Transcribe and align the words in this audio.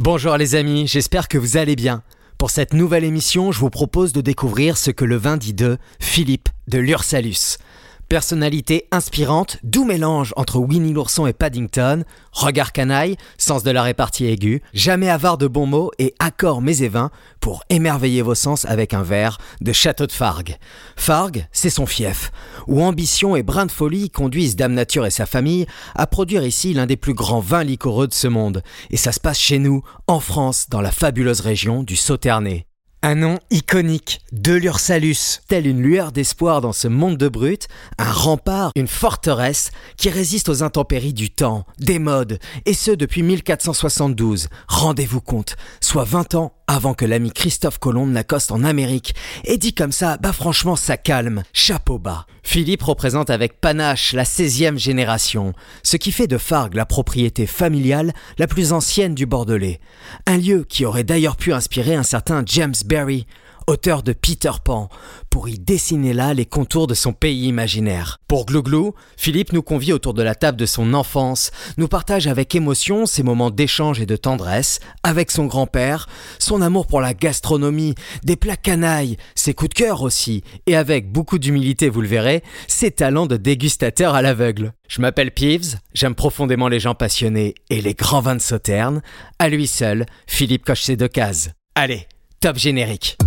Bonjour 0.00 0.36
les 0.36 0.54
amis, 0.54 0.86
j'espère 0.86 1.26
que 1.26 1.38
vous 1.38 1.56
allez 1.56 1.74
bien. 1.74 2.04
Pour 2.38 2.50
cette 2.50 2.72
nouvelle 2.72 3.02
émission, 3.02 3.50
je 3.50 3.58
vous 3.58 3.68
propose 3.68 4.12
de 4.12 4.20
découvrir 4.20 4.76
ce 4.76 4.92
que 4.92 5.04
le 5.04 5.16
vin 5.16 5.36
dit 5.36 5.54
de 5.54 5.76
Philippe 5.98 6.50
de 6.68 6.78
Lursalus. 6.78 7.58
Personnalité 8.08 8.86
inspirante, 8.90 9.58
doux 9.62 9.84
mélange 9.84 10.32
entre 10.36 10.58
Winnie 10.58 10.94
l'ourson 10.94 11.26
et 11.26 11.34
Paddington, 11.34 12.04
regard 12.32 12.72
canaille, 12.72 13.18
sens 13.36 13.62
de 13.62 13.70
la 13.70 13.82
répartie 13.82 14.24
aiguë, 14.24 14.62
jamais 14.72 15.10
avare 15.10 15.36
de 15.36 15.46
bons 15.46 15.66
mots 15.66 15.90
et 15.98 16.14
accord 16.18 16.62
vins 16.62 17.10
pour 17.40 17.64
émerveiller 17.68 18.22
vos 18.22 18.34
sens 18.34 18.64
avec 18.64 18.94
un 18.94 19.02
verre 19.02 19.36
de 19.60 19.74
Château 19.74 20.06
de 20.06 20.12
Fargue. 20.12 20.56
Fargue, 20.96 21.46
c'est 21.52 21.68
son 21.68 21.84
fief, 21.84 22.32
où 22.66 22.82
ambition 22.82 23.36
et 23.36 23.42
brin 23.42 23.66
de 23.66 23.72
folie 23.72 24.08
conduisent 24.08 24.56
Dame 24.56 24.72
Nature 24.72 25.04
et 25.04 25.10
sa 25.10 25.26
famille 25.26 25.66
à 25.94 26.06
produire 26.06 26.46
ici 26.46 26.72
l'un 26.72 26.86
des 26.86 26.96
plus 26.96 27.14
grands 27.14 27.40
vins 27.40 27.64
liquoreux 27.64 28.06
de 28.06 28.14
ce 28.14 28.28
monde. 28.28 28.62
Et 28.90 28.96
ça 28.96 29.12
se 29.12 29.20
passe 29.20 29.38
chez 29.38 29.58
nous, 29.58 29.82
en 30.06 30.20
France, 30.20 30.70
dans 30.70 30.80
la 30.80 30.92
fabuleuse 30.92 31.40
région 31.40 31.82
du 31.82 31.94
Sauternay. 31.94 32.67
Un 33.00 33.14
nom 33.14 33.38
iconique, 33.50 34.22
de 34.32 34.54
l'Ursalus, 34.54 35.40
telle 35.46 35.68
une 35.68 35.80
lueur 35.80 36.10
d'espoir 36.10 36.60
dans 36.60 36.72
ce 36.72 36.88
monde 36.88 37.16
de 37.16 37.28
brutes, 37.28 37.68
un 37.96 38.10
rempart, 38.10 38.72
une 38.74 38.88
forteresse 38.88 39.70
qui 39.96 40.10
résiste 40.10 40.48
aux 40.48 40.64
intempéries 40.64 41.12
du 41.12 41.30
temps, 41.30 41.64
des 41.78 42.00
modes, 42.00 42.40
et 42.66 42.74
ce 42.74 42.90
depuis 42.90 43.22
1472. 43.22 44.48
Rendez-vous 44.66 45.20
compte, 45.20 45.54
soit 45.80 46.02
20 46.02 46.34
ans 46.34 46.57
avant 46.68 46.94
que 46.94 47.04
l'ami 47.04 47.32
Christophe 47.32 47.78
Colomb 47.78 48.06
n'accoste 48.06 48.52
en 48.52 48.62
Amérique. 48.62 49.14
Et 49.44 49.58
dit 49.58 49.74
comme 49.74 49.90
ça, 49.90 50.18
bah 50.18 50.32
franchement 50.32 50.76
ça 50.76 50.96
calme, 50.96 51.42
chapeau 51.52 51.98
bas. 51.98 52.26
Philippe 52.44 52.82
représente 52.82 53.30
avec 53.30 53.60
panache 53.60 54.12
la 54.12 54.24
16e 54.24 54.78
génération, 54.78 55.54
ce 55.82 55.96
qui 55.96 56.12
fait 56.12 56.26
de 56.28 56.38
Fargue 56.38 56.74
la 56.74 56.86
propriété 56.86 57.46
familiale 57.46 58.12
la 58.38 58.46
plus 58.46 58.72
ancienne 58.72 59.14
du 59.14 59.26
Bordelais. 59.26 59.80
Un 60.26 60.36
lieu 60.36 60.64
qui 60.68 60.84
aurait 60.84 61.04
d'ailleurs 61.04 61.36
pu 61.36 61.52
inspirer 61.52 61.94
un 61.94 62.02
certain 62.02 62.42
James 62.46 62.74
Barry, 62.84 63.26
auteur 63.68 64.02
de 64.02 64.14
Peter 64.14 64.50
Pan, 64.64 64.88
pour 65.30 65.48
y 65.48 65.58
dessiner 65.58 66.14
là 66.14 66.32
les 66.32 66.46
contours 66.46 66.86
de 66.86 66.94
son 66.94 67.12
pays 67.12 67.46
imaginaire. 67.46 68.18
Pour 68.26 68.46
Glouglou, 68.46 68.94
Philippe 69.16 69.52
nous 69.52 69.62
convie 69.62 69.92
autour 69.92 70.14
de 70.14 70.22
la 70.22 70.34
table 70.34 70.56
de 70.56 70.66
son 70.66 70.94
enfance, 70.94 71.50
nous 71.76 71.86
partage 71.86 72.26
avec 72.26 72.54
émotion 72.54 73.04
ses 73.04 73.22
moments 73.22 73.50
d'échange 73.50 74.00
et 74.00 74.06
de 74.06 74.16
tendresse, 74.16 74.80
avec 75.02 75.30
son 75.30 75.44
grand-père, 75.44 76.08
son 76.38 76.62
amour 76.62 76.86
pour 76.86 77.02
la 77.02 77.12
gastronomie, 77.12 77.94
des 78.24 78.36
plats 78.36 78.56
canailles, 78.56 79.18
ses 79.34 79.52
coups 79.52 79.68
de 79.70 79.74
cœur 79.74 80.00
aussi, 80.00 80.42
et 80.66 80.74
avec 80.74 81.12
beaucoup 81.12 81.38
d'humilité, 81.38 81.90
vous 81.90 82.00
le 82.00 82.08
verrez, 82.08 82.42
ses 82.68 82.90
talents 82.90 83.26
de 83.26 83.36
dégustateur 83.36 84.14
à 84.14 84.22
l'aveugle. 84.22 84.72
Je 84.88 85.02
m'appelle 85.02 85.30
Peeves, 85.30 85.76
j'aime 85.92 86.14
profondément 86.14 86.68
les 86.68 86.80
gens 86.80 86.94
passionnés 86.94 87.54
et 87.68 87.82
les 87.82 87.92
grands 87.92 88.22
vins 88.22 88.36
de 88.36 88.40
Sauterne. 88.40 89.02
À 89.38 89.50
lui 89.50 89.66
seul, 89.66 90.06
Philippe 90.26 90.64
coche 90.64 90.82
ses 90.82 90.96
deux 90.96 91.08
cases. 91.08 91.50
Allez, 91.74 92.08
top 92.40 92.56
générique. 92.56 93.18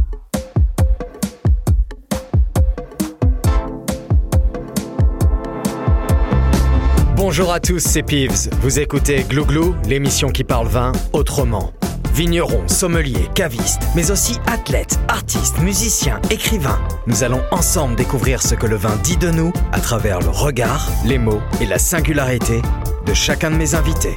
Bonjour 7.23 7.53
à 7.53 7.59
tous, 7.59 7.77
c'est 7.77 8.02
Peeves. 8.02 8.50
Vous 8.61 8.80
écoutez 8.80 9.22
Glouglou, 9.22 9.75
l'émission 9.88 10.31
qui 10.31 10.44
parle 10.44 10.66
vin 10.66 10.91
autrement. 11.14 11.72
Vignerons, 12.16 12.67
sommeliers, 12.67 13.27
cavistes, 13.36 13.83
mais 13.95 14.09
aussi 14.09 14.39
athlètes, 14.47 15.00
artistes, 15.08 15.59
musiciens, 15.59 16.19
écrivains. 16.31 16.80
Nous 17.05 17.23
allons 17.23 17.44
ensemble 17.52 17.95
découvrir 17.95 18.42
ce 18.42 18.55
que 18.55 18.66
le 18.66 18.75
vin 18.75 18.95
dit 19.03 19.17
de 19.17 19.30
nous 19.30 19.53
à 19.72 19.80
travers 19.80 20.19
le 20.19 20.30
regard, 20.30 20.89
les 21.05 21.19
mots 21.19 21.44
et 21.61 21.67
la 21.67 21.77
singularité 21.77 22.59
de 23.05 23.14
chacun 23.14 23.52
de 23.52 23.55
mes 23.55 23.75
invités. 23.75 24.16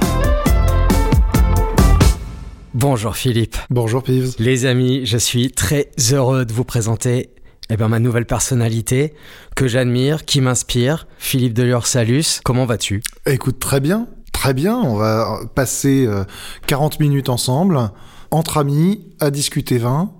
Bonjour 2.73 3.15
Philippe. 3.15 3.55
Bonjour 3.69 4.01
Pives. 4.01 4.33
Les 4.39 4.65
amis, 4.65 5.05
je 5.05 5.19
suis 5.19 5.51
très 5.51 5.91
heureux 6.11 6.43
de 6.43 6.51
vous 6.51 6.65
présenter 6.65 7.29
eh 7.69 7.77
ben, 7.77 7.87
ma 7.87 7.99
nouvelle 7.99 8.25
personnalité 8.25 9.13
que 9.55 9.67
j'admire, 9.67 10.25
qui 10.25 10.41
m'inspire, 10.41 11.07
Philippe 11.17 11.53
Delursalus. 11.53 12.41
Comment 12.43 12.65
vas-tu? 12.65 13.01
Écoute, 13.25 13.59
très 13.59 13.79
bien, 13.79 14.07
très 14.31 14.53
bien. 14.53 14.77
On 14.77 14.95
va 14.95 15.39
passer 15.55 16.05
euh, 16.05 16.23
40 16.67 16.99
minutes 16.99 17.29
ensemble, 17.29 17.89
entre 18.31 18.57
amis, 18.57 19.07
à 19.19 19.31
discuter 19.31 19.77
vin. 19.77 20.11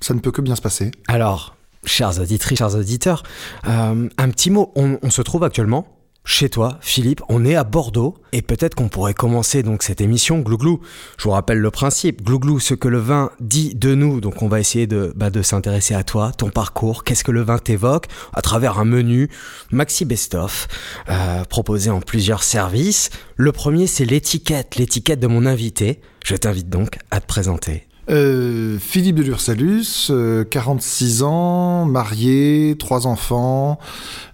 Ça 0.00 0.14
ne 0.14 0.20
peut 0.20 0.32
que 0.32 0.42
bien 0.42 0.56
se 0.56 0.62
passer. 0.62 0.90
Alors, 1.08 1.56
chers 1.84 2.20
auditrices, 2.20 2.58
chers 2.58 2.74
auditeurs, 2.74 3.22
euh, 3.66 4.08
un 4.18 4.30
petit 4.30 4.50
mot. 4.50 4.72
On, 4.76 4.98
on 5.02 5.10
se 5.10 5.22
trouve 5.22 5.44
actuellement 5.44 5.91
chez 6.24 6.48
toi, 6.48 6.78
Philippe. 6.80 7.22
On 7.28 7.44
est 7.44 7.56
à 7.56 7.64
Bordeaux 7.64 8.14
et 8.32 8.42
peut-être 8.42 8.74
qu'on 8.74 8.88
pourrait 8.88 9.14
commencer 9.14 9.62
donc 9.62 9.82
cette 9.82 10.00
émission 10.00 10.38
glouglou. 10.38 10.80
Je 11.18 11.24
vous 11.24 11.30
rappelle 11.30 11.58
le 11.58 11.70
principe. 11.70 12.22
Glouglou, 12.22 12.60
ce 12.60 12.74
que 12.74 12.88
le 12.88 12.98
vin 12.98 13.30
dit 13.40 13.74
de 13.74 13.94
nous. 13.94 14.20
Donc 14.20 14.42
on 14.42 14.48
va 14.48 14.60
essayer 14.60 14.86
de, 14.86 15.12
bah, 15.16 15.30
s'intéresser 15.42 15.94
à 15.94 16.04
toi, 16.04 16.32
ton 16.32 16.50
parcours, 16.50 17.04
qu'est-ce 17.04 17.24
que 17.24 17.32
le 17.32 17.42
vin 17.42 17.58
t'évoque 17.58 18.06
à 18.32 18.42
travers 18.42 18.78
un 18.78 18.84
menu 18.84 19.30
maxi 19.70 20.04
best-of 20.04 20.68
euh, 21.08 21.44
proposé 21.44 21.90
en 21.90 22.00
plusieurs 22.00 22.44
services. 22.44 23.10
Le 23.36 23.52
premier, 23.52 23.86
c'est 23.86 24.04
l'étiquette, 24.04 24.76
l'étiquette 24.76 25.20
de 25.20 25.26
mon 25.26 25.46
invité. 25.46 26.00
Je 26.24 26.36
t'invite 26.36 26.68
donc 26.68 26.98
à 27.10 27.20
te 27.20 27.26
présenter. 27.26 27.86
Euh, 28.10 28.78
Philippe 28.80 29.16
de 29.16 29.22
Lursalus, 29.22 30.08
euh, 30.10 30.44
46 30.44 31.22
ans, 31.22 31.84
marié, 31.84 32.74
trois 32.78 33.06
enfants, 33.06 33.78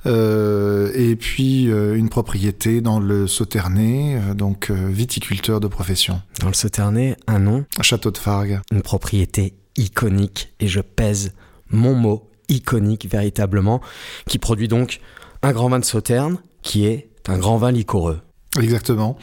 euh, 0.07 0.91
et 0.95 1.17
puis 1.17 1.71
euh, 1.71 1.95
une 1.95 2.09
propriété 2.09 2.81
dans 2.81 2.99
le 2.99 3.27
Sauternay, 3.27 4.17
euh, 4.17 4.35
donc 4.35 4.71
euh, 4.71 4.89
viticulteur 4.89 5.61
de 5.61 5.69
profession. 5.69 6.23
Dans 6.41 6.49
le 6.49 6.55
Sauternay, 6.55 7.17
un 7.27 7.41
nom, 7.41 7.67
Château 7.83 8.11
de 8.11 8.19
Fargue. 8.19 8.61
une 8.73 8.83
propriété 8.83 9.55
iconique, 9.77 10.55
et 10.61 10.67
je 10.67 10.81
pèse 10.81 11.33
mon 11.71 11.95
mot 11.95 12.31
iconique 12.49 13.07
véritablement, 13.11 13.83
qui 14.27 14.39
produit 14.39 14.69
donc 14.69 15.01
un 15.43 15.53
grand 15.53 15.69
vin 15.69 15.79
de 15.79 15.85
Sauterne, 15.85 16.39
qui 16.63 16.87
est 16.87 17.11
un 17.27 17.37
grand 17.37 17.59
vin 17.59 17.71
liquoreux. 17.71 18.21
Exactement. 18.59 19.19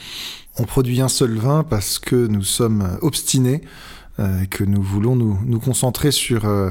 On 0.57 0.63
produit 0.63 1.01
un 1.01 1.09
seul 1.09 1.35
vin 1.35 1.63
parce 1.63 1.97
que 1.97 2.27
nous 2.27 2.43
sommes 2.43 2.97
obstinés 3.01 3.61
euh, 4.19 4.45
que 4.45 4.63
nous 4.63 4.81
voulons 4.81 5.15
nous, 5.15 5.39
nous 5.45 5.59
concentrer 5.59 6.11
sur, 6.11 6.45
euh, 6.45 6.69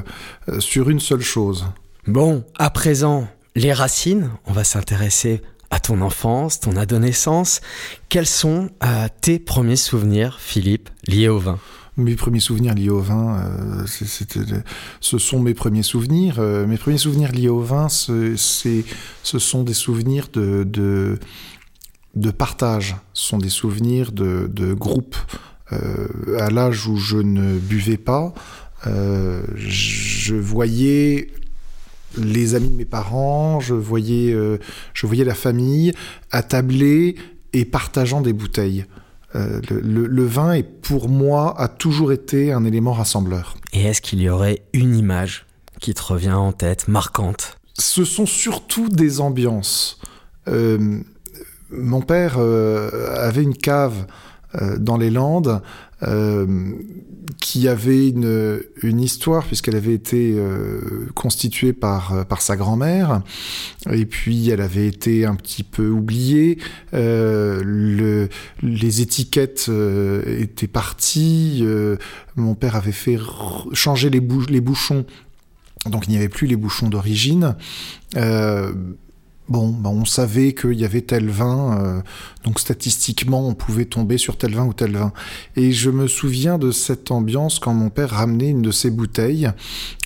euh, 0.49 0.59
sur 0.59 0.89
une 0.89 0.99
seule 0.99 1.21
chose. 1.21 1.65
Bon, 2.07 2.43
à 2.57 2.69
présent, 2.69 3.27
les 3.55 3.73
racines, 3.73 4.29
on 4.45 4.53
va 4.53 4.63
s'intéresser 4.63 5.41
à 5.71 5.79
ton 5.79 6.01
enfance, 6.01 6.59
ton 6.59 6.75
adolescence. 6.75 7.61
Quels 8.09 8.27
sont 8.27 8.69
euh, 8.83 9.07
tes 9.21 9.39
premiers 9.39 9.75
souvenirs, 9.75 10.37
Philippe, 10.39 10.89
liés 11.07 11.27
au 11.29 11.39
vin? 11.39 11.59
Mes 11.97 12.15
premiers 12.15 12.41
souvenirs 12.41 12.73
liés 12.73 12.89
au 12.89 12.99
vin, 12.99 13.39
euh, 13.39 13.85
c'était 13.87 14.41
ce 14.99 15.17
sont 15.17 15.39
mes 15.39 15.53
premiers 15.53 15.83
souvenirs. 15.83 16.35
Euh, 16.39 16.67
mes 16.67 16.77
premiers 16.77 16.97
souvenirs 16.97 17.31
liés 17.31 17.47
au 17.47 17.61
vin, 17.61 17.87
ce 17.87 18.35
sont 19.23 19.63
des 19.63 19.73
souvenirs 19.73 20.27
de, 20.33 20.65
de, 20.65 21.17
de 22.15 22.31
partage, 22.31 22.97
ce 23.13 23.29
sont 23.29 23.37
des 23.37 23.49
souvenirs 23.49 24.11
de, 24.11 24.49
de 24.51 24.73
groupe. 24.73 25.15
Euh, 25.73 26.07
à 26.39 26.49
l'âge 26.51 26.87
où 26.87 26.97
je 26.97 27.17
ne 27.17 27.57
buvais 27.57 27.97
pas, 27.97 28.33
euh, 28.87 29.41
je 29.55 30.35
voyais 30.35 31.29
les 32.17 32.53
amis 32.55 32.69
de 32.69 32.75
mes 32.75 32.85
parents, 32.85 33.59
je 33.59 33.73
voyais, 33.73 34.31
euh, 34.31 34.57
je 34.93 35.07
voyais 35.07 35.23
la 35.25 35.33
famille 35.33 35.91
attabler 36.31 37.15
et 37.53 37.65
partageant 37.65 38.21
des 38.21 38.31
bouteilles. 38.33 38.85
Euh, 39.33 39.59
le, 39.69 39.79
le- 39.81 40.05
le 40.07 40.25
vin 40.25 40.53
est 40.53 40.63
pour 40.63 41.09
moi 41.09 41.59
a 41.59 41.67
toujours 41.67 42.11
été 42.13 42.53
un 42.53 42.63
élément 42.63 42.93
rassembleur. 42.93 43.57
Et 43.73 43.83
est-ce 43.83 44.01
qu'il 44.01 44.21
y 44.21 44.29
aurait 44.29 44.61
une 44.73 44.95
image 44.95 45.45
qui 45.81 45.93
te 45.93 46.01
revient 46.03 46.31
en 46.31 46.51
tête, 46.53 46.87
marquante? 46.87 47.57
Ce 47.77 48.05
sont 48.05 48.25
surtout 48.25 48.87
des 48.87 49.19
ambiances. 49.19 49.99
Euh, 50.47 50.99
mon 51.71 52.01
père 52.01 52.37
avait 52.37 53.43
une 53.43 53.57
cave 53.57 54.05
dans 54.79 54.97
les 54.97 55.09
Landes 55.09 55.61
euh, 56.03 56.73
qui 57.41 57.67
avait 57.67 58.09
une, 58.09 58.99
histoire 59.01 59.43
puisqu'elle 59.45 59.75
avait 59.75 59.93
été 59.93 60.33
euh, 60.35 61.07
constituée 61.15 61.73
par, 61.73 62.25
sa 62.39 62.55
grand-mère 62.55 63.21
et 63.91 64.05
puis 64.05 64.49
elle 64.49 64.61
avait 64.61 64.87
été 64.87 65.25
un 65.25 65.35
petit 65.35 65.63
peu 65.63 65.89
oubliée. 65.89 66.57
Euh, 66.93 67.61
le, 67.63 68.29
les 68.61 69.01
étiquettes 69.01 69.67
euh, 69.69 70.39
étaient 70.39 70.67
parties. 70.67 71.59
euh, 71.61 71.97
mon 72.35 72.55
père 72.55 72.75
avait 72.75 72.91
fait 72.91 73.17
changer 73.73 74.09
les, 74.09 74.21
bou- 74.21 74.45
les 74.49 74.61
bouchons 74.61 75.05
donc 75.89 76.07
il 76.07 76.11
n'y 76.11 76.17
avait 76.17 76.29
plus 76.29 76.47
les 76.47 76.55
bouchons 76.55 76.89
d'origine. 76.89 77.55
Euh, 78.17 78.73
Bon, 79.47 79.69
ben 79.69 79.91
on 79.91 80.05
savait 80.05 80.55
qu'il 80.55 80.73
y 80.73 80.85
avait 80.85 81.01
tel 81.01 81.29
vin, 81.29 81.79
euh, 81.79 82.01
donc 82.43 82.59
statistiquement 82.59 83.47
on 83.47 83.53
pouvait 83.53 83.85
tomber 83.85 84.17
sur 84.17 84.37
tel 84.39 84.55
vin 84.55 84.65
ou 84.65 84.73
tel 84.73 84.93
vin. 84.93 85.13
Et 85.55 85.71
je 85.71 85.91
me 85.91 86.07
souviens 86.07 86.57
de 86.57 86.71
cette 86.71 87.11
ambiance 87.11 87.59
quand 87.59 87.73
mon 87.73 87.91
père 87.91 88.09
ramenait 88.09 88.49
une 88.49 88.63
de 88.63 88.71
ses 88.71 88.89
bouteilles. 88.89 89.51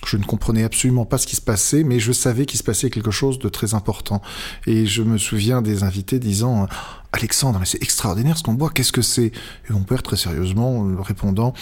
Je 0.06 0.18
ne 0.18 0.24
comprenais 0.24 0.62
absolument 0.62 1.06
pas 1.06 1.16
ce 1.16 1.26
qui 1.26 1.36
se 1.36 1.40
passait, 1.40 1.84
mais 1.84 2.00
je 2.00 2.12
savais 2.12 2.44
qu'il 2.44 2.58
se 2.58 2.64
passait 2.64 2.90
quelque 2.90 3.10
chose 3.10 3.38
de 3.38 3.48
très 3.48 3.72
important. 3.72 4.20
Et 4.66 4.84
je 4.84 5.02
me 5.02 5.16
souviens 5.16 5.62
des 5.62 5.84
invités 5.84 6.18
disant 6.18 6.66
Alexandre, 7.12 7.62
c'est 7.64 7.82
extraordinaire 7.82 8.36
ce 8.36 8.42
qu'on 8.42 8.52
boit, 8.52 8.68
qu'est-ce 8.68 8.92
que 8.92 9.02
c'est? 9.02 9.32
Et 9.68 9.72
mon 9.72 9.84
père 9.84 10.02
très 10.02 10.16
sérieusement 10.16 10.86
répondant 11.02 11.54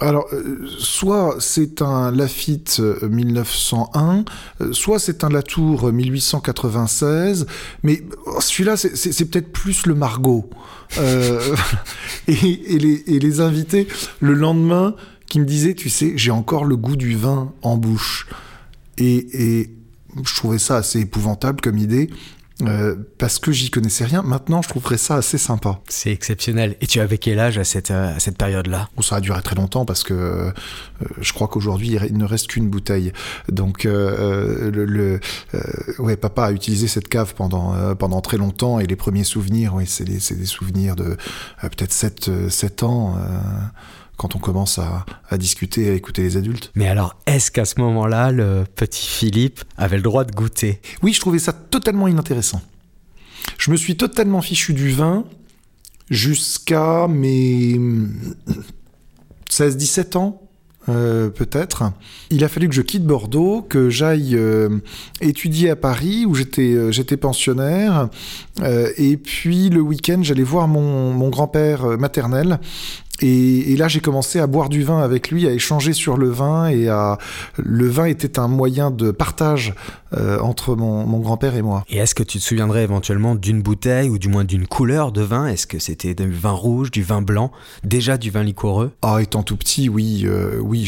alors, 0.00 0.28
euh, 0.32 0.64
soit 0.78 1.36
c'est 1.40 1.82
un 1.82 2.12
Lafitte 2.12 2.80
1901, 3.02 4.18
euh, 4.18 4.22
euh, 4.60 4.72
soit 4.72 5.00
c'est 5.00 5.24
un 5.24 5.28
Latour 5.28 5.92
1896, 5.92 7.46
mais 7.82 8.04
celui-là, 8.38 8.76
c'est 8.76 9.24
peut-être 9.24 9.52
plus 9.52 9.86
le 9.86 9.94
Margot. 9.94 10.48
et, 12.28 12.28
les, 12.28 13.40
invités, 13.40 13.88
le 14.20 14.34
lendemain, 14.34 14.94
qui 15.26 15.40
me 15.40 15.44
disaient, 15.44 15.74
tu 15.74 15.90
sais, 15.90 16.12
j'ai 16.16 16.30
encore 16.30 16.64
le 16.64 16.76
goût 16.76 16.96
du 16.96 17.16
vin 17.16 17.52
en 17.62 17.76
bouche. 17.76 18.28
et 18.98 19.70
je 20.24 20.34
trouvais 20.34 20.58
ça 20.58 20.76
assez 20.76 21.00
épouvantable 21.00 21.60
comme 21.60 21.78
idée. 21.78 22.08
Euh, 22.62 22.96
parce 23.18 23.38
que 23.38 23.52
j'y 23.52 23.70
connaissais 23.70 24.04
rien. 24.04 24.22
Maintenant, 24.22 24.62
je 24.62 24.68
trouverais 24.68 24.98
ça 24.98 25.16
assez 25.16 25.38
sympa. 25.38 25.80
C'est 25.88 26.10
exceptionnel. 26.10 26.76
Et 26.80 26.86
tu 26.86 27.00
avais 27.00 27.18
quel 27.18 27.38
âge 27.38 27.56
à 27.56 27.64
cette, 27.64 27.90
euh, 27.90 28.16
à 28.16 28.18
cette 28.18 28.36
période-là? 28.36 28.88
Ça 29.00 29.16
a 29.16 29.20
duré 29.20 29.40
très 29.42 29.54
longtemps 29.54 29.84
parce 29.84 30.02
que 30.02 30.14
euh, 30.14 30.50
je 31.20 31.32
crois 31.32 31.46
qu'aujourd'hui, 31.46 31.98
il 32.08 32.16
ne 32.16 32.24
reste 32.24 32.48
qu'une 32.48 32.68
bouteille. 32.68 33.12
Donc, 33.48 33.84
le, 33.84 34.70
le 34.70 35.20
ouais, 35.98 36.16
papa 36.16 36.46
a 36.46 36.52
utilisé 36.52 36.88
cette 36.88 37.08
cave 37.08 37.34
pendant, 37.34 37.94
pendant 37.94 38.20
très 38.20 38.36
longtemps 38.36 38.80
et 38.80 38.86
les 38.86 38.96
premiers 38.96 39.24
souvenirs, 39.24 39.74
oui, 39.74 39.84
c'est 39.86 40.04
des, 40.04 40.18
des, 40.18 40.46
souvenirs 40.46 40.96
de 40.96 41.16
peut-être 41.62 41.92
7, 41.92 42.50
7 42.50 42.82
ans 42.82 43.16
quand 44.18 44.36
on 44.36 44.38
commence 44.38 44.78
à, 44.78 45.06
à, 45.30 45.38
discuter, 45.38 45.88
à 45.88 45.94
écouter 45.94 46.22
les 46.22 46.36
adultes. 46.36 46.70
Mais 46.74 46.88
alors, 46.88 47.16
est-ce 47.26 47.50
qu'à 47.50 47.64
ce 47.64 47.80
moment-là, 47.80 48.32
le 48.32 48.64
petit 48.74 49.06
Philippe 49.06 49.60
avait 49.78 49.96
le 49.96 50.02
droit 50.02 50.24
de 50.24 50.32
goûter? 50.32 50.82
Oui, 51.02 51.14
je 51.14 51.20
trouvais 51.20 51.38
ça 51.38 51.54
totalement 51.54 52.08
inintéressant. 52.08 52.60
Je 53.56 53.70
me 53.70 53.76
suis 53.76 53.96
totalement 53.96 54.42
fichu 54.42 54.74
du 54.74 54.90
vin 54.90 55.24
jusqu'à 56.10 57.06
mes 57.08 57.80
16-17 59.50 60.18
ans. 60.18 60.42
Euh, 60.88 61.28
peut-être. 61.28 61.92
Il 62.30 62.42
a 62.44 62.48
fallu 62.48 62.66
que 62.66 62.74
je 62.74 62.80
quitte 62.80 63.04
Bordeaux, 63.04 63.60
que 63.60 63.90
j'aille 63.90 64.34
euh, 64.34 64.78
étudier 65.20 65.68
à 65.68 65.76
Paris 65.76 66.24
où 66.24 66.34
j'étais 66.34 66.72
euh, 66.72 66.90
j'étais 66.90 67.18
pensionnaire, 67.18 68.08
et 68.96 69.18
puis 69.18 69.68
le 69.68 69.82
week-end 69.82 70.20
j'allais 70.22 70.42
voir 70.42 70.66
mon, 70.66 71.12
mon 71.12 71.28
grand-père 71.28 71.98
maternel 71.98 72.58
et, 73.20 73.76
là, 73.76 73.88
j'ai 73.88 74.00
commencé 74.00 74.38
à 74.38 74.46
boire 74.46 74.68
du 74.68 74.82
vin 74.82 75.00
avec 75.00 75.30
lui, 75.30 75.46
à 75.46 75.52
échanger 75.52 75.92
sur 75.92 76.16
le 76.16 76.28
vin, 76.28 76.68
et 76.68 76.88
à 76.88 77.18
le 77.56 77.88
vin 77.88 78.04
était 78.04 78.38
un 78.38 78.48
moyen 78.48 78.90
de 78.90 79.10
partage 79.10 79.74
euh, 80.16 80.38
entre 80.40 80.74
mon, 80.74 81.06
mon 81.06 81.18
grand-père 81.18 81.54
et 81.54 81.62
moi. 81.62 81.84
Et 81.88 81.98
est-ce 81.98 82.14
que 82.14 82.22
tu 82.22 82.38
te 82.38 82.42
souviendrais 82.42 82.82
éventuellement 82.82 83.34
d'une 83.34 83.62
bouteille 83.62 84.08
ou 84.08 84.18
du 84.18 84.28
moins 84.28 84.44
d'une 84.44 84.66
couleur 84.66 85.12
de 85.12 85.22
vin? 85.22 85.46
Est-ce 85.46 85.66
que 85.66 85.78
c'était 85.78 86.14
du 86.14 86.30
vin 86.30 86.52
rouge, 86.52 86.90
du 86.90 87.02
vin 87.02 87.22
blanc, 87.22 87.52
déjà 87.84 88.16
du 88.16 88.30
vin 88.30 88.42
liquoreux? 88.42 88.92
Ah, 89.02 89.20
étant 89.20 89.42
tout 89.42 89.56
petit, 89.56 89.88
oui, 89.88 90.22
euh, 90.24 90.58
oui, 90.60 90.84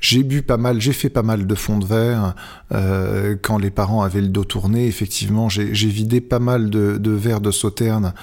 j'ai 0.00 0.22
bu 0.22 0.42
pas 0.42 0.56
mal, 0.56 0.80
j'ai 0.80 0.92
fait 0.92 1.10
pas 1.10 1.22
mal 1.22 1.46
de 1.46 1.54
fonds 1.54 1.78
de 1.78 1.86
verre 1.86 2.34
euh, 2.72 3.36
quand 3.40 3.58
les 3.58 3.70
parents 3.70 4.02
avaient 4.02 4.20
le 4.20 4.28
dos 4.28 4.44
tourné. 4.44 4.86
Effectivement, 4.86 5.48
j'ai 5.48 5.70
vidé 5.72 6.20
pas 6.20 6.40
mal 6.40 6.70
de, 6.70 6.98
de 6.98 7.10
verres 7.10 7.40
de 7.40 7.50
sauterne 7.50 8.14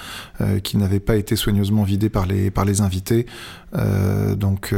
qui 0.62 0.76
n'avaient 0.76 1.00
pas 1.00 1.16
été 1.16 1.36
soigneusement 1.36 1.82
vidés 1.82 2.08
par 2.08 2.26
les 2.26 2.50
par 2.50 2.64
les 2.64 2.80
invités. 2.80 3.26
Donc 4.36 4.74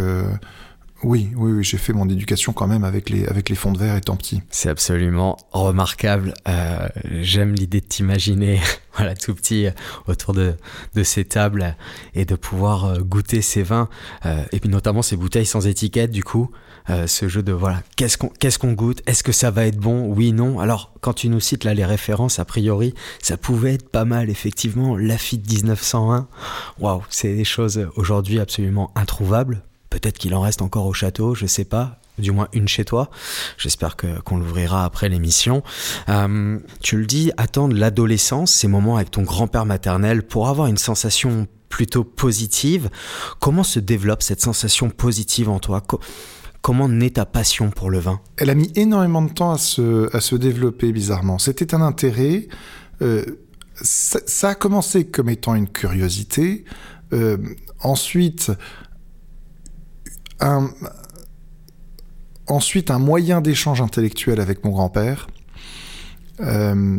oui, 1.03 1.31
oui, 1.37 1.53
oui 1.53 1.65
j'ai 1.65 1.79
fait 1.79 1.93
mon 1.93 2.09
éducation 2.09 2.53
quand 2.53 2.67
même 2.67 2.85
avec 2.85 3.11
les, 3.11 3.27
avec 3.27 3.49
les 3.49 3.57
fonds 3.57 3.73
de 3.73 3.79
verre 3.79 3.97
étant 3.97 4.17
petit. 4.17 4.43
C'est 4.51 4.69
absolument 4.69 5.37
remarquable. 5.53 6.35
Euh, 6.49 6.89
j'aime 7.21 7.55
l'idée 7.55 7.81
de 7.81 7.87
t'imaginer, 7.87 8.61
voilà, 8.97 9.15
tout 9.15 9.35
petit, 9.35 9.67
autour 10.07 10.35
de, 10.35 10.55
de 10.95 11.03
ces 11.03 11.25
tables 11.25 11.77
et 12.15 12.25
de 12.25 12.35
pouvoir 12.35 13.01
goûter 13.01 13.43
ces 13.43 13.63
vins, 13.63 13.89
et 14.53 14.61
puis 14.61 14.69
notamment 14.69 15.03
ces 15.03 15.17
bouteilles 15.17 15.47
sans 15.47 15.67
étiquette, 15.67 16.11
du 16.11 16.25
coup. 16.25 16.51
ce 16.89 17.29
jeu 17.29 17.43
de 17.43 17.53
voilà, 17.53 17.83
qu'est-ce 17.97 18.59
qu'on 18.59 18.73
goûte? 18.73 19.03
Est-ce 19.07 19.23
que 19.23 19.33
ça 19.33 19.51
va 19.51 19.67
être 19.67 19.79
bon? 19.79 20.07
Oui, 20.07 20.33
non. 20.33 20.61
Alors, 20.61 20.93
quand 21.01 21.15
tu 21.15 21.29
nous 21.29 21.41
cites 21.41 21.65
là 21.65 21.75
les 21.75 21.85
références, 21.85 22.39
a 22.39 22.45
priori, 22.45 22.95
ça 23.21 23.37
pouvait 23.37 23.75
être 23.75 23.89
pas 23.89 24.05
mal, 24.05 24.31
effectivement. 24.31 24.97
Lafitte 24.97 25.49
1901, 25.51 26.29
waouh, 26.79 27.03
c'est 27.11 27.35
des 27.35 27.45
choses 27.45 27.89
aujourd'hui 27.97 28.41
absolument 28.41 28.93
introuvables. 28.95 29.63
Peut-être 29.93 30.17
qu'il 30.17 30.35
en 30.35 30.41
reste 30.41 30.63
encore 30.63 30.87
au 30.87 30.95
château, 30.95 31.35
je 31.35 31.45
sais 31.45 31.67
pas. 31.67 32.01
Du 32.17 32.31
moins 32.31 32.49
une 32.55 32.67
chez 32.67 32.87
toi. 32.87 33.11
J'espère 33.59 33.95
que 33.97 34.21
qu'on 34.21 34.39
l'ouvrira 34.39 34.87
après 34.87 35.11
l'émission. 35.11 35.63
Euh, 36.09 36.59
tu 36.81 36.97
le 36.97 37.05
dis, 37.05 37.31
attendre 37.37 37.77
l'adolescence, 37.77 38.53
ces 38.53 38.69
moments 38.69 38.97
avec 38.97 39.11
ton 39.11 39.21
grand-père 39.21 39.67
maternel, 39.67 40.23
pour 40.23 40.49
avoir 40.49 40.67
une 40.67 40.79
sensation 40.79 41.47
plutôt 41.69 42.05
positive. 42.05 42.89
Comment 43.39 43.65
se 43.65 43.81
développe 43.81 44.23
cette 44.23 44.41
sensation 44.41 44.89
positive 44.89 45.51
en 45.51 45.59
toi? 45.59 45.83
Comment 46.63 46.89
naît 46.89 47.11
ta 47.11 47.27
passion 47.27 47.71
pour 47.71 47.91
le 47.91 47.99
vin? 47.99 48.21
Elle 48.39 48.49
a 48.49 48.55
mis 48.55 48.73
énormément 48.77 49.21
de 49.21 49.33
temps 49.33 49.53
à 49.53 49.59
se, 49.59 50.15
à 50.17 50.21
se 50.21 50.37
développer, 50.37 50.91
bizarrement. 50.91 51.39
C'était 51.39 51.75
un 51.75 51.83
intérêt. 51.83 52.49
Euh, 53.03 53.25
ça, 53.75 54.49
a 54.49 54.55
commencé 54.55 55.05
comme 55.07 55.29
étant 55.29 55.55
une 55.55 55.69
curiosité. 55.69 56.65
Euh, 57.13 57.37
ensuite, 57.81 58.53
ensuite, 62.47 62.91
un 62.91 62.99
moyen 62.99 63.41
d'échange 63.41 63.81
intellectuel 63.81 64.41
avec 64.41 64.65
mon 64.65 64.71
grand-père, 64.71 65.27
euh, 66.41 66.99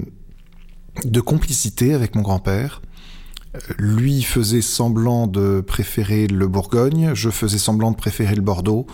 de 1.03 1.21
complicité 1.21 1.93
avec 1.93 2.15
mon 2.15 2.21
grand-père. 2.21 2.81
Lui 3.77 4.23
faisait 4.23 4.61
semblant 4.61 5.27
de 5.27 5.61
préférer 5.61 6.27
le 6.27 6.47
Bourgogne, 6.47 7.11
je 7.13 7.29
faisais 7.29 7.59
semblant 7.59 7.91
de 7.91 7.95
préférer 7.95 8.33
le 8.33 8.41
Bordeaux, 8.41 8.87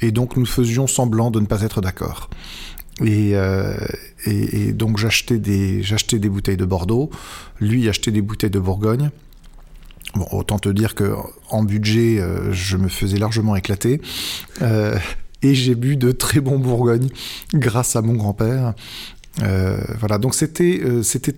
et 0.00 0.12
donc 0.12 0.36
nous 0.36 0.46
faisions 0.46 0.86
semblant 0.86 1.30
de 1.30 1.40
ne 1.40 1.46
pas 1.46 1.62
être 1.62 1.80
d'accord. 1.80 2.30
Et, 3.04 3.32
euh, 3.34 3.76
donc 4.72 4.96
j'achetais 4.96 5.38
des, 5.38 5.82
j'achetais 5.82 6.18
des 6.18 6.28
bouteilles 6.28 6.56
de 6.56 6.64
Bordeaux, 6.64 7.10
lui 7.60 7.88
achetait 7.88 8.12
des 8.12 8.22
bouteilles 8.22 8.50
de 8.50 8.60
Bourgogne. 8.60 9.10
Autant 10.30 10.58
te 10.58 10.68
dire 10.68 10.94
que 10.94 11.14
en 11.50 11.62
budget, 11.62 12.18
euh, 12.18 12.52
je 12.52 12.76
me 12.76 12.88
faisais 12.88 13.18
largement 13.18 13.56
éclater. 13.56 14.00
Euh, 14.62 14.96
et 15.42 15.54
j'ai 15.54 15.74
bu 15.74 15.96
de 15.96 16.12
très 16.12 16.40
bons 16.40 16.58
Bourgognes 16.58 17.08
grâce 17.52 17.96
à 17.96 18.02
mon 18.02 18.14
grand-père. 18.14 18.74
Euh, 19.42 19.78
voilà, 19.98 20.18
donc 20.18 20.34
c'était 20.34 20.82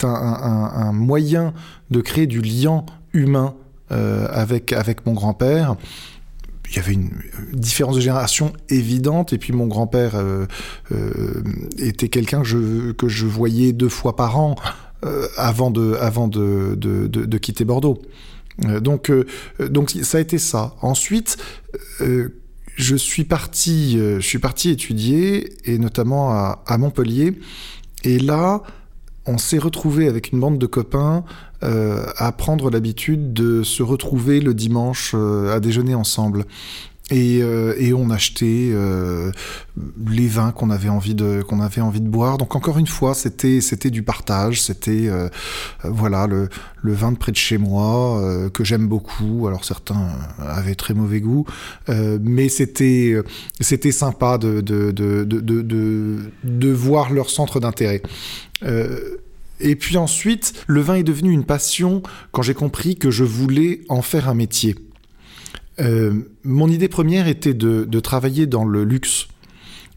un, 0.04 0.92
moyen 0.92 1.52
de 1.90 2.00
créer 2.00 2.26
du 2.26 2.40
lien 2.40 2.84
humain 3.12 3.54
avec 3.90 5.06
mon 5.06 5.14
grand-père 5.14 5.76
il 6.70 6.76
y 6.76 6.78
avait 6.80 6.92
une 6.92 7.10
différence 7.54 7.96
de 7.96 8.00
génération 8.02 8.52
évidente 8.68 9.32
et 9.32 9.38
puis 9.38 9.54
mon 9.54 9.66
grand-père 9.66 10.22
était 11.78 12.08
quelqu'un 12.08 12.42
que 12.42 13.08
je, 13.08 13.26
voyais 13.26 13.72
deux 13.72 13.88
fois 13.88 14.14
par 14.14 14.38
an 14.38 14.54
avant, 15.36 15.70
de, 15.70 17.38
quitter 17.38 17.64
Bordeaux. 17.64 18.00
Donc, 18.58 19.12
donc 19.60 19.90
ça 19.90 20.18
a 20.18 20.20
été 20.20 20.38
ça. 20.38 20.74
Ensuite, 20.82 21.36
je 22.00 22.96
suis 22.96 23.24
parti, 23.24 23.98
je 23.98 24.20
suis 24.20 24.38
parti 24.38 24.70
étudier 24.70 25.52
et 25.64 25.78
notamment 25.78 26.32
à, 26.32 26.62
à 26.66 26.78
Montpellier. 26.78 27.38
Et 28.04 28.18
là, 28.18 28.62
on 29.28 29.38
s'est 29.38 29.58
retrouvé 29.58 30.08
avec 30.08 30.32
une 30.32 30.40
bande 30.40 30.58
de 30.58 30.66
copains 30.66 31.24
euh, 31.62 32.06
à 32.16 32.32
prendre 32.32 32.70
l'habitude 32.70 33.32
de 33.32 33.62
se 33.62 33.82
retrouver 33.82 34.40
le 34.40 34.54
dimanche 34.54 35.12
euh, 35.14 35.54
à 35.54 35.60
déjeuner 35.60 35.94
ensemble. 35.94 36.46
Et, 37.10 37.38
euh, 37.40 37.74
et, 37.78 37.94
on 37.94 38.10
achetait 38.10 38.68
euh, 38.70 39.32
les 40.06 40.28
vins 40.28 40.52
qu'on 40.52 40.68
avait 40.68 40.90
envie 40.90 41.14
de 41.14 41.40
qu'on 41.40 41.60
avait 41.60 41.80
envie 41.80 42.02
de 42.02 42.08
boire. 42.08 42.36
Donc 42.36 42.54
encore 42.54 42.78
une 42.78 42.86
fois, 42.86 43.14
c'était 43.14 43.62
c'était 43.62 43.90
du 43.90 44.02
partage. 44.02 44.60
C'était 44.60 45.08
euh, 45.08 45.28
voilà 45.84 46.26
le, 46.26 46.50
le 46.82 46.92
vin 46.92 47.12
de 47.12 47.16
près 47.16 47.32
de 47.32 47.36
chez 47.36 47.56
moi 47.56 48.20
que 48.52 48.62
j'aime 48.62 48.88
beaucoup. 48.88 49.46
Alors 49.46 49.64
certains 49.64 50.08
avaient 50.38 50.74
très 50.74 50.92
mauvais 50.92 51.20
goût, 51.20 51.46
mais 51.88 52.50
c'était 52.50 53.16
c'était 53.58 53.92
sympa 53.92 54.36
de 54.36 54.60
de, 54.60 54.90
de 54.90 55.24
de, 55.24 55.40
de, 55.40 56.18
de 56.44 56.68
voir 56.70 57.10
leur 57.10 57.30
centre 57.30 57.58
d'intérêt. 57.58 58.02
Et 59.60 59.76
puis 59.76 59.96
ensuite, 59.96 60.52
le 60.66 60.80
vin 60.80 60.94
est 60.94 61.02
devenu 61.02 61.32
une 61.32 61.44
passion 61.44 62.02
quand 62.32 62.42
j'ai 62.42 62.54
compris 62.54 62.96
que 62.96 63.10
je 63.10 63.24
voulais 63.24 63.80
en 63.88 64.02
faire 64.02 64.28
un 64.28 64.34
métier. 64.34 64.76
Euh, 65.80 66.22
mon 66.42 66.68
idée 66.68 66.88
première 66.88 67.28
était 67.28 67.54
de, 67.54 68.00
travailler 68.00 68.46
dans 68.46 68.64
le 68.64 68.84
luxe. 68.84 69.28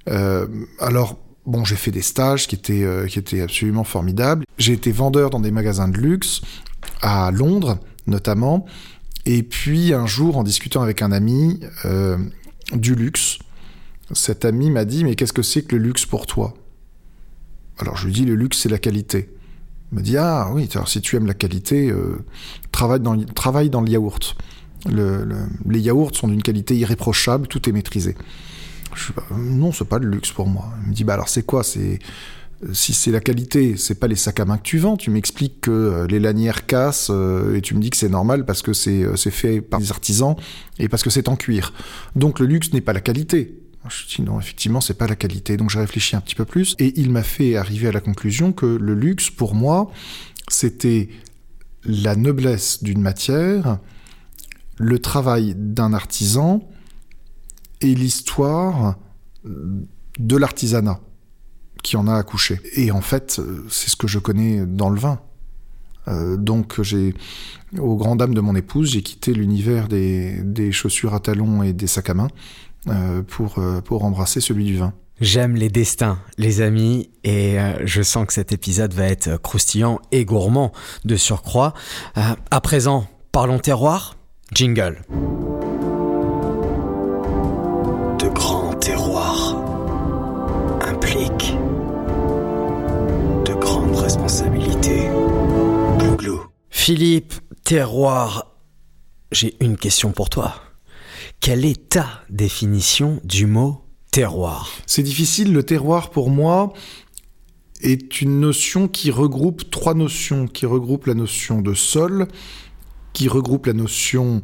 Euh, 0.09 0.47
alors, 0.79 1.19
bon, 1.45 1.65
j'ai 1.65 1.75
fait 1.75 1.91
des 1.91 2.01
stages 2.01 2.47
qui 2.47 2.55
étaient, 2.55 2.83
euh, 2.83 3.07
qui 3.07 3.19
étaient 3.19 3.41
absolument 3.41 3.83
formidables. 3.83 4.45
J'ai 4.57 4.73
été 4.73 4.91
vendeur 4.91 5.29
dans 5.29 5.39
des 5.39 5.51
magasins 5.51 5.87
de 5.87 5.97
luxe, 5.97 6.41
à 7.01 7.31
Londres 7.31 7.79
notamment. 8.07 8.65
Et 9.25 9.43
puis 9.43 9.93
un 9.93 10.07
jour, 10.07 10.37
en 10.37 10.43
discutant 10.43 10.81
avec 10.81 11.03
un 11.03 11.11
ami 11.11 11.59
du 12.73 12.95
luxe, 12.95 13.37
cet 14.11 14.45
ami 14.45 14.71
m'a 14.71 14.85
dit 14.85 15.03
Mais 15.03 15.15
qu'est-ce 15.15 15.33
que 15.33 15.43
c'est 15.43 15.61
que 15.61 15.75
le 15.75 15.83
luxe 15.83 16.05
pour 16.05 16.25
toi? 16.25 16.55
Alors 17.77 17.95
je 17.97 18.07
lui 18.07 18.13
dis 18.13 18.25
Le 18.25 18.33
luxe, 18.33 18.57
c'est 18.57 18.69
la 18.69 18.79
qualité. 18.79 19.29
Il 19.91 19.95
m'a 19.95 20.01
dit 20.01 20.17
Ah 20.17 20.49
oui, 20.51 20.67
alors 20.73 20.89
si 20.89 21.01
tu 21.01 21.15
aimes 21.15 21.27
la 21.27 21.35
qualité, 21.35 21.93
travaille, 22.71 22.99
dans, 22.99 23.23
travaille 23.23 23.69
dans 23.69 23.81
le 23.81 23.89
yaourt. 23.89 24.35
Les 24.89 25.79
yaourts 25.79 26.15
sont 26.15 26.27
d'une 26.27 26.43
qualité 26.43 26.75
irréprochable, 26.75 27.47
tout 27.47 27.67
est 27.69 27.71
maîtrisé. 27.71 28.15
Je, 28.95 29.13
bah, 29.13 29.23
non, 29.35 29.71
c'est 29.71 29.85
pas 29.85 29.99
le 29.99 30.09
luxe 30.09 30.31
pour 30.31 30.47
moi. 30.47 30.73
Il 30.83 30.89
me 30.89 30.93
dit 30.93 31.03
Bah 31.03 31.13
alors 31.13 31.29
c'est 31.29 31.43
quoi? 31.43 31.63
C'est 31.63 31.99
si 32.73 32.93
c'est 32.93 33.11
la 33.11 33.19
qualité, 33.19 33.75
c'est 33.77 33.99
pas 33.99 34.07
les 34.07 34.15
sacs 34.15 34.39
à 34.39 34.45
main 34.45 34.57
que 34.57 34.63
tu 34.63 34.77
vends. 34.77 34.97
Tu 34.97 35.09
m'expliques 35.09 35.61
que 35.61 35.71
euh, 35.71 36.07
les 36.07 36.19
lanières 36.19 36.65
cassent 36.65 37.09
euh, 37.09 37.55
et 37.55 37.61
tu 37.61 37.73
me 37.73 37.81
dis 37.81 37.89
que 37.89 37.97
c'est 37.97 38.09
normal 38.09 38.45
parce 38.45 38.61
que 38.61 38.71
euh, 38.71 39.15
c'est 39.15 39.31
fait 39.31 39.61
par 39.61 39.79
des 39.79 39.91
artisans 39.91 40.35
et 40.77 40.87
parce 40.87 41.03
que 41.03 41.09
c'est 41.09 41.27
en 41.27 41.35
cuir. 41.35 41.73
Donc 42.15 42.39
le 42.39 42.45
luxe 42.45 42.71
n'est 42.73 42.81
pas 42.81 42.93
la 42.93 43.01
qualité. 43.01 43.57
Je 43.89 44.15
dis 44.15 44.21
non, 44.21 44.39
effectivement, 44.39 44.79
c'est 44.79 44.93
pas 44.93 45.07
la 45.07 45.15
qualité. 45.15 45.57
Donc 45.57 45.71
j'ai 45.71 45.79
réfléchi 45.79 46.15
un 46.15 46.21
petit 46.21 46.35
peu 46.35 46.45
plus 46.45 46.75
et 46.77 46.99
il 46.99 47.09
m'a 47.09 47.23
fait 47.23 47.55
arriver 47.55 47.87
à 47.87 47.91
la 47.91 48.01
conclusion 48.01 48.53
que 48.53 48.67
le 48.67 48.93
luxe, 48.93 49.31
pour 49.31 49.55
moi, 49.55 49.91
c'était 50.47 51.09
la 51.83 52.15
noblesse 52.15 52.83
d'une 52.83 53.01
matière, 53.01 53.79
le 54.81 54.99
travail 54.99 55.53
d'un 55.55 55.93
artisan 55.93 56.67
et 57.81 57.93
l'histoire 57.95 58.97
de 59.43 60.37
l'artisanat 60.37 60.99
qui 61.81 61.97
en 61.97 62.07
a 62.07 62.15
accouché. 62.15 62.59
Et 62.75 62.91
en 62.91 63.01
fait, 63.01 63.39
euh, 63.39 63.65
c'est 63.69 63.89
ce 63.89 63.95
que 63.95 64.07
je 64.07 64.19
connais 64.19 64.65
dans 64.65 64.89
le 64.89 64.99
vin. 64.99 65.19
Euh, 66.07 66.37
donc 66.37 66.81
j'ai, 66.81 67.13
au 67.77 67.95
grand 67.95 68.15
dam 68.15 68.33
de 68.33 68.41
mon 68.41 68.55
épouse, 68.55 68.91
j'ai 68.91 69.01
quitté 69.01 69.33
l'univers 69.33 69.87
des, 69.87 70.41
des, 70.43 70.71
chaussures 70.71 71.13
à 71.13 71.19
talons 71.19 71.63
et 71.63 71.73
des 71.73 71.87
sacs 71.87 72.09
à 72.09 72.13
main 72.13 72.27
euh, 72.87 73.21
pour, 73.21 73.59
pour 73.85 74.03
embrasser 74.03 74.41
celui 74.41 74.65
du 74.65 74.77
vin. 74.77 74.93
J'aime 75.19 75.55
les 75.55 75.69
destins, 75.69 76.17
les 76.39 76.61
amis, 76.61 77.11
et 77.23 77.57
je 77.83 78.01
sens 78.01 78.25
que 78.25 78.33
cet 78.33 78.51
épisode 78.53 78.91
va 78.95 79.05
être 79.05 79.37
croustillant 79.37 79.99
et 80.11 80.25
gourmand 80.25 80.71
de 81.05 81.15
surcroît. 81.15 81.75
à 82.15 82.61
présent, 82.61 83.05
parlons 83.31 83.59
terroir. 83.59 84.15
Jingle. 84.53 85.01
De 88.19 88.27
grands 88.29 88.73
terroirs 88.75 89.55
impliquent 90.81 91.55
responsabilité. 94.31 95.09
Philippe 96.69 97.33
Terroir, 97.63 98.47
j'ai 99.31 99.55
une 99.61 99.77
question 99.77 100.11
pour 100.11 100.29
toi. 100.29 100.55
Quelle 101.39 101.65
est 101.65 101.89
ta 101.89 102.07
définition 102.29 103.21
du 103.23 103.45
mot 103.45 103.81
terroir? 104.11 104.69
C'est 104.85 105.03
difficile. 105.03 105.53
Le 105.53 105.63
terroir, 105.63 106.09
pour 106.09 106.29
moi, 106.29 106.73
est 107.81 108.21
une 108.21 108.39
notion 108.39 108.87
qui 108.87 109.11
regroupe 109.11 109.69
trois 109.69 109.93
notions, 109.93 110.47
qui 110.47 110.65
regroupe 110.65 111.05
la 111.05 111.13
notion 111.13 111.61
de 111.61 111.73
sol, 111.73 112.27
qui 113.13 113.27
regroupe 113.27 113.65
la 113.65 113.73
notion 113.73 114.41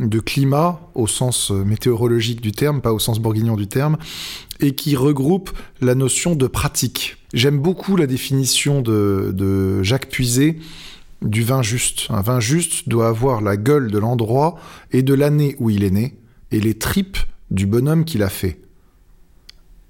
de 0.00 0.18
climat 0.18 0.80
au 0.94 1.06
sens 1.06 1.50
météorologique 1.50 2.40
du 2.40 2.52
terme, 2.52 2.80
pas 2.80 2.92
au 2.92 2.98
sens 2.98 3.18
bourguignon 3.18 3.56
du 3.56 3.66
terme, 3.66 3.98
et 4.58 4.74
qui 4.74 4.96
regroupe 4.96 5.50
la 5.80 5.94
notion 5.94 6.34
de 6.34 6.46
pratique. 6.46 7.16
J'aime 7.32 7.58
beaucoup 7.58 7.96
la 7.96 8.06
définition 8.06 8.82
de, 8.82 9.82
Jacques 9.82 10.08
Puiset 10.08 10.56
du 11.22 11.42
vin 11.42 11.62
juste. 11.62 12.06
Un 12.08 12.22
vin 12.22 12.40
juste 12.40 12.88
doit 12.88 13.08
avoir 13.08 13.42
la 13.42 13.56
gueule 13.56 13.90
de 13.90 13.98
l'endroit 13.98 14.56
et 14.90 15.02
de 15.02 15.12
l'année 15.12 15.54
où 15.58 15.68
il 15.68 15.84
est 15.84 15.90
né, 15.90 16.16
et 16.50 16.60
les 16.60 16.74
tripes 16.74 17.18
du 17.50 17.66
bonhomme 17.66 18.04
qui 18.04 18.16
l'a 18.16 18.30
fait. 18.30 18.58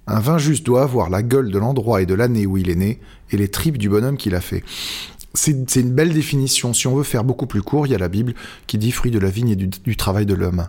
Un 0.07 0.19
vin 0.19 0.39
juste 0.39 0.67
doit 0.67 0.83
avoir 0.83 1.09
la 1.09 1.23
gueule 1.23 1.53
de 1.53 1.59
l'endroit 1.59 2.03
et 2.03 2.07
de 2.07 2.15
l'année 2.15 2.47
où 2.47 2.57
il 2.57 2.69
est 2.69 2.75
né, 2.75 3.01
et 3.31 3.37
les 3.37 3.49
tripes 3.49 3.79
du 3.79 3.89
bonhomme 3.89 4.17
qui 4.17 4.29
l'a 4.29 4.41
fait. 4.41 4.65
C'est 5.35 5.77
une 5.77 5.93
belle 5.93 6.13
définition. 6.13 6.73
Si 6.73 6.87
on 6.87 6.97
veut 6.97 7.05
faire 7.05 7.25
beaucoup 7.25 7.47
plus 7.47 7.63
court, 7.63 7.87
il 7.87 7.93
y 7.93 7.95
a 7.95 7.99
la 7.99 8.09
Bible 8.09 8.35
qui 8.67 8.79
dit 8.79 8.91
fruit 8.91 9.11
de 9.11 9.19
la 9.19 9.31
vigne 9.31 9.51
et 9.51 9.57
du, 9.57 9.97
travail 9.97 10.27
de 10.27 10.35
l'homme. 10.35 10.69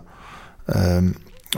Euh, 0.76 1.02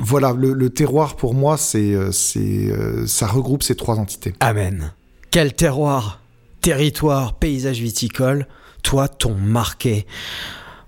voilà, 0.00 0.32
le, 0.32 0.70
terroir 0.70 1.16
pour 1.16 1.34
moi, 1.34 1.56
c'est, 1.56 1.94
euh, 1.94 2.10
euh, 2.36 3.06
ça 3.06 3.26
regroupe 3.26 3.62
ces 3.62 3.74
trois 3.74 3.98
entités. 3.98 4.34
Amen. 4.40 4.92
Quel 5.30 5.54
terroir, 5.54 6.20
territoire, 6.60 7.38
paysage 7.38 7.80
viticole, 7.80 8.46
toi 8.82 9.08
t'ont 9.08 9.34
marqué 9.34 10.06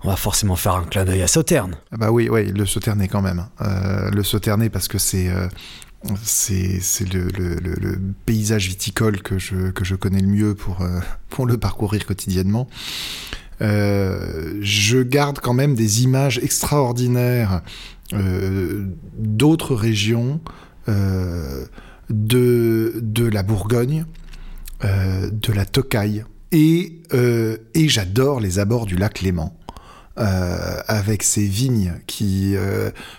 on 0.03 0.09
va 0.09 0.15
forcément 0.15 0.55
faire 0.55 0.75
un 0.75 0.83
clin 0.83 1.05
d'œil 1.05 1.21
à 1.21 1.27
Sauterne. 1.27 1.75
Ah 1.91 1.97
bah 1.97 2.11
oui, 2.11 2.29
oui, 2.29 2.51
le 2.51 2.65
Sauternet 2.65 3.09
quand 3.11 3.21
même. 3.21 3.45
Euh, 3.61 4.09
le 4.11 4.23
Sauternet 4.23 4.71
parce 4.71 4.87
que 4.87 4.97
c'est 4.97 5.29
euh, 5.29 5.47
c'est 6.23 6.79
le, 7.13 7.99
paysage 8.25 8.67
viticole 8.67 9.21
que 9.21 9.37
je, 9.37 9.95
connais 9.95 10.21
le 10.21 10.27
mieux 10.27 10.55
pour, 10.55 10.81
euh, 10.81 10.99
le 11.45 11.57
parcourir 11.57 12.05
quotidiennement. 12.05 12.67
je 13.59 15.01
garde 15.01 15.39
quand 15.39 15.53
même 15.53 15.75
des 15.75 16.03
images 16.03 16.39
extraordinaires 16.39 17.61
d'autres 19.17 19.75
régions, 19.75 20.39
de, 22.09 23.29
la 23.31 23.43
Bourgogne, 23.43 24.05
euh, 24.83 25.29
de 25.31 25.53
la 25.53 25.65
tocaille. 25.65 26.23
Et, 26.51 27.01
euh, 27.13 27.57
et 27.73 27.89
j'adore 27.89 28.39
les 28.39 28.59
abords 28.59 28.85
du 28.85 28.95
lac 28.95 29.21
Léman. 29.21 29.53
Euh, 30.19 30.81
avec 30.87 31.21
ces 31.21 31.45
vignes 31.45 31.93
qui 32.07 32.55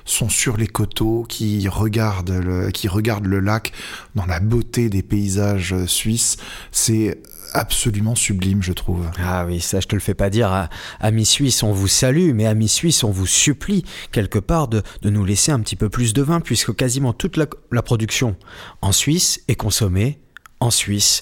sont 0.04 0.28
sur 0.28 0.56
les 0.56 0.66
coteaux, 0.66 1.24
qui 1.28 1.68
regardent, 1.68 2.30
le, 2.30 2.70
qui 2.70 2.88
regardent 2.88 3.26
le 3.26 3.40
lac 3.40 3.72
dans 4.14 4.26
la 4.26 4.40
beauté 4.40 4.88
des 4.88 5.02
paysages 5.02 5.74
suisses. 5.86 6.38
C'est 6.72 7.20
absolument 7.52 8.14
sublime, 8.14 8.62
je 8.62 8.72
trouve. 8.72 9.06
Ah 9.18 9.44
oui, 9.46 9.60
ça 9.60 9.80
je 9.80 9.86
te 9.86 9.94
le 9.94 10.00
fais 10.00 10.14
pas 10.14 10.30
dire. 10.30 10.68
Amis 11.00 11.26
suisses, 11.26 11.62
on 11.62 11.72
vous 11.72 11.88
salue, 11.88 12.32
mais 12.34 12.46
amis 12.46 12.68
suisses, 12.68 13.04
on 13.04 13.10
vous 13.10 13.26
supplie 13.26 13.84
quelque 14.12 14.38
part 14.38 14.68
de, 14.68 14.82
de, 15.02 15.10
nous 15.10 15.24
laisser 15.24 15.52
un 15.52 15.60
petit 15.60 15.76
peu 15.76 15.88
plus 15.88 16.12
de 16.12 16.22
vin, 16.22 16.40
puisque 16.40 16.74
quasiment 16.74 17.12
toute 17.12 17.36
la, 17.36 17.82
production 17.82 18.36
en 18.82 18.92
Suisse 18.92 19.40
est 19.48 19.54
consommée 19.54 20.18
en 20.60 20.70
Suisse. 20.70 21.20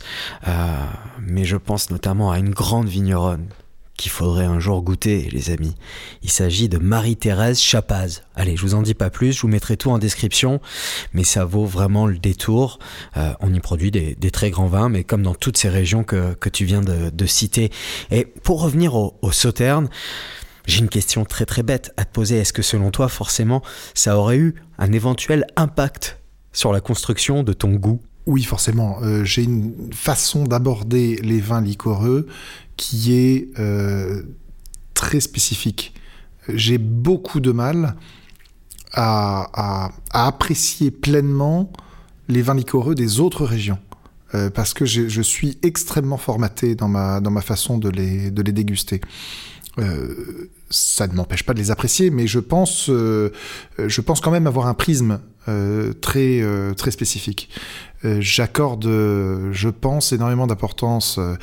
Euh, 0.48 0.86
mais 1.20 1.44
je 1.44 1.56
pense 1.56 1.90
notamment 1.90 2.30
à 2.30 2.38
une 2.38 2.50
grande 2.50 2.88
vigneronne 2.88 3.46
qu'il 3.96 4.10
faudrait 4.10 4.44
un 4.44 4.60
jour 4.60 4.82
goûter, 4.82 5.28
les 5.32 5.50
amis. 5.50 5.74
Il 6.22 6.30
s'agit 6.30 6.68
de 6.68 6.78
Marie-Thérèse 6.78 7.60
Chapaz. 7.60 8.22
Allez, 8.34 8.56
je 8.56 8.62
vous 8.62 8.74
en 8.74 8.82
dis 8.82 8.94
pas 8.94 9.10
plus, 9.10 9.32
je 9.32 9.40
vous 9.40 9.48
mettrai 9.48 9.76
tout 9.76 9.90
en 9.90 9.98
description, 9.98 10.60
mais 11.12 11.24
ça 11.24 11.44
vaut 11.44 11.64
vraiment 11.64 12.06
le 12.06 12.18
détour. 12.18 12.78
Euh, 13.16 13.32
on 13.40 13.52
y 13.52 13.60
produit 13.60 13.90
des, 13.90 14.30
très 14.30 14.50
grands 14.50 14.66
vins, 14.66 14.88
mais 14.88 15.04
comme 15.04 15.22
dans 15.22 15.34
toutes 15.34 15.56
ces 15.56 15.68
régions 15.68 16.04
que, 16.04 16.36
tu 16.52 16.64
viens 16.64 16.80
de, 16.82 17.26
citer. 17.26 17.70
Et 18.10 18.24
pour 18.24 18.62
revenir 18.62 18.94
au, 18.94 19.18
au 19.22 19.32
Sauterne, 19.32 19.88
j'ai 20.66 20.80
une 20.80 20.88
question 20.88 21.24
très 21.24 21.46
très 21.46 21.62
bête 21.62 21.92
à 21.96 22.04
te 22.04 22.12
poser. 22.12 22.38
Est-ce 22.38 22.52
que 22.52 22.62
selon 22.62 22.90
toi, 22.90 23.08
forcément, 23.08 23.62
ça 23.94 24.18
aurait 24.18 24.36
eu 24.36 24.54
un 24.78 24.92
éventuel 24.92 25.46
impact 25.56 26.18
sur 26.52 26.72
la 26.72 26.80
construction 26.80 27.42
de 27.42 27.52
ton 27.52 27.70
goût? 27.72 28.00
Oui, 28.26 28.42
forcément. 28.42 28.98
Euh, 29.02 29.24
j'ai 29.24 29.44
une 29.44 29.92
façon 29.92 30.44
d'aborder 30.44 31.16
les 31.22 31.40
vins 31.40 31.60
liquoreux 31.60 32.26
qui 32.76 33.14
est 33.14 33.48
euh, 33.58 34.22
très 34.94 35.20
spécifique. 35.20 35.94
J'ai 36.48 36.78
beaucoup 36.78 37.40
de 37.40 37.52
mal 37.52 37.94
à, 38.92 39.90
apprécier 40.10 40.90
pleinement 40.90 41.70
les 42.28 42.42
vins 42.42 42.54
liquoreux 42.54 42.94
des 42.94 43.20
autres 43.20 43.44
régions. 43.44 43.78
Euh, 44.34 44.50
parce 44.50 44.74
que 44.74 44.84
je 44.84 45.22
suis 45.22 45.56
extrêmement 45.62 46.16
formaté 46.16 46.74
dans 46.74 46.88
ma, 46.88 47.40
façon 47.42 47.78
de 47.78 47.88
les 47.90 48.30
déguster. 48.52 49.00
Ça 50.70 51.06
ne 51.06 51.14
m'empêche 51.14 51.44
pas 51.44 51.52
de 51.52 51.58
les 51.58 51.70
apprécier, 51.70 52.10
mais 52.10 52.26
je 52.26 52.38
pense, 52.38 52.86
je 52.88 54.00
pense 54.00 54.20
quand 54.20 54.30
même 54.30 54.46
avoir 54.46 54.66
un 54.66 54.74
prisme 54.74 55.20
très, 56.00 56.42
très 56.76 56.90
spécifique. 56.90 57.50
Euh, 58.06 58.18
j'accorde, 58.20 58.84
je 58.84 59.68
pense, 59.68 60.12
énormément 60.12 60.46
d'importance 60.46 61.18
euh, 61.18 61.34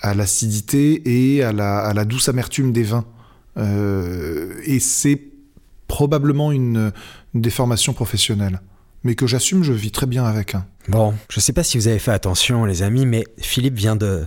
à 0.00 0.14
l'acidité 0.14 1.34
et 1.36 1.42
à 1.42 1.52
la, 1.52 2.04
douce 2.04 2.28
amertume 2.28 2.72
des 2.72 2.82
vins. 2.82 3.04
Euh, 3.56 4.54
et 4.64 4.80
c'est 4.80 5.22
probablement 5.86 6.52
une, 6.52 6.92
déformation 7.34 7.92
professionnelle 7.92 8.60
mais 9.02 9.16
que 9.16 9.26
j'assume, 9.26 9.62
je 9.62 9.74
vis 9.74 9.90
très 9.90 10.06
bien 10.06 10.24
avec. 10.24 10.54
Hein. 10.54 10.64
Bon, 10.88 11.12
je 11.28 11.38
ne 11.38 11.42
sais 11.42 11.52
pas 11.52 11.62
si 11.62 11.76
vous 11.76 11.88
avez 11.88 11.98
fait 11.98 12.10
attention, 12.10 12.64
les 12.64 12.82
amis, 12.82 13.04
mais 13.04 13.24
Philippe 13.36 13.74
vient 13.74 13.96
de 13.96 14.26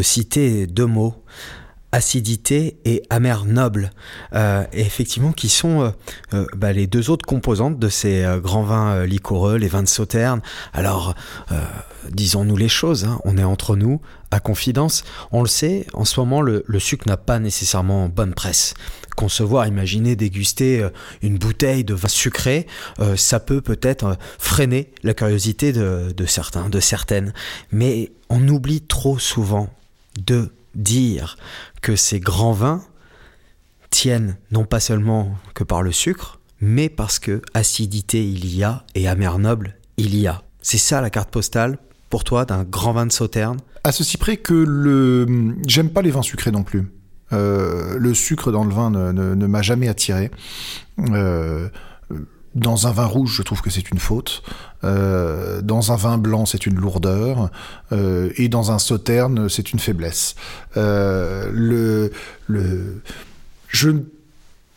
citer 0.00 0.66
deux 0.66 0.86
mots 0.86 1.22
acidité 1.92 2.76
et 2.84 3.02
amer 3.10 3.44
noble, 3.44 3.90
euh, 4.34 4.64
effectivement 4.72 5.32
qui 5.32 5.48
sont 5.48 5.82
euh, 5.82 5.90
euh, 6.34 6.46
bah, 6.56 6.72
les 6.72 6.86
deux 6.86 7.10
autres 7.10 7.26
composantes 7.26 7.78
de 7.78 7.88
ces 7.88 8.24
grands 8.42 8.62
vins 8.62 9.06
liquoreux, 9.06 9.56
les 9.56 9.68
vins 9.68 9.82
de 9.82 9.88
sauterne. 9.88 10.40
Alors, 10.72 11.14
disons-nous 12.10 12.56
les 12.56 12.68
choses, 12.68 13.04
hein, 13.04 13.20
on 13.24 13.38
est 13.38 13.44
entre 13.44 13.76
nous, 13.76 14.00
à 14.30 14.40
confidence. 14.40 15.04
On 15.32 15.42
le 15.42 15.48
sait, 15.48 15.86
en 15.92 16.04
ce 16.04 16.20
moment, 16.20 16.40
le, 16.40 16.64
sucre 16.78 17.08
n'a 17.08 17.16
pas 17.16 17.38
nécessairement 17.38 18.08
bonne 18.08 18.34
presse. 18.34 18.74
Concevoir, 19.16 19.66
imaginer, 19.66 20.16
déguster 20.16 20.86
une 21.22 21.38
bouteille 21.38 21.84
de 21.84 21.94
vin 21.94 22.08
sucré, 22.08 22.66
ça 23.16 23.40
peut 23.40 23.60
peut-être 23.60 24.16
freiner 24.38 24.90
la 25.02 25.14
curiosité 25.14 25.72
de, 25.72 26.12
de 26.14 26.26
certains, 26.26 26.68
de 26.68 26.80
certaines. 26.80 27.32
Mais 27.72 28.12
on 28.28 28.46
oublie 28.48 28.82
trop 28.82 29.18
souvent 29.18 29.70
de 30.18 30.50
dire 30.76 31.36
que 31.82 31.96
ces 31.96 32.20
grands 32.20 32.52
vins 32.52 32.84
tiennent 33.90 34.36
non 34.50 34.64
pas 34.64 34.80
seulement 34.80 35.36
que 35.54 35.64
par 35.64 35.82
le 35.82 35.92
sucre, 35.92 36.38
mais 36.60 36.88
parce 36.88 37.18
que 37.18 37.42
acidité 37.54 38.26
il 38.26 38.54
y 38.54 38.62
a 38.62 38.84
et 38.94 39.08
amer 39.08 39.38
noble 39.38 39.76
il 39.96 40.14
y 40.16 40.26
a. 40.26 40.42
C'est 40.62 40.78
ça 40.78 41.00
la 41.00 41.10
carte 41.10 41.30
postale 41.30 41.78
pour 42.10 42.24
toi 42.24 42.44
d'un 42.44 42.64
grand 42.64 42.92
vin 42.92 43.06
de 43.06 43.12
sauterne 43.12 43.58
À 43.84 43.92
ceci 43.92 44.18
près 44.18 44.36
que 44.36 44.54
le 44.54 45.56
j'aime 45.66 45.90
pas 45.90 46.02
les 46.02 46.10
vins 46.10 46.22
sucrés 46.22 46.50
non 46.50 46.62
plus. 46.62 46.84
Euh, 47.32 47.98
le 47.98 48.14
sucre 48.14 48.52
dans 48.52 48.64
le 48.64 48.72
vin 48.72 48.90
ne, 48.90 49.46
m'a 49.46 49.62
jamais 49.62 49.88
attiré. 49.88 50.30
Euh, 51.10 51.68
dans 52.56 52.86
un 52.86 52.90
vin 52.90 53.04
rouge, 53.04 53.34
je 53.36 53.42
trouve 53.42 53.60
que 53.60 53.70
c'est 53.70 53.90
une 53.90 53.98
faute. 53.98 54.42
Euh, 54.82 55.60
dans 55.60 55.92
un 55.92 55.96
vin 55.96 56.16
blanc, 56.16 56.46
c'est 56.46 56.66
une 56.66 56.76
lourdeur. 56.76 57.50
Euh, 57.92 58.30
et 58.36 58.48
dans 58.48 58.72
un 58.72 58.78
sauterne, 58.78 59.48
c'est 59.48 59.72
une 59.72 59.78
faiblesse. 59.78 60.34
Euh, 60.76 61.50
le, 61.52 62.10
le, 62.46 63.02
je 63.68 63.90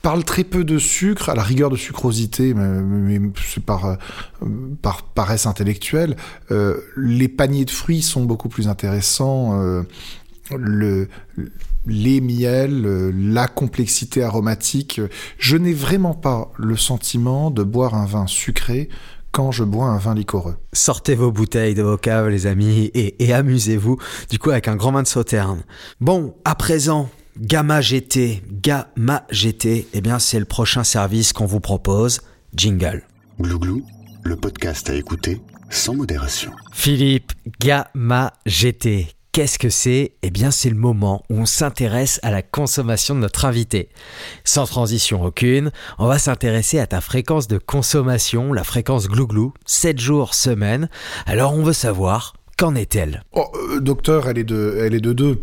parle 0.01 0.25
très 0.25 0.43
peu 0.43 0.65
de 0.65 0.77
sucre, 0.77 1.29
à 1.29 1.35
la 1.35 1.43
rigueur 1.43 1.69
de 1.69 1.77
sucrosité, 1.77 2.53
mais, 2.53 3.19
c'est 3.45 3.63
par, 3.63 3.97
par 4.81 5.03
paresse 5.03 5.45
intellectuelle. 5.45 6.15
les 6.95 7.27
paniers 7.27 7.65
de 7.65 7.71
fruits 7.71 8.01
sont 8.01 8.23
beaucoup 8.23 8.49
plus 8.49 8.67
intéressants. 8.67 9.83
Le 10.57 11.07
les 11.85 12.21
miels, 12.21 12.85
euh, 12.85 13.11
la 13.15 13.47
complexité 13.47 14.23
aromatique. 14.23 15.01
Je 15.37 15.57
n'ai 15.57 15.73
vraiment 15.73 16.13
pas 16.13 16.51
le 16.57 16.75
sentiment 16.75 17.51
de 17.51 17.63
boire 17.63 17.95
un 17.95 18.05
vin 18.05 18.27
sucré 18.27 18.89
quand 19.31 19.51
je 19.51 19.63
bois 19.63 19.85
un 19.85 19.97
vin 19.97 20.15
liquoreux. 20.15 20.57
Sortez 20.73 21.15
vos 21.15 21.31
bouteilles 21.31 21.75
de 21.75 21.83
vos 21.83 21.97
caves, 21.97 22.29
les 22.29 22.47
amis, 22.47 22.91
et, 22.93 23.33
amusez-vous, 23.33 23.97
du 24.29 24.39
coup, 24.39 24.49
avec 24.49 24.67
un 24.67 24.75
grand 24.75 24.91
vin 24.91 25.03
de 25.03 25.07
sauterne. 25.07 25.63
Bon, 26.01 26.35
à 26.45 26.55
présent, 26.55 27.09
Gamma 27.39 27.79
GT, 27.79 28.41
Gamma 28.51 29.25
GT, 29.29 29.87
eh 29.93 30.01
bien, 30.01 30.19
c'est 30.19 30.39
le 30.39 30.45
prochain 30.45 30.83
service 30.83 31.31
qu'on 31.31 31.45
vous 31.45 31.59
propose. 31.59 32.21
Jingle. 32.55 33.03
Glouglou, 33.39 33.83
le 34.23 34.35
podcast 34.35 34.89
à 34.89 34.95
écouter 34.95 35.39
sans 35.69 35.93
modération. 35.93 36.51
Philippe, 36.73 37.31
Gamma 37.61 38.33
GT, 38.47 39.07
Qu'est-ce 39.31 39.59
que 39.59 39.69
c'est? 39.69 40.13
Eh 40.23 40.31
bien, 40.31 40.49
c'est 40.49 40.71
le 40.71 40.75
moment 40.75 41.23
où 41.29 41.35
on 41.35 41.45
s'intéresse 41.45 42.19
à 42.23 42.31
la 42.31 42.41
consommation 42.41 43.13
de 43.13 43.19
notre 43.19 43.45
invité. 43.45 43.89
Sans 44.43 44.65
transition 44.65 45.23
aucune, 45.23 45.71
on 45.99 46.07
va 46.07 46.17
s'intéresser 46.17 46.79
à 46.79 46.87
ta 46.87 46.99
fréquence 46.99 47.47
de 47.47 47.59
consommation, 47.59 48.53
la 48.53 48.63
fréquence 48.63 49.07
glouglou, 49.07 49.53
7 49.67 49.99
jours 49.99 50.33
semaine. 50.33 50.89
Alors, 51.27 51.53
on 51.53 51.61
veut 51.61 51.73
savoir, 51.73 52.33
qu'en 52.57 52.73
est-elle? 52.73 53.23
Oh, 53.33 53.45
euh, 53.71 53.79
Docteur, 53.79 54.27
elle 54.27 54.39
est 54.39 54.43
de, 54.43 54.79
elle 54.83 54.95
est 54.95 54.99
de 54.99 55.13
2. 55.13 55.39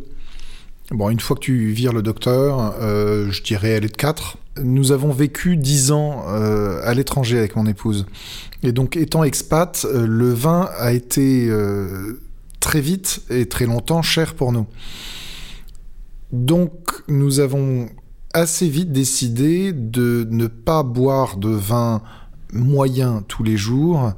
Bon, 0.90 1.08
une 1.08 1.20
fois 1.20 1.36
que 1.36 1.42
tu 1.42 1.70
vires 1.70 1.92
le 1.92 2.02
docteur, 2.02 2.74
euh, 2.80 3.30
je 3.30 3.42
dirais 3.44 3.70
elle 3.70 3.84
est 3.84 3.92
de 3.92 3.96
4. 3.96 4.36
Nous 4.62 4.90
avons 4.90 5.12
vécu 5.12 5.56
10 5.56 5.92
ans 5.92 6.24
euh, 6.28 6.80
à 6.82 6.92
l'étranger 6.92 7.38
avec 7.38 7.54
mon 7.54 7.66
épouse. 7.66 8.06
Et 8.64 8.72
donc, 8.72 8.96
étant 8.96 9.22
expat, 9.22 9.86
le 9.94 10.32
vin 10.32 10.68
a 10.76 10.92
été 10.92 11.48
très 12.66 12.80
vite 12.80 13.22
et 13.30 13.46
très 13.46 13.64
longtemps 13.64 14.02
cher 14.02 14.34
pour 14.34 14.50
nous. 14.50 14.66
Donc 16.32 16.72
nous 17.06 17.38
avons 17.38 17.88
assez 18.32 18.68
vite 18.68 18.90
décidé 18.90 19.72
de 19.72 20.26
ne 20.28 20.48
pas 20.48 20.82
boire 20.82 21.36
de 21.36 21.48
vin 21.48 22.02
moyen 22.52 23.22
tous 23.28 23.44
les 23.44 23.56
jours 23.56 24.14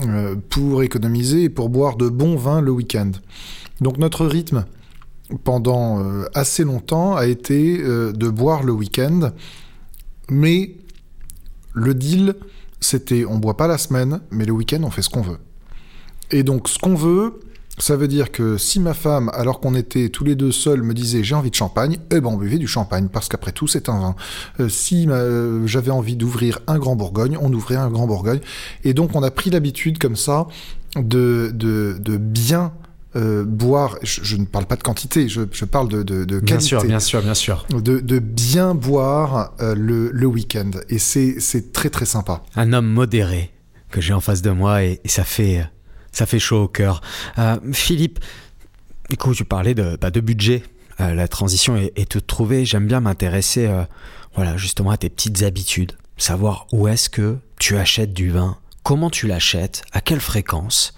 euh, 0.00 0.36
pour 0.50 0.82
économiser 0.82 1.44
et 1.44 1.48
pour 1.48 1.70
boire 1.70 1.96
de 1.96 2.10
bons 2.10 2.36
vins 2.36 2.60
le 2.60 2.72
week-end. 2.72 3.10
Donc 3.80 3.96
notre 3.96 4.26
rythme 4.26 4.66
pendant 5.42 6.04
euh, 6.04 6.26
assez 6.34 6.64
longtemps 6.64 7.16
a 7.16 7.26
été 7.26 7.78
euh, 7.80 8.12
de 8.12 8.28
boire 8.28 8.64
le 8.64 8.72
week-end, 8.72 9.32
mais 10.28 10.76
le 11.72 11.94
deal 11.94 12.34
c'était 12.80 13.24
on 13.24 13.38
boit 13.38 13.56
pas 13.56 13.66
la 13.66 13.78
semaine, 13.78 14.20
mais 14.30 14.44
le 14.44 14.52
week-end 14.52 14.82
on 14.82 14.90
fait 14.90 15.00
ce 15.00 15.08
qu'on 15.08 15.22
veut. 15.22 15.38
Et 16.30 16.42
donc 16.42 16.68
ce 16.68 16.78
qu'on 16.78 16.94
veut, 16.94 17.40
ça 17.78 17.96
veut 17.96 18.08
dire 18.08 18.30
que 18.32 18.56
si 18.58 18.80
ma 18.80 18.94
femme, 18.94 19.30
alors 19.34 19.60
qu'on 19.60 19.74
était 19.74 20.08
tous 20.08 20.24
les 20.24 20.34
deux 20.34 20.52
seuls, 20.52 20.82
me 20.82 20.94
disait 20.94 21.22
j'ai 21.22 21.34
envie 21.34 21.50
de 21.50 21.54
champagne, 21.54 21.98
eh 22.10 22.20
ben 22.20 22.30
on 22.30 22.36
buvait 22.36 22.58
du 22.58 22.66
champagne, 22.66 23.08
parce 23.08 23.28
qu'après 23.28 23.52
tout 23.52 23.66
c'est 23.66 23.88
un 23.88 23.98
vin. 23.98 24.16
Euh, 24.60 24.68
si 24.68 25.08
euh, 25.08 25.66
j'avais 25.66 25.90
envie 25.90 26.16
d'ouvrir 26.16 26.60
un 26.66 26.78
grand 26.78 26.96
Bourgogne, 26.96 27.38
on 27.40 27.52
ouvrait 27.52 27.76
un 27.76 27.90
grand 27.90 28.06
Bourgogne. 28.06 28.40
Et 28.84 28.94
donc 28.94 29.14
on 29.14 29.22
a 29.22 29.30
pris 29.30 29.50
l'habitude 29.50 29.98
comme 29.98 30.16
ça 30.16 30.46
de, 30.96 31.50
de, 31.54 31.96
de 31.98 32.16
bien 32.16 32.72
euh, 33.16 33.44
boire, 33.44 33.96
je, 34.02 34.36
ne 34.36 34.44
parle 34.44 34.66
pas 34.66 34.76
de 34.76 34.82
quantité, 34.82 35.28
je, 35.28 35.42
je 35.50 35.64
parle 35.64 35.88
de, 35.88 36.02
de, 36.02 36.24
de, 36.24 36.40
qualité. 36.40 36.54
Bien 36.54 36.60
sûr, 36.60 36.84
bien 36.84 37.00
sûr, 37.00 37.22
bien 37.22 37.34
sûr. 37.34 37.66
De, 37.70 38.00
de 38.00 38.18
bien 38.18 38.74
boire 38.74 39.54
le, 39.60 40.10
le 40.12 40.26
week-end. 40.26 40.70
Et 40.88 40.98
c'est 40.98 41.72
très 41.72 41.90
très 41.90 42.04
sympa. 42.04 42.42
Un 42.54 42.72
homme 42.72 42.86
modéré 42.86 43.50
que 43.90 44.00
j'ai 44.00 44.12
en 44.12 44.20
face 44.20 44.42
de 44.42 44.50
moi 44.50 44.84
et, 44.84 45.00
et 45.02 45.08
ça 45.08 45.24
fait 45.24 45.66
ça 46.18 46.26
fait 46.26 46.40
chaud 46.40 46.64
au 46.64 46.68
cœur. 46.68 47.00
Euh, 47.38 47.56
Philippe, 47.72 48.18
écoute, 49.08 49.36
tu 49.36 49.44
parlais 49.44 49.74
de, 49.74 49.96
bah, 50.00 50.10
budget. 50.10 50.64
Euh, 51.00 51.14
la 51.14 51.28
transition 51.28 51.76
est, 51.76 52.10
toute 52.10 52.26
trouvée. 52.26 52.64
J'aime 52.64 52.88
bien 52.88 52.98
m'intéresser, 52.98 53.66
euh, 53.66 53.84
voilà, 54.34 54.56
justement 54.56 54.90
à 54.90 54.96
tes 54.96 55.10
petites 55.10 55.44
habitudes. 55.44 55.92
Savoir 56.16 56.66
où 56.72 56.88
est-ce 56.88 57.08
que 57.08 57.36
tu 57.60 57.76
achètes 57.76 58.12
du 58.12 58.30
vin, 58.30 58.58
comment 58.82 59.10
tu 59.10 59.28
l'achètes, 59.28 59.84
à 59.92 60.00
quelle 60.00 60.18
fréquence, 60.18 60.92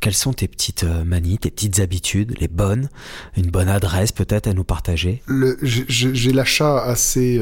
quelles 0.00 0.12
sont 0.12 0.34
tes 0.34 0.48
petites 0.48 0.84
manies, 0.84 1.38
tes 1.38 1.50
petites 1.50 1.80
habitudes, 1.80 2.34
les 2.38 2.48
bonnes, 2.48 2.90
une 3.38 3.50
bonne 3.50 3.70
adresse 3.70 4.12
peut-être 4.12 4.48
à 4.48 4.52
nous 4.52 4.64
partager. 4.64 5.22
J'ai 5.62 6.32
l'achat 6.32 6.82
assez 6.82 7.40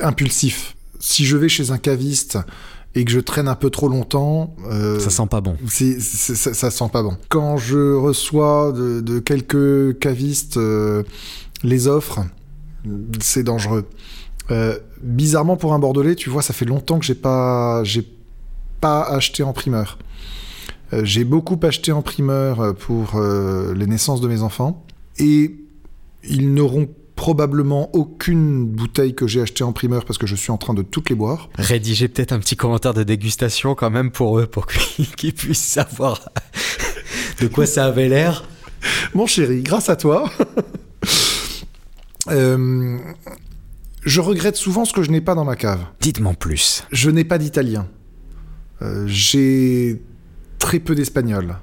impulsif. 0.00 0.74
Si 1.00 1.26
je 1.26 1.36
vais 1.36 1.50
chez 1.50 1.70
un 1.70 1.78
caviste 1.78 2.38
et 2.94 3.04
que 3.04 3.10
je 3.10 3.20
traîne 3.20 3.48
un 3.48 3.54
peu 3.54 3.70
trop 3.70 3.88
longtemps. 3.88 4.54
Euh, 4.70 4.98
ça 4.98 5.10
sent 5.10 5.26
pas 5.30 5.40
bon. 5.40 5.56
ça, 5.68 6.54
ça, 6.54 6.70
sent 6.70 6.88
pas 6.92 7.02
bon. 7.02 7.16
Quand 7.28 7.56
je 7.56 7.94
reçois 7.94 8.72
de, 8.72 9.18
quelques 9.18 9.98
cavistes 9.98 10.56
euh, 10.56 11.02
les 11.62 11.88
offres, 11.88 12.20
c'est 13.20 13.42
dangereux. 13.42 13.86
Euh, 14.50 14.78
bizarrement 15.02 15.56
pour 15.56 15.72
un 15.72 15.78
bordelais, 15.78 16.14
tu 16.14 16.28
vois, 16.28 16.42
ça 16.42 16.52
fait 16.52 16.64
longtemps 16.64 16.98
que 16.98 17.04
j'ai 17.04 17.14
pas, 17.14 17.82
j'ai 17.84 18.06
pas 18.80 19.02
acheté 19.02 19.42
en 19.42 19.52
primeur. 19.52 19.98
j'ai 20.92 21.24
beaucoup 21.24 21.58
acheté 21.62 21.92
en 21.92 22.02
primeur 22.02 22.74
pour 22.74 23.20
les 23.20 23.86
naissances 23.86 24.20
de 24.20 24.28
mes 24.28 24.42
enfants 24.42 24.84
et 25.18 25.56
ils 26.24 26.52
n'auront 26.52 26.88
probablement 27.16 27.94
aucune 27.94 28.66
bouteille 28.66 29.14
que 29.14 29.26
j'ai 29.26 29.42
achetée 29.42 29.64
en 29.64 29.72
primeur 29.72 30.04
parce 30.04 30.18
que 30.18 30.26
je 30.26 30.34
suis 30.34 30.50
en 30.50 30.58
train 30.58 30.74
de 30.74 30.82
toutes 30.82 31.10
les 31.10 31.16
boire. 31.16 31.48
Rédiger 31.54 32.08
peut-être 32.08 32.32
un 32.32 32.38
petit 32.38 32.56
commentaire 32.56 32.94
de 32.94 33.02
dégustation 33.02 33.74
quand 33.74 33.90
même 33.90 34.10
pour 34.10 34.38
eux, 34.38 34.46
pour 34.46 34.66
qu'ils 35.16 35.34
puissent 35.34 35.62
savoir 35.62 36.30
de 37.40 37.46
quoi 37.48 37.66
ça 37.66 37.86
avait 37.86 38.08
l'air. 38.08 38.44
Mon 39.14 39.26
chéri, 39.26 39.62
grâce 39.62 39.88
à 39.88 39.96
toi. 39.96 40.30
Euh, 42.30 42.98
je 44.04 44.20
regrette 44.20 44.54
souvent 44.54 44.84
ce 44.84 44.92
que 44.92 45.02
je 45.02 45.10
n'ai 45.10 45.20
pas 45.20 45.34
dans 45.34 45.44
ma 45.44 45.56
cave. 45.56 45.80
Dites-moi 46.00 46.34
plus. 46.34 46.84
Je 46.92 47.10
n'ai 47.10 47.24
pas 47.24 47.36
d'italien. 47.36 47.88
Euh, 48.80 49.08
j'ai 49.08 50.00
très 50.60 50.78
peu 50.78 50.94
d'espagnol. 50.94 51.56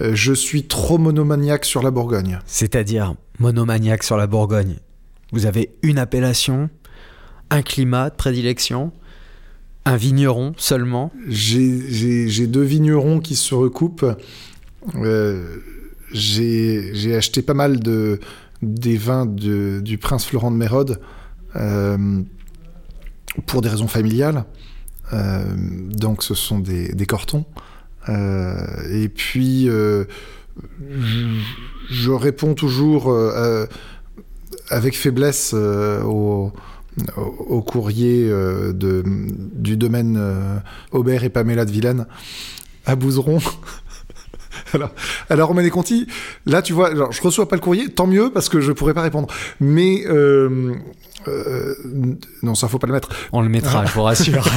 Euh, 0.00 0.14
je 0.14 0.32
suis 0.32 0.66
trop 0.66 0.96
monomaniaque 0.96 1.64
sur 1.64 1.82
la 1.82 1.90
Bourgogne. 1.90 2.38
C'est-à-dire 2.46 3.14
monomaniaque 3.38 4.02
sur 4.02 4.16
la 4.16 4.26
Bourgogne. 4.26 4.76
Vous 5.32 5.46
avez 5.46 5.70
une 5.82 5.98
appellation, 5.98 6.70
un 7.50 7.62
climat 7.62 8.10
de 8.10 8.14
prédilection, 8.14 8.92
un 9.84 9.96
vigneron 9.96 10.54
seulement 10.56 11.12
J'ai 11.26 12.46
deux 12.46 12.62
vignerons 12.62 13.20
qui 13.20 13.36
se 13.36 13.54
recoupent. 13.54 14.06
Euh, 14.96 15.58
j'ai 16.12 17.14
acheté 17.16 17.42
pas 17.42 17.54
mal 17.54 17.80
de, 17.80 18.20
des 18.62 18.96
vins 18.96 19.26
du 19.26 19.98
prince 19.98 20.24
Florent 20.24 20.50
de 20.50 20.56
Mérode 20.56 21.00
euh, 21.56 22.22
pour 23.46 23.62
des 23.62 23.68
raisons 23.68 23.88
familiales. 23.88 24.44
donc 25.12 26.22
ce 26.22 26.34
sont 26.34 26.58
des, 26.58 26.92
des 26.92 27.06
cortons. 27.06 27.44
et 28.08 29.08
puis 29.14 29.68
je, 31.90 32.10
réponds 32.10 32.54
toujours 32.54 33.10
euh, 33.10 33.66
avec 34.70 34.96
faiblesse 34.96 35.54
au, 35.54 36.52
au, 37.06 37.62
courrier 37.62 38.28
de, 38.28 39.02
du 39.06 39.76
domaine 39.76 40.20
Aubert 40.92 41.24
et 41.24 41.30
Pamela 41.30 41.64
de 41.64 41.70
Vilaine 41.70 42.06
à 42.86 42.96
Bouzeron. 42.96 43.38
alors, 44.72 44.90
alors 45.30 45.48
Romain 45.48 45.68
Conti, 45.68 46.06
là, 46.46 46.62
tu 46.62 46.72
vois, 46.72 46.94
genre, 46.94 47.12
je 47.12 47.22
reçois 47.22 47.48
pas 47.48 47.56
le 47.56 47.60
courrier, 47.60 47.88
tant 47.88 48.06
mieux, 48.06 48.30
parce 48.32 48.48
que 48.48 48.60
je 48.60 48.72
pourrais 48.72 48.94
pas 48.94 49.02
répondre. 49.02 49.28
Mais, 49.60 50.04
euh, 51.26 51.74
non, 52.42 52.54
ça 52.54 52.68
faut 52.68 52.78
pas 52.78 52.86
le 52.86 52.92
mettre. 52.92 53.08
On 53.32 53.40
le 53.40 53.48
mettra, 53.48 53.84
je 53.84 53.92
vous 53.92 54.02
rassure. 54.02 54.46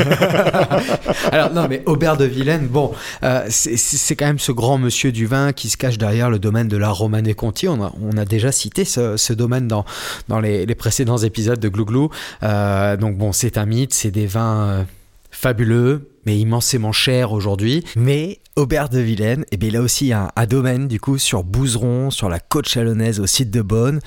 Alors 1.32 1.52
non, 1.54 1.68
mais 1.68 1.82
Aubert 1.86 2.18
de 2.18 2.26
Vilaine, 2.26 2.68
bon, 2.68 2.92
euh, 3.24 3.46
c'est 3.50 4.16
quand 4.16 4.26
même 4.26 4.40
ce 4.40 4.52
grand 4.52 4.78
monsieur 4.78 5.12
du 5.12 5.26
vin 5.26 5.54
qui 5.54 5.70
se 5.70 5.78
cache 5.78 5.98
derrière 5.98 6.30
le 6.30 6.40
domaine 6.40 6.68
de 6.68 6.78
la 6.78 6.90
Romanée 6.90 7.34
Conti. 7.34 7.68
On 7.68 7.84
a, 7.84 7.92
on 8.02 8.18
a 8.18 8.26
déjà 8.26 8.52
cité 8.52 8.86
ce, 8.86 9.18
ce 9.18 9.34
domaine 9.34 9.68
dans, 9.68 9.86
dans 10.28 10.40
les, 10.40 10.66
les, 10.66 10.76
précédents 10.76 11.18
épisodes 11.18 11.60
de 11.60 11.70
Glouglou. 11.70 12.10
Euh, 12.44 12.98
donc 12.98 13.18
bon, 13.18 13.32
c'est 13.32 13.58
un 13.58 13.66
mythe, 13.66 13.94
c'est 13.94 14.12
des 14.12 14.28
vins 14.28 14.86
fabuleux, 15.32 16.11
mais 16.26 16.38
immensément 16.38 16.92
cher 16.92 17.32
aujourd'hui. 17.32 17.84
Mais 17.96 18.40
Aubert 18.58 18.90
de 18.90 19.00
Vilaine, 19.00 19.44
et 19.44 19.54
eh 19.54 19.58
bien, 19.58 19.70
il 19.70 19.78
a 19.78 19.82
aussi 19.82 20.12
un, 20.12 20.30
domaine 20.46 20.90
du 20.90 21.00
coup 21.00 21.18
sur 21.18 21.44
Bouzeron, 21.44 22.12
sur 22.12 22.28
la 22.28 22.40
côte 22.40 22.68
chalonnaise 22.68 23.22
au 23.22 23.26
site 23.26 23.50
de 23.50 23.62
Beaune, 23.62 24.02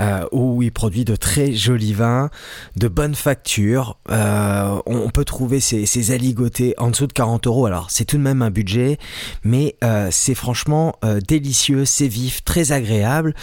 euh, 0.00 0.26
où 0.32 0.62
il 0.62 0.72
produit 0.72 1.04
de 1.04 1.14
très 1.14 1.52
jolis 1.52 1.92
vins, 1.92 2.28
de 2.76 2.88
bonne 2.88 3.14
facture. 3.14 3.96
Euh, 4.10 4.80
on, 4.86 5.10
peut 5.10 5.24
trouver 5.24 5.60
ces, 5.60 5.86
ces, 5.86 6.10
aligotés 6.10 6.74
en 6.78 6.90
dessous 6.90 7.06
de 7.06 7.12
40 7.12 7.46
euros. 7.46 7.66
Alors 7.66 7.90
c'est 7.90 8.04
tout 8.04 8.16
de 8.16 8.22
même 8.22 8.42
un 8.42 8.50
budget, 8.50 8.98
mais 9.44 9.76
euh, 9.84 10.08
c'est 10.10 10.34
franchement 10.34 10.96
délicieux, 11.26 11.84
c'est 11.84 12.08
vif, 12.08 12.42
très 12.42 12.72
agréable. 12.72 13.34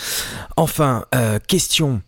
Enfin, 0.58 1.06
question 1.48 2.02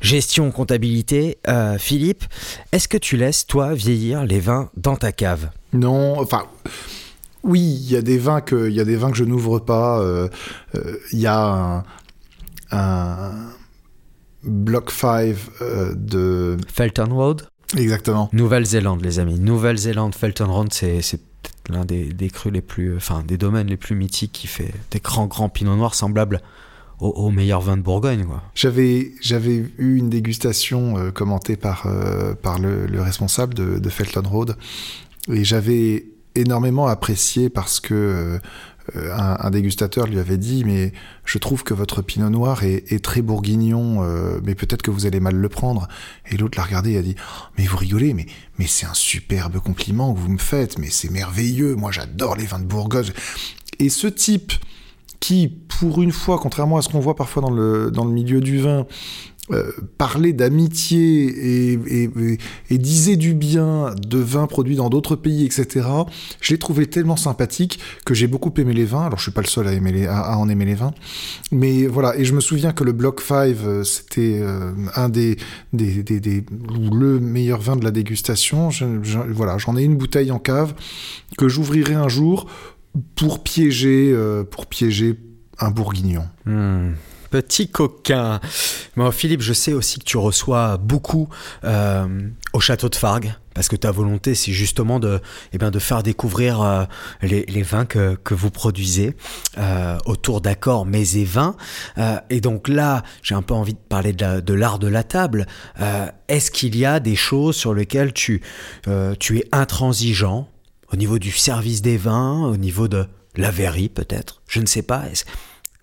gestion, 0.00 0.50
comptabilité. 0.50 1.38
Euh, 1.48 1.78
Philippe, 1.78 2.24
est-ce 2.72 2.88
que 2.88 2.96
tu 2.96 3.16
laisses, 3.16 3.46
toi, 3.46 3.74
vieillir 3.74 4.24
les 4.24 4.40
vins 4.40 4.70
dans 4.76 4.96
ta 4.96 5.12
cave? 5.12 5.50
Non, 5.72 6.18
enfin... 6.18 6.44
Oui, 7.42 7.60
il 7.60 7.90
y 7.90 7.96
a 7.96 8.02
des 8.02 8.18
vins 8.18 8.42
que, 8.42 8.68
il 8.68 8.74
y 8.74 8.80
a 8.80 8.84
des 8.84 8.96
vins 8.96 9.10
que 9.10 9.16
je 9.16 9.24
n'ouvre 9.24 9.60
pas. 9.60 9.98
Euh, 10.00 10.28
euh, 10.74 10.98
il 11.12 11.20
y 11.20 11.26
a 11.26 11.84
un, 12.70 13.32
Block 14.42 14.90
5 14.90 15.34
de... 15.96 16.58
Felton 16.70 17.14
Road 17.14 17.48
Exactement. 17.78 18.28
Nouvelle-Zélande, 18.32 19.02
les 19.02 19.20
amis. 19.20 19.38
Nouvelle-Zélande, 19.38 20.14
Felton 20.14 20.52
Road, 20.52 20.68
c'est 20.72 21.00
l'un 21.70 21.86
des, 21.86 22.12
des, 22.12 22.28
crus 22.28 22.52
les 22.52 22.60
plus... 22.60 22.94
Enfin, 22.94 23.22
des 23.26 23.38
domaines 23.38 23.68
les 23.68 23.78
plus 23.78 23.94
mythiques 23.94 24.32
qui 24.32 24.46
fait 24.46 24.74
des 24.90 25.00
grands, 25.00 25.26
grands 25.26 25.48
pinots 25.48 25.76
noirs 25.76 25.94
semblables 25.94 26.42
au, 27.00 27.30
meilleur 27.30 27.60
vin 27.60 27.76
de 27.76 27.82
Bourgogne. 27.82 28.26
J'avais, 28.54 29.12
j'avais 29.20 29.56
eu 29.78 29.96
une 29.96 30.10
dégustation 30.10 30.98
euh, 30.98 31.10
commentée 31.10 31.56
par, 31.56 31.86
euh, 31.86 32.34
par 32.34 32.58
le, 32.58 33.00
responsable 33.00 33.54
de, 33.54 33.88
Felton 33.88 34.22
Road. 34.24 34.56
Et 35.32 35.44
j'avais 35.44 36.06
énormément 36.34 36.86
apprécié 36.86 37.48
parce 37.48 37.80
que 37.80 38.38
euh, 38.96 39.12
un, 39.12 39.50
dégustateur 39.50 40.06
lui 40.06 40.18
avait 40.18 40.38
dit 40.38 40.64
mais 40.64 40.92
je 41.24 41.38
trouve 41.38 41.62
que 41.64 41.74
votre 41.74 42.02
pinot 42.02 42.30
noir 42.30 42.64
est, 42.64 43.02
très 43.04 43.22
bourguignon 43.22 44.02
mais 44.42 44.54
peut-être 44.54 44.82
que 44.82 44.90
vous 44.90 45.06
allez 45.06 45.20
mal 45.20 45.34
le 45.34 45.48
prendre. 45.48 45.88
Et 46.30 46.36
l'autre 46.36 46.58
l'a 46.58 46.64
regardé 46.64 46.92
et 46.92 46.98
a 46.98 47.02
dit 47.02 47.14
mais 47.58 47.66
vous 47.66 47.76
rigolez 47.76 48.14
mais 48.14 48.26
mais 48.58 48.66
c'est 48.66 48.86
un 48.86 48.94
superbe 48.94 49.58
compliment 49.58 50.12
que 50.14 50.18
vous 50.18 50.30
me 50.30 50.38
faites 50.38 50.78
mais 50.78 50.90
c'est 50.90 51.10
merveilleux 51.10 51.76
moi 51.76 51.92
j'adore 51.92 52.36
les 52.36 52.46
vins 52.46 52.58
de 52.58 52.64
Bourgogne 52.64 53.12
et 53.78 53.90
ce 53.90 54.06
type 54.06 54.52
qui, 55.20 55.48
pour 55.48 56.02
une 56.02 56.12
fois, 56.12 56.38
contrairement 56.38 56.78
à 56.78 56.82
ce 56.82 56.88
qu'on 56.88 57.00
voit 57.00 57.14
parfois 57.14 57.42
dans 57.42 57.50
le, 57.50 57.90
dans 57.90 58.04
le 58.04 58.10
milieu 58.10 58.40
du 58.40 58.58
vin, 58.58 58.86
euh, 59.52 59.72
parlait 59.98 60.32
d'amitié 60.32 61.72
et, 61.72 62.78
disait 62.78 63.16
du 63.16 63.34
bien 63.34 63.94
de 64.00 64.18
vins 64.18 64.46
produits 64.46 64.76
dans 64.76 64.88
d'autres 64.88 65.16
pays, 65.16 65.44
etc. 65.44 65.88
Je 66.40 66.52
l'ai 66.52 66.58
trouvé 66.58 66.86
tellement 66.86 67.16
sympathique 67.16 67.80
que 68.04 68.14
j'ai 68.14 68.28
beaucoup 68.28 68.52
aimé 68.58 68.74
les 68.74 68.84
vins. 68.84 69.06
Alors 69.06 69.18
je 69.18 69.24
suis 69.24 69.32
pas 69.32 69.40
le 69.40 69.48
seul 69.48 69.66
à, 69.66 69.72
aimer 69.72 69.90
les, 69.90 70.06
à, 70.06 70.38
en 70.38 70.48
aimer 70.48 70.66
les 70.66 70.76
vins, 70.76 70.92
mais 71.50 71.86
voilà. 71.86 72.16
Et 72.16 72.24
je 72.24 72.32
me 72.32 72.40
souviens 72.40 72.72
que 72.72 72.84
le 72.84 72.92
Block 72.92 73.20
5 73.20 73.34
euh, 73.34 73.82
c'était 73.82 74.38
euh, 74.40 74.72
un 74.94 75.08
des, 75.08 75.36
des, 75.72 76.04
des, 76.04 76.20
des, 76.20 76.44
le 76.92 77.18
meilleur 77.18 77.60
vin 77.60 77.74
de 77.74 77.82
la 77.84 77.90
dégustation. 77.90 78.68
voilà, 79.30 79.58
j'en 79.58 79.76
ai 79.76 79.82
une 79.82 79.96
bouteille 79.96 80.30
en 80.30 80.38
cave 80.38 80.74
que 81.36 81.48
j'ouvrirai 81.48 81.94
un 81.94 82.08
jour 82.08 82.46
pour 83.16 83.42
piéger, 83.42 84.10
euh, 84.12 84.44
pour 84.44 84.66
piéger 84.66 85.18
un 85.58 85.70
bourguignon. 85.70 86.26
Hmm. 86.46 86.92
Petit 87.30 87.68
coquin. 87.68 88.40
Moi, 88.96 89.12
Philippe, 89.12 89.40
je 89.40 89.52
sais 89.52 89.72
aussi 89.72 90.00
que 90.00 90.04
tu 90.04 90.16
reçois 90.16 90.78
beaucoup 90.78 91.28
euh, 91.62 92.28
au 92.52 92.58
château 92.58 92.88
de 92.88 92.96
Fargue, 92.96 93.32
parce 93.54 93.68
que 93.68 93.76
ta 93.76 93.92
volonté, 93.92 94.34
c'est 94.34 94.50
justement 94.50 94.98
de, 94.98 95.20
eh 95.52 95.58
bien, 95.58 95.70
de 95.70 95.78
faire 95.78 96.02
découvrir 96.02 96.60
euh, 96.60 96.84
les, 97.22 97.62
vins 97.62 97.84
que, 97.84 98.16
que 98.16 98.34
vous 98.34 98.50
produisez 98.50 99.14
autour 100.06 100.40
d'accords 100.40 100.86
mets 100.86 101.12
et 101.14 101.24
vins. 101.24 101.54
et 102.30 102.40
donc 102.40 102.66
là, 102.66 103.04
j'ai 103.22 103.36
un 103.36 103.42
peu 103.42 103.54
envie 103.54 103.74
de 103.74 103.78
parler 103.78 104.12
de 104.12 104.54
l'art 104.54 104.80
de, 104.80 104.88
la 104.88 105.04
table. 105.04 105.46
Est-ce 106.26 106.50
qu'il 106.50 106.76
y 106.76 106.84
a 106.84 106.98
des 106.98 107.16
choses 107.16 107.54
sur 107.54 107.74
lesquelles 107.74 108.12
tu, 108.12 108.42
tu 109.20 109.38
es 109.38 109.44
intransigeant 109.52 110.48
au 110.92 110.96
niveau 110.96 111.18
du 111.18 111.30
service 111.30 111.82
des 111.82 111.96
vins, 111.96 112.44
au 112.46 112.56
niveau 112.56 112.88
de 112.88 113.06
la 113.36 113.50
verrerie 113.50 113.88
peut-être, 113.88 114.42
je 114.48 114.60
ne 114.60 114.66
sais 114.66 114.82
pas. 114.82 115.04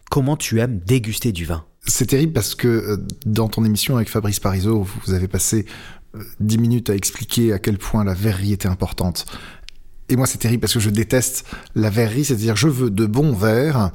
Comment 0.09 0.37
tu 0.37 0.59
aimes 0.59 0.79
déguster 0.85 1.31
du 1.31 1.45
vin? 1.45 1.65
C'est 1.85 2.07
terrible 2.07 2.33
parce 2.33 2.55
que 2.55 2.67
euh, 2.67 2.97
dans 3.25 3.47
ton 3.47 3.63
émission 3.63 3.95
avec 3.95 4.09
Fabrice 4.09 4.39
Parisot, 4.39 4.85
vous 5.05 5.13
avez 5.13 5.27
passé 5.27 5.65
euh, 6.15 6.23
dix 6.39 6.57
minutes 6.57 6.89
à 6.89 6.95
expliquer 6.95 7.53
à 7.53 7.59
quel 7.59 7.77
point 7.77 8.03
la 8.03 8.13
verrerie 8.13 8.53
était 8.53 8.67
importante. 8.67 9.25
Et 10.09 10.15
moi, 10.15 10.25
c'est 10.25 10.37
terrible 10.37 10.61
parce 10.61 10.73
que 10.73 10.79
je 10.79 10.89
déteste 10.89 11.45
la 11.75 11.89
verrerie, 11.89 12.25
c'est-à-dire 12.25 12.55
je 12.55 12.67
veux 12.67 12.89
de 12.89 13.05
bons 13.05 13.33
verres, 13.33 13.91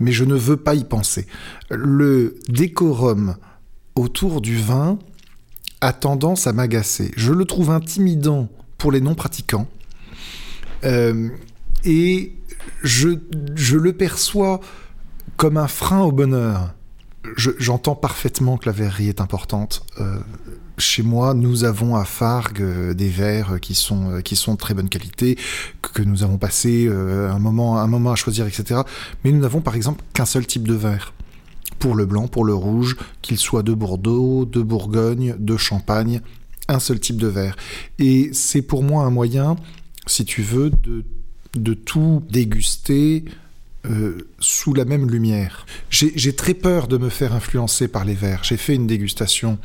mais 0.00 0.12
je 0.12 0.24
ne 0.24 0.34
veux 0.34 0.56
pas 0.56 0.74
y 0.74 0.84
penser. 0.84 1.26
Le 1.70 2.38
décorum 2.48 3.36
autour 3.96 4.40
du 4.40 4.56
vin 4.56 4.98
a 5.80 5.92
tendance 5.92 6.46
à 6.46 6.52
m'agacer. 6.52 7.12
Je 7.16 7.32
le 7.32 7.44
trouve 7.44 7.70
intimidant 7.70 8.48
pour 8.78 8.92
les 8.92 9.00
non-pratiquants. 9.00 9.68
Euh, 10.84 11.28
et 11.84 12.34
je, 12.82 13.10
je, 13.54 13.76
le 13.76 13.92
perçois 13.92 14.60
comme 15.36 15.56
un 15.56 15.68
frein 15.68 16.00
au 16.00 16.12
bonheur. 16.12 16.74
J'entends 17.36 17.94
parfaitement 17.94 18.56
que 18.56 18.66
la 18.66 18.72
verrerie 18.72 19.08
est 19.08 19.20
importante. 19.20 19.84
Euh, 20.00 20.18
chez 20.78 21.02
moi, 21.02 21.34
nous 21.34 21.64
avons 21.64 21.96
à 21.96 22.04
Fargue 22.04 22.62
euh, 22.62 22.94
des 22.94 23.08
verres 23.08 23.60
qui 23.60 23.74
sont, 23.74 24.22
qui 24.22 24.36
sont 24.36 24.54
de 24.54 24.58
très 24.58 24.74
bonne 24.74 24.88
qualité, 24.88 25.36
que 25.82 26.02
nous 26.02 26.22
avons 26.22 26.38
passé 26.38 26.88
un, 26.88 27.38
moment, 27.38 27.78
un 27.78 27.86
moment 27.86 28.12
à 28.12 28.16
choisir, 28.16 28.46
etc. 28.46 28.80
Mais 29.24 29.32
nous 29.32 29.40
n'avons 29.40 29.60
par 29.60 29.74
exemple 29.74 30.02
qu'un 30.14 30.26
seul 30.26 30.46
type 30.46 30.66
de 30.66 30.74
verre. 30.74 31.12
Pour 31.78 31.94
le 31.94 32.06
blanc, 32.06 32.26
pour 32.26 32.44
le 32.44 32.54
rouge, 32.54 32.96
qu'il 33.22 33.38
soit 33.38 33.62
de 33.62 33.72
Bordeaux, 33.72 34.44
de 34.44 34.62
Bourgogne, 34.62 35.36
de 35.38 35.56
Champagne, 35.56 36.22
un 36.68 36.80
seul 36.80 37.00
type 37.00 37.16
de 37.16 37.26
verre. 37.26 37.56
Et 37.98 38.30
c'est 38.32 38.62
pour 38.62 38.82
moi 38.82 39.04
un 39.04 39.10
moyen 39.10 39.56
si 40.08 40.24
tu 40.24 40.42
veux, 40.42 40.70
de, 41.54 41.74
tout 41.74 42.22
déguster 42.30 43.24
euh, 43.86 44.18
sous 44.38 44.74
la 44.74 44.84
même 44.84 45.08
lumière. 45.10 45.66
J'ai 45.90 46.34
très 46.34 46.54
peur 46.54 46.88
de 46.88 46.98
me 46.98 47.08
faire 47.08 47.34
influencer 47.34 47.88
par 47.88 48.04
les 48.04 48.14
verres. 48.14 48.44
J'ai 48.44 48.56
fait 48.56 48.74
une 48.74 48.86
dégustation 48.86 49.58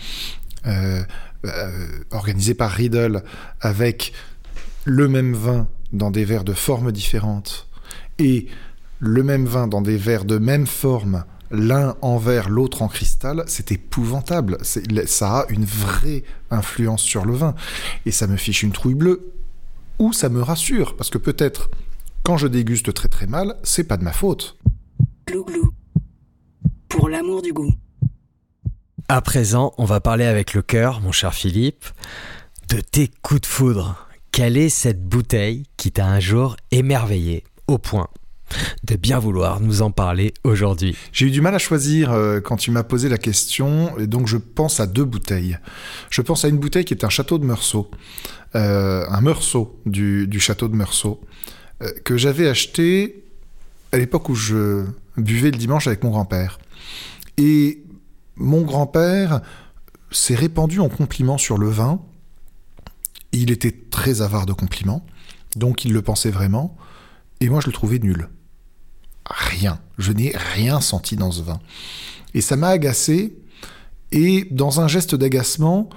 euh, 0.66 1.04
euh, 1.46 1.88
organisée 2.12 2.54
par 2.54 2.72
Riddle 2.72 3.24
avec 3.62 4.14
le 4.86 5.08
même 5.08 5.34
vin 5.34 5.68
dans 5.92 6.12
des 6.12 6.26
verres 6.26 6.46
de 6.46 6.54
formes 6.54 6.92
différentes 6.92 7.68
et 8.20 8.48
le 9.00 9.24
même 9.24 9.46
vin 9.46 9.68
dans 9.68 9.82
des 9.82 9.98
verres 9.98 10.26
de 10.26 10.38
même 10.38 10.68
forme 10.68 11.26
l'un 11.52 11.96
en 12.02 12.18
verre, 12.18 12.50
l'autre 12.50 12.82
en 12.82 12.88
cristal, 12.88 13.44
c'est 13.46 13.72
épouvantable. 13.72 14.58
Ça 14.62 15.40
a 15.40 15.46
une 15.50 15.66
vraie 15.66 16.24
influence 16.50 17.02
sur 17.02 17.26
le 17.26 17.34
vin. 17.34 17.54
Et 18.06 18.12
ça 18.12 18.26
me 18.26 18.38
fiche 18.38 18.64
une 18.64 18.72
trouille 18.72 18.96
bleue 18.96 19.32
ou 20.00 20.14
ça 20.14 20.30
me 20.30 20.42
rassure, 20.42 20.96
parce 20.96 21.10
que 21.10 21.18
peut-être 21.18 21.70
quand 22.24 22.38
je 22.38 22.48
déguste 22.48 22.94
très 22.94 23.10
très 23.10 23.28
mal, 23.28 23.56
c'est 23.64 23.84
pas 23.84 23.98
de 23.98 24.04
ma 24.04 24.14
faute. 24.14 24.58
Glou 25.28 25.44
glou. 25.44 25.74
Pour 26.88 27.10
l'amour 27.10 27.42
du 27.42 27.52
goût. 27.52 27.74
À 29.10 29.22
présent, 29.22 29.74
on 29.78 29.84
va 29.84 30.00
parler 30.00 30.24
avec 30.24 30.54
le 30.54 30.62
cœur, 30.62 31.02
mon 31.02 31.12
cher 31.12 31.34
Philippe, 31.34 31.86
de 32.70 32.80
tes 32.80 33.10
coups 33.22 33.42
de 33.42 33.46
foudre. 33.46 34.08
Quelle 34.32 34.58
est 34.58 34.70
cette 34.70 35.04
bouteille 35.04 35.66
qui 35.76 35.92
t'a 35.92 36.08
un 36.08 36.20
jour 36.22 36.56
émerveillé 36.72 37.44
au 37.68 37.78
point 37.78 38.08
de 38.86 38.96
bien 38.96 39.20
vouloir 39.20 39.60
nous 39.60 39.82
en 39.82 39.92
parler 39.92 40.34
aujourd'hui? 40.44 40.96
J'ai 41.12 41.28
eu 41.28 41.32
du 41.32 41.42
mal 41.42 41.54
à 41.54 41.60
choisir 41.60 42.12
euh, 42.12 42.40
quand 42.40 42.56
tu 42.56 42.72
m'as 42.72 42.84
posé 42.84 43.10
la 43.10 43.18
question, 43.18 43.98
et 43.98 44.08
donc 44.08 44.28
je 44.28 44.38
pense 44.38 44.80
à 44.80 44.88
deux 44.88 45.06
bouteilles. 45.06 45.58
Je 46.10 46.22
pense 46.22 46.46
à 46.46 46.48
une 46.48 46.58
bouteille 46.58 46.86
qui 46.86 46.94
est 46.94 47.04
un 47.04 47.10
château 47.10 47.38
de 47.38 47.46
Meursault, 47.46 47.92
un 48.54 49.22
Meursault 49.22 49.80
du, 49.86 50.40
château 50.40 50.68
de 50.68 50.76
Meursault, 50.76 51.22
euh, 51.82 51.92
que 52.04 52.18
j'avais 52.18 52.48
acheté 52.48 53.24
à 53.92 53.98
l'époque 53.98 54.30
où 54.30 54.36
je 54.36 54.86
buvait 55.18 55.52
le 55.52 55.58
dimanche 55.58 55.88
avec 55.88 56.04
mon 56.04 56.10
grand-père. 56.10 56.60
Et 57.38 57.84
mon 58.36 58.62
grand-père 58.62 59.42
s'est 60.12 60.36
répandu 60.36 60.80
en 60.80 60.90
compliments 60.90 61.38
sur 61.38 61.58
le 61.58 61.70
vin. 61.70 62.02
Il 63.32 63.52
était 63.52 63.72
très 63.72 64.22
avare 64.22 64.46
de 64.46 64.54
compliments, 64.54 65.06
donc 65.56 65.86
il 65.86 65.94
le 65.94 66.02
pensait 66.02 66.32
vraiment. 66.32 66.78
Et 67.40 67.50
moi, 67.50 67.60
je 67.62 67.68
le 67.68 67.74
trouvais 67.74 68.00
nul. 68.00 68.30
Rien. 69.26 69.80
Je 69.98 70.12
n'ai 70.12 70.34
rien 70.36 70.82
senti 70.82 71.16
dans 71.16 71.32
ce 71.32 71.42
vin. 71.42 71.60
Et 72.34 72.42
ça 72.42 72.56
m'a 72.56 72.70
agacé. 72.70 73.38
Et 74.12 74.48
dans 74.52 74.82
un 74.82 74.88
geste 74.88 75.16
d'agacement, 75.16 75.90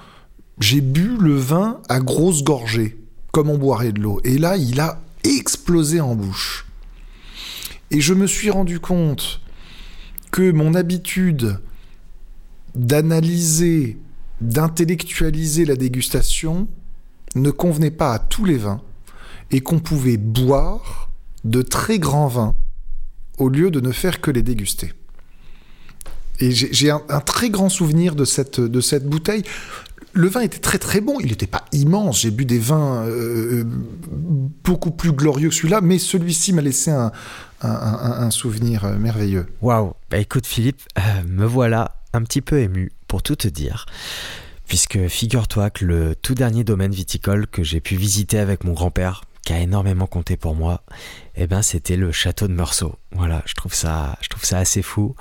j'ai 0.58 0.80
bu 0.80 1.16
le 1.18 1.36
vin 1.36 1.80
à 1.88 2.00
grosses 2.00 2.42
gorgées, 2.42 2.98
comme 3.32 3.50
on 3.50 3.58
boirait 3.58 3.92
de 3.92 4.00
l'eau. 4.00 4.20
Et 4.24 4.38
là, 4.38 4.56
il 4.56 4.80
a 4.80 5.00
explosé 5.24 6.00
en 6.00 6.14
bouche. 6.14 6.66
Et 7.90 8.00
je 8.00 8.14
me 8.14 8.26
suis 8.26 8.50
rendu 8.50 8.80
compte 8.80 9.40
que 10.30 10.50
mon 10.50 10.74
habitude 10.74 11.60
d'analyser, 12.74 13.98
d'intellectualiser 14.40 15.64
la 15.64 15.76
dégustation 15.76 16.68
ne 17.34 17.50
convenait 17.50 17.90
pas 17.90 18.12
à 18.12 18.18
tous 18.18 18.44
les 18.44 18.56
vins 18.56 18.82
et 19.50 19.60
qu'on 19.60 19.78
pouvait 19.78 20.16
boire 20.16 21.10
de 21.44 21.62
très 21.62 21.98
grands 21.98 22.28
vins 22.28 22.56
au 23.38 23.48
lieu 23.48 23.70
de 23.70 23.80
ne 23.80 23.92
faire 23.92 24.20
que 24.20 24.30
les 24.30 24.42
déguster. 24.42 24.92
Et 26.40 26.50
j'ai 26.50 26.90
un, 26.90 27.20
très 27.20 27.48
grand 27.48 27.70
souvenir 27.70 28.14
de 28.14 28.24
cette 28.24 29.08
bouteille. 29.08 29.42
Le 30.16 30.28
vin 30.28 30.40
était 30.40 30.60
très 30.60 30.78
très 30.78 31.02
bon, 31.02 31.20
il 31.20 31.26
n'était 31.26 31.46
pas 31.46 31.66
immense, 31.72 32.22
j'ai 32.22 32.30
bu 32.30 32.46
des 32.46 32.58
vins 32.58 33.04
euh, 33.04 33.64
beaucoup 34.64 34.90
plus 34.90 35.12
glorieux 35.12 35.50
que 35.50 35.54
celui-là, 35.54 35.82
mais 35.82 35.98
celui-ci 35.98 36.54
m'a 36.54 36.62
laissé 36.62 36.90
un, 36.90 38.30
souvenir 38.30 38.86
euh, 38.86 38.96
merveilleux. 38.96 39.46
Waouh 39.60 39.92
Bah 40.10 40.16
écoute 40.16 40.46
Philippe, 40.46 40.80
euh, 40.96 41.02
me 41.28 41.44
voilà 41.44 41.96
un 42.14 42.22
petit 42.22 42.40
peu 42.40 42.60
ému 42.60 42.92
pour 43.08 43.22
tout 43.22 43.36
te 43.36 43.46
dire. 43.46 43.84
Puisque 44.66 45.06
figure-toi 45.06 45.68
que 45.68 45.84
le 45.84 46.16
tout 46.16 46.34
dernier 46.34 46.64
domaine 46.64 46.92
viticole 46.92 47.46
que 47.46 47.62
j'ai 47.62 47.80
pu 47.80 47.96
visiter 47.96 48.38
avec 48.38 48.64
mon 48.64 48.72
grand-père, 48.72 49.22
qui 49.44 49.52
a 49.52 49.60
énormément 49.60 50.06
compté 50.06 50.38
pour 50.38 50.54
moi, 50.54 50.82
eh 51.36 51.46
ben 51.46 51.60
c'était 51.60 51.96
le 51.96 52.10
château 52.10 52.48
de 52.48 52.54
Meursault. 52.54 52.96
Voilà, 53.12 53.42
je 53.44 53.52
trouve 53.52 53.74
ça, 53.74 54.16
je 54.22 54.28
trouve 54.28 54.44
ça 54.44 54.56
assez 54.56 54.80
fou. 54.80 55.14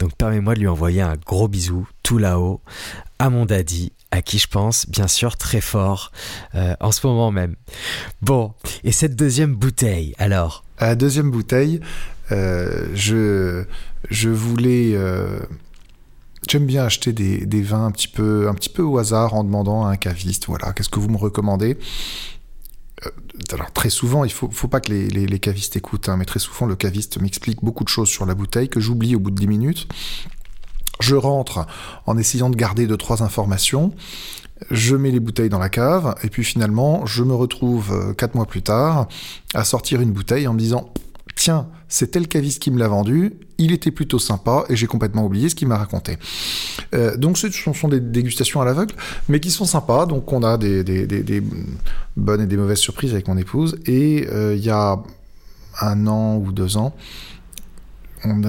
Donc 0.00 0.16
permets-moi 0.16 0.54
de 0.54 0.60
lui 0.60 0.68
envoyer 0.68 1.02
un 1.02 1.14
gros 1.14 1.46
bisou 1.46 1.88
tout 2.02 2.18
là-haut 2.18 2.60
à 3.20 3.30
mon 3.30 3.46
daddy, 3.46 3.92
à 4.10 4.22
qui 4.22 4.38
je 4.38 4.48
pense 4.48 4.88
bien 4.88 5.08
sûr 5.08 5.36
très 5.36 5.60
fort 5.60 6.12
euh, 6.54 6.74
en 6.80 6.92
ce 6.92 7.06
moment 7.06 7.30
même. 7.30 7.56
Bon, 8.22 8.54
et 8.84 8.92
cette 8.92 9.16
deuxième 9.16 9.54
bouteille, 9.54 10.14
alors 10.18 10.64
À 10.78 10.88
la 10.88 10.94
deuxième 10.94 11.30
bouteille, 11.30 11.80
euh, 12.32 12.88
je, 12.94 13.64
je 14.10 14.28
voulais... 14.28 14.92
Euh, 14.94 15.40
J'aime 16.48 16.64
bien 16.64 16.84
acheter 16.84 17.12
des, 17.12 17.44
des, 17.44 17.60
vins 17.60 17.84
un 17.84 17.90
petit, 17.90 18.08
peu, 18.08 18.48
un 18.48 18.54
petit 18.54 18.70
peu 18.70 18.82
au 18.82 18.98
hasard 18.98 19.34
en 19.34 19.44
demandant 19.44 19.84
à 19.84 19.90
un 19.90 19.96
caviste, 19.96 20.46
voilà, 20.46 20.72
qu'est-ce 20.72 20.88
que 20.88 20.98
vous 20.98 21.10
me 21.10 21.18
recommandez? 21.18 21.76
Alors 23.52 23.72
très 23.72 23.90
souvent, 23.90 24.24
il 24.24 24.32
faut, 24.32 24.50
faut 24.50 24.66
pas 24.66 24.80
que 24.80 24.90
les, 24.90 25.08
les, 25.08 25.38
cavistes 25.38 25.76
écoutent, 25.76 26.08
hein, 26.08 26.16
mais 26.16 26.24
très 26.24 26.38
souvent 26.38 26.66
le 26.66 26.76
caviste 26.76 27.20
m'explique 27.20 27.62
beaucoup 27.62 27.84
de 27.84 27.88
choses 27.88 28.08
sur 28.08 28.26
la 28.26 28.34
bouteille 28.34 28.68
que 28.68 28.80
j'oublie 28.80 29.14
au 29.14 29.20
bout 29.20 29.30
de 29.30 29.36
10 29.36 29.46
minutes. 29.46 29.88
Je 31.00 31.16
rentre 31.16 31.66
en 32.06 32.16
essayant 32.16 32.50
de 32.50 32.56
garder 32.56 32.86
deux 32.86 32.96
trois 32.96 33.22
informations. 33.22 33.92
Je 34.70 34.94
mets 34.94 35.10
les 35.10 35.20
bouteilles 35.20 35.48
dans 35.48 35.58
la 35.58 35.70
cave 35.70 36.14
et 36.22 36.28
puis 36.28 36.44
finalement, 36.44 37.06
je 37.06 37.24
me 37.24 37.34
retrouve 37.34 38.14
quatre 38.16 38.34
mois 38.34 38.46
plus 38.46 38.62
tard 38.62 39.08
à 39.54 39.64
sortir 39.64 40.00
une 40.00 40.12
bouteille 40.12 40.46
en 40.46 40.52
me 40.52 40.58
disant 40.58 40.92
tiens, 41.40 41.68
c'est 41.88 42.10
tel 42.10 42.28
caviste 42.28 42.62
qui 42.62 42.70
me 42.70 42.78
l'a 42.78 42.88
vendu, 42.88 43.32
il 43.56 43.72
était 43.72 43.90
plutôt 43.90 44.18
sympa 44.18 44.64
et 44.68 44.76
j'ai 44.76 44.86
complètement 44.86 45.24
oublié 45.24 45.48
ce 45.48 45.54
qu'il 45.54 45.68
m'a 45.68 45.78
raconté. 45.78 46.18
Euh, 46.94 47.16
donc 47.16 47.38
ce 47.38 47.50
sont 47.50 47.88
des 47.88 48.00
dégustations 48.00 48.60
à 48.60 48.64
l'aveugle, 48.64 48.94
mais 49.28 49.40
qui 49.40 49.50
sont 49.50 49.64
sympas. 49.64 50.06
Donc 50.06 50.30
on 50.32 50.42
a 50.42 50.58
des, 50.58 51.42
bonnes 52.16 52.40
et 52.42 52.46
des 52.46 52.56
mauvaises 52.56 52.78
surprises 52.78 53.12
avec 53.12 53.26
mon 53.26 53.38
épouse. 53.38 53.78
Et 53.86 54.26
euh, 54.30 54.54
il 54.54 54.64
y 54.64 54.70
a 54.70 55.02
un 55.80 56.06
an 56.06 56.36
ou 56.36 56.52
deux 56.52 56.76
ans, 56.76 56.94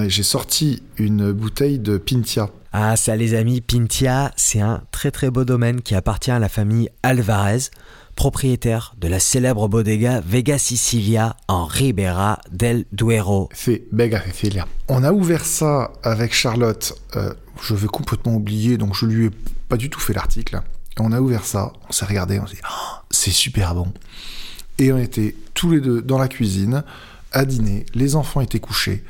j'ai 0.08 0.22
sorti 0.22 0.82
une 0.98 1.32
bouteille 1.32 1.78
de 1.78 1.98
Pintia. 1.98 2.50
Ah 2.72 2.96
ça 2.96 3.16
les 3.16 3.34
amis, 3.34 3.60
Pintia, 3.60 4.32
c'est 4.36 4.60
un 4.60 4.82
très 4.92 5.10
très 5.10 5.30
beau 5.30 5.44
domaine 5.44 5.82
qui 5.82 5.94
appartient 5.94 6.30
à 6.30 6.38
la 6.38 6.48
famille 6.48 6.88
Alvarez 7.02 7.70
propriétaire 8.14 8.94
de 8.98 9.08
la 9.08 9.20
célèbre 9.20 9.68
bodega 9.68 10.20
Vega 10.20 10.58
Sicilia 10.58 11.36
en 11.48 11.64
Ribera 11.64 12.40
del 12.50 12.84
Duero. 12.92 13.48
C'est 13.52 13.84
Vega 13.92 14.22
Sicilia. 14.22 14.66
On 14.88 15.02
a 15.02 15.12
ouvert 15.12 15.44
ça 15.44 15.92
avec 16.02 16.34
Charlotte, 16.34 16.94
euh, 17.16 17.32
je 17.62 17.74
vais 17.74 17.86
complètement 17.86 18.34
oublier, 18.34 18.76
donc 18.76 18.94
je 18.94 19.06
lui 19.06 19.26
ai 19.26 19.30
pas 19.68 19.76
du 19.76 19.90
tout 19.90 20.00
fait 20.00 20.12
l'article. 20.12 20.60
On 20.98 21.12
a 21.12 21.20
ouvert 21.20 21.44
ça, 21.44 21.72
on 21.88 21.92
s'est 21.92 22.04
regardé, 22.04 22.38
on 22.38 22.46
s'est 22.46 22.56
dit, 22.56 22.62
oh, 22.64 22.96
c'est 23.10 23.30
super 23.30 23.74
bon. 23.74 23.92
Et 24.78 24.92
on 24.92 24.98
était 24.98 25.34
tous 25.54 25.70
les 25.70 25.80
deux 25.80 26.02
dans 26.02 26.18
la 26.18 26.28
cuisine, 26.28 26.84
à 27.32 27.44
dîner, 27.44 27.86
les 27.94 28.14
enfants 28.14 28.40
étaient 28.40 28.60
couchés. 28.60 29.04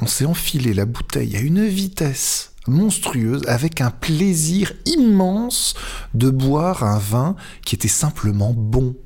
On 0.00 0.06
s'est 0.06 0.24
enfilé 0.24 0.72
la 0.72 0.86
bouteille 0.86 1.36
à 1.36 1.40
une 1.40 1.66
vitesse 1.66 2.52
monstrueuse, 2.66 3.42
avec 3.46 3.80
un 3.80 3.90
plaisir 3.90 4.72
immense 4.86 5.74
de 6.14 6.30
boire 6.30 6.84
un 6.84 6.98
vin 6.98 7.36
qui 7.64 7.74
était 7.74 7.88
simplement 7.88 8.52
bon. 8.54 8.96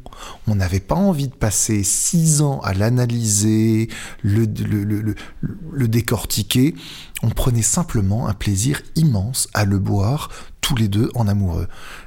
On 0.47 0.55
n'avait 0.55 0.81
pas 0.81 0.95
envie 0.95 1.29
de 1.29 1.35
passer 1.35 1.83
six 1.83 2.41
ans 2.41 2.61
à 2.61 2.73
l'analyser, 2.73 3.89
le, 4.23 4.45
le, 4.45 5.89
décortiquer. 5.89 6.75
On 7.23 7.31
prenait 7.31 7.63
simplement 7.63 8.29
un 8.29 8.35
plaisir 8.35 8.81
immense 8.95 9.49
à 9.55 9.65
le 9.65 9.79
boire, 9.79 10.31
tous 10.61 10.77
les 10.77 10.89
deux 10.89 11.11
en 11.15 11.27
amoureux. 11.27 11.67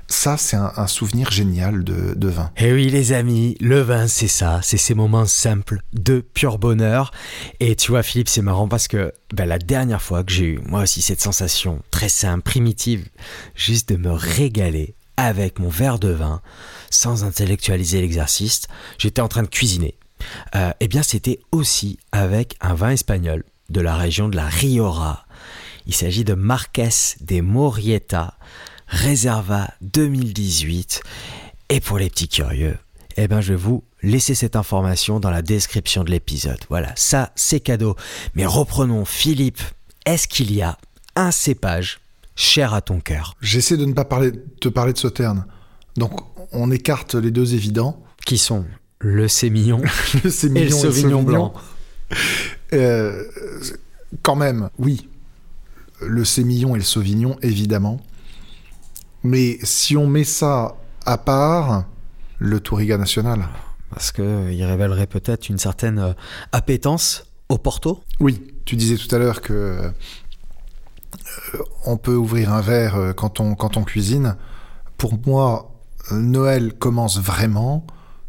Ça, 0.10 0.38
c'est 0.38 0.56
un, 0.56 0.88
souvenir 0.88 1.32
génial 1.32 1.84
de, 1.84 2.28
vin. 2.30 2.50
Eh 2.58 2.72
oui, 2.72 2.89
les 2.89 3.12
amis, 3.12 3.58
le 3.60 3.82
vin, 3.82 4.08
c'est 4.08 4.30
ça. 4.30 4.62
C'est 4.63 4.78
ces 4.78 4.93
moments 4.93 5.26
simples 5.26 5.82
de 5.91 6.22
pur 6.22 6.60
bonheur. 6.60 7.12
Et 7.60 7.76
tu 7.76 7.91
vois, 7.91 8.04
Philippe, 8.04 8.30
c'est 8.30 8.41
marrant 8.41 8.70
parce 8.70 8.88
que 8.88 9.12
ben, 9.34 9.46
la 9.46 9.60
dernière 9.60 10.02
fois 10.02 10.24
que 10.24 10.32
j'ai 10.32 10.46
eu, 10.46 10.60
moi 10.65 10.84
aussi, 10.84 11.02
cette 11.02 11.22
sensation 11.22 11.82
très 11.91 12.08
simple, 12.08 12.41
primitive, 12.41 13.10
juste 13.54 13.89
de 13.89 13.98
me 13.98 14.12
régaler 14.12 14.96
avec 15.17 15.60
mon 15.60 15.67
verre 15.67 16.00
de 16.00 16.10
vin, 16.10 16.41
sans 16.89 17.26
intellectualiser 17.26 18.00
l'exercice, 18.00 18.63
j'étais 18.98 19.22
en 19.22 19.28
train 19.28 19.43
de 19.43 19.48
cuisiner. 19.48 19.98
Euh, 20.56 20.72
eh 20.80 20.88
bien, 20.88 21.04
c'était 21.04 21.39
aussi 21.52 22.00
avec 22.13 22.56
un 22.62 22.76
vin 22.76 22.91
espagnol 22.91 23.43
de 23.70 23.82
la 23.82 23.96
région 23.96 24.30
de 24.30 24.38
la 24.38 24.46
Riora. 24.46 25.26
Il 25.86 25.93
s'agit 25.93 26.24
de 26.24 26.34
Marques 26.34 26.82
de 27.22 27.41
Morieta, 27.41 28.38
Reserva 28.88 29.69
2018. 29.82 31.02
Et 31.69 31.80
pour 31.80 31.97
les 31.97 32.10
petits 32.10 32.30
curieux, 32.30 32.78
eh 33.17 33.28
ben, 33.28 33.41
je 33.41 33.54
vais 33.54 33.60
vous 33.60 33.84
laisser 34.02 34.36
cette 34.36 34.56
information 34.56 35.19
dans 35.19 35.30
la 35.30 35.41
description 35.41 36.04
de 36.04 36.12
l'épisode. 36.12 36.60
Voilà, 36.69 36.93
ça, 36.95 37.32
c'est 37.36 37.60
cadeau. 37.60 37.95
Mais 38.36 38.45
reprenons, 38.45 39.06
Philippe, 39.06 39.62
est-ce 40.06 40.28
qu'il 40.28 40.54
y 40.54 40.62
a 40.62 40.78
un 41.15 41.32
cépage 41.32 42.00
cher 42.36 42.73
à 42.73 42.82
ton 42.82 43.00
cœur? 43.00 43.36
J'essaie 43.41 43.78
de 43.78 43.86
ne 43.86 43.93
pas 43.93 44.06
parler, 44.06 44.32
te 44.62 44.69
parler 44.69 44.93
de 44.93 44.97
Sauterne. 44.97 45.45
Donc, 45.97 46.19
on 46.52 46.71
écarte 46.71 47.15
les 47.15 47.32
deux 47.32 47.56
évidents. 47.56 48.02
Qui 48.26 48.38
sont 48.38 48.65
le 49.00 49.28
sémillon, 49.28 49.82
le 50.23 50.30
sémillon 50.30 50.65
et 50.65 50.69
le 50.69 50.76
sauvignon, 50.76 51.23
blanc. 51.23 51.54
Euh, 52.73 53.23
quand 54.21 54.36
même, 54.36 54.69
oui. 54.80 55.10
Le 56.02 56.23
sémillon 56.26 56.76
et 56.76 56.80
le 56.80 56.84
sauvignon, 56.84 57.38
évidemment. 57.41 58.00
Mais 59.23 59.58
si 59.63 59.97
on 59.97 60.08
met 60.08 60.23
ça 60.23 60.75
à 61.06 61.17
part, 61.17 61.86
le 62.39 62.60
Touriga 62.60 62.97
national. 62.97 63.47
Parce 63.89 64.12
qu'il 64.12 64.63
révélerait 64.63 65.08
peut-être 65.08 65.49
une 65.49 65.58
certaine 65.58 65.99
euh, 65.99 66.13
appétence 66.51 67.25
au 67.49 67.58
Porto 67.58 68.03
Oui, 68.19 68.41
tu 68.65 68.75
disais 68.75 68.97
tout 68.97 69.13
à 69.15 69.17
l'heure 69.17 69.41
que 69.41 69.53
euh, 69.53 69.89
on 71.86 71.97
peut 71.97 72.15
ouvrir 72.15 72.53
un 72.53 72.62
verre 72.62 73.13
quand 73.15 73.39
on, 73.39 73.56
quand 73.56 73.77
on 73.77 73.84
cuisine. 73.84 74.36
Pour 74.97 75.17
moi, 75.25 75.71
Noël 76.12 76.73
commence 76.73 77.19
vraiment 77.19 77.86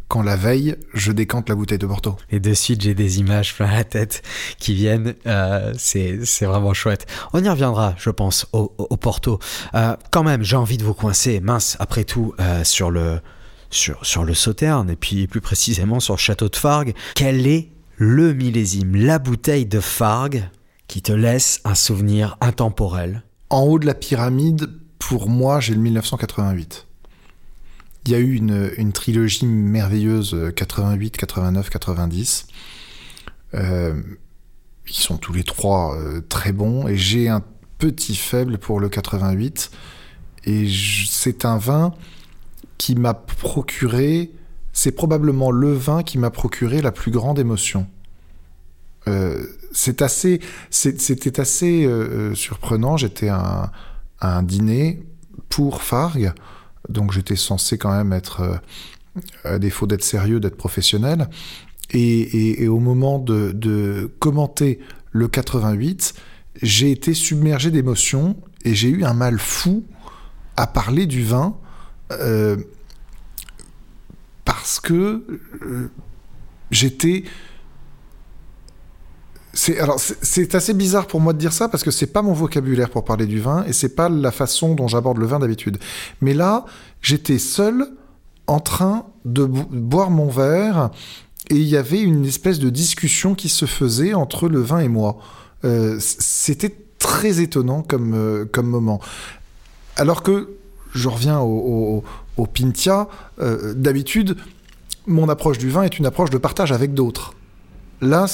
quand 0.09 0.23
la 0.23 0.37
veille, 0.37 0.77
je 0.95 1.13
décante 1.13 1.49
la 1.49 1.55
bouteille 1.55 1.79
de 1.79 1.87
Porto. 1.87 2.17
Et 2.31 2.41
de 2.41 2.55
suite, 2.55 2.81
j'ai 2.81 2.95
des 2.95 3.21
images 3.21 3.55
plein 3.55 3.71
la 3.71 3.85
tête 3.85 4.23
qui 4.59 4.75
viennent. 4.75 5.15
Euh, 5.27 5.75
c'est 5.77 6.47
vraiment 6.47 6.73
chouette. 6.73 7.07
On 7.35 7.45
y 7.45 7.49
reviendra, 7.49 7.95
je 7.99 8.11
pense, 8.11 8.47
au, 8.53 8.73
au 8.79 8.97
Porto. 8.97 9.39
Euh, 9.75 9.95
quand 10.11 10.23
même, 10.23 10.43
j'ai 10.43 10.57
envie 10.57 10.79
de 10.79 10.85
vous 10.85 10.95
coincer, 10.95 11.41
mince, 11.41 11.77
après 11.79 12.05
tout, 12.05 12.35
euh, 12.41 12.65
sur 12.65 12.91
le 12.91 13.21
sur, 13.71 14.05
sur 14.05 14.25
le 14.25 14.33
Sauterne, 14.33 14.89
et 14.89 14.97
puis 14.97 15.27
plus 15.27 15.43
précisément 15.43 16.01
sur 16.01 16.15
le 16.15 16.19
château 16.19 16.49
de 16.49 16.57
Fargue. 16.57 16.95
Quel 17.15 17.47
est 17.47 17.69
le 17.97 18.33
millésime, 18.33 18.97
la 18.97 19.19
bouteille 19.19 19.67
de 19.67 19.81
Fargue 19.81 20.45
qui 20.87 21.03
te 21.03 21.13
laisse 21.13 21.61
un 21.65 21.75
souvenir 21.75 22.39
intemporel? 22.41 23.25
En 23.51 23.65
haut 23.65 23.79
de 23.79 23.85
la 23.85 23.95
pyramide, 23.95 24.71
pour 24.99 25.29
moi, 25.29 25.61
j'ai 25.61 25.75
le 25.75 25.81
1988. 25.81 26.88
Il 28.05 28.13
y 28.13 28.15
a 28.15 28.19
eu 28.19 28.35
une, 28.35 28.71
une 28.79 28.93
trilogie 28.93 29.47
merveilleuse 29.47 30.53
88, 30.55 31.17
89, 31.17 31.71
90. 31.71 32.47
Euh, 33.55 33.95
qui 34.87 35.03
sont 35.03 35.19
tous 35.19 35.33
les 35.33 35.45
trois 35.45 35.97
euh, 35.97 36.23
très 36.29 36.53
bons, 36.53 36.89
et 36.89 36.97
j'ai 36.97 37.29
un 37.29 37.43
petit 37.79 38.17
faible 38.17 38.59
pour 38.59 38.81
le 38.81 38.89
88. 38.89 39.71
Et 40.45 40.67
c'est 41.11 41.45
un 41.45 41.59
vin 41.59 41.95
qui 42.79 42.95
m'a 42.95 43.15
procuré, 43.15 44.31
c'est 44.73 44.93
probablement 44.93 45.51
le 45.51 45.73
vin 45.73 46.03
qui 46.03 46.19
m'a 46.19 46.31
procuré 46.31 46.81
la 46.81 46.93
plus 46.93 47.11
grande 47.11 47.39
émotion. 47.39 47.87
Euh, 49.09 49.47
assez, 50.01 50.41
c'était 50.71 51.41
assez 51.41 51.85
euh, 51.85 51.91
euh, 52.31 52.35
surprenant. 52.35 52.97
J'étais 52.97 53.29
à 53.29 53.73
à 54.21 54.37
un 54.37 54.43
dîner 54.43 55.01
pour 55.49 55.83
Fargue, 55.83 56.33
donc 56.89 57.13
j'étais 57.13 57.37
censé 57.37 57.79
quand 57.79 57.93
même 57.93 58.13
être, 58.13 58.41
euh, 58.41 58.57
à 59.45 59.59
défaut 59.59 59.87
d'être 59.87 60.05
sérieux, 60.05 60.41
d'être 60.41 60.57
professionnel. 60.57 61.29
Et, 61.91 62.69
au 62.69 62.81
moment 62.81 63.19
de, 63.19 63.53
de 63.53 64.11
commenter 64.19 64.79
le 65.11 65.27
88, 65.27 66.15
j'ai 66.63 66.91
été 66.91 67.15
submergé 67.15 67.71
d'émotions 67.71 68.37
et 68.65 68.75
j'ai 68.75 68.89
eu 68.89 69.05
un 69.05 69.15
mal 69.15 69.39
fou 69.39 69.85
à 70.57 70.67
parler 70.67 71.07
du 71.07 71.23
vin 71.23 71.57
euh, 72.11 72.57
parce 74.45 74.81
que 74.81 75.25
euh, 75.63 75.91
j'étais 76.71 77.25
c'est 79.61 80.55
assez 80.55 80.73
bizarre 80.75 81.07
pour 81.09 81.21
moi 81.21 81.33
de 81.33 81.39
dire 81.39 81.53
ça 81.53 81.69
parce 81.69 81.83
que 81.83 81.91
c'est 81.91 82.07
pas 82.13 82.23
mon 82.23 82.33
vocabulaire 82.33 82.91
pour 82.91 83.05
parler 83.05 83.27
du 83.27 83.41
vin 83.41 83.65
et 83.67 83.73
c'est 83.73 83.95
pas 83.97 84.09
la 84.09 84.31
façon 84.31 84.75
dont 84.75 84.87
j'aborde 84.87 85.19
le 85.19 85.27
vin 85.27 85.41
d'habitude. 85.41 85.79
Mais 86.21 86.33
là, 86.33 86.65
j'étais 87.03 87.39
seul 87.39 87.89
en 88.47 88.61
train 88.61 89.05
de 89.25 89.45
bo- 89.45 89.67
boire 89.71 90.11
mon 90.11 90.29
verre 90.29 90.91
et 91.51 91.57
il 91.57 91.67
y 91.69 91.77
avait 91.77 92.01
une 92.01 92.25
espèce 92.25 92.59
de 92.61 92.71
discussion 92.71 93.35
qui 93.35 93.49
se 93.49 93.65
faisait 93.67 94.15
entre 94.15 94.49
le 94.49 94.61
vin 94.61 94.79
et 94.79 94.89
moi. 94.89 95.19
Euh, 95.65 95.97
C'était 96.01 96.75
très 96.99 97.41
étonnant 97.41 97.83
comme, 97.83 98.15
euh, 98.15 98.45
comme 98.45 98.69
moment. 98.69 99.01
Alors 99.97 100.23
que 100.23 100.51
je 100.95 101.09
reviens 101.09 101.41
au 101.41 102.03
Pintia, 102.55 103.09
euh, 103.41 103.75
d'habitude, 103.75 104.37
mon 105.07 105.29
approche 105.29 105.59
du 105.59 105.69
vin 105.71 105.83
est 105.83 105.99
une 105.99 106.07
approche 106.07 106.31
de 106.31 106.39
partage 106.39 106.71
avec 106.71 106.95
d'autres. 106.95 107.35
Là, 108.01 108.27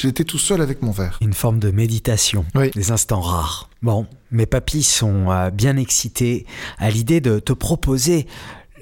j'étais 0.00 0.24
tout 0.24 0.38
seul 0.38 0.60
avec 0.60 0.82
mon 0.82 0.90
verre. 0.90 1.18
Une 1.20 1.32
forme 1.32 1.60
de 1.60 1.70
méditation, 1.70 2.44
Oui. 2.56 2.70
des 2.74 2.90
instants 2.90 3.20
rares. 3.20 3.70
Bon, 3.82 4.06
mes 4.32 4.46
papilles 4.46 4.82
sont 4.82 5.30
euh, 5.30 5.50
bien 5.50 5.76
excités 5.76 6.44
à 6.78 6.90
l'idée 6.90 7.20
de 7.20 7.38
te 7.38 7.52
proposer 7.52 8.26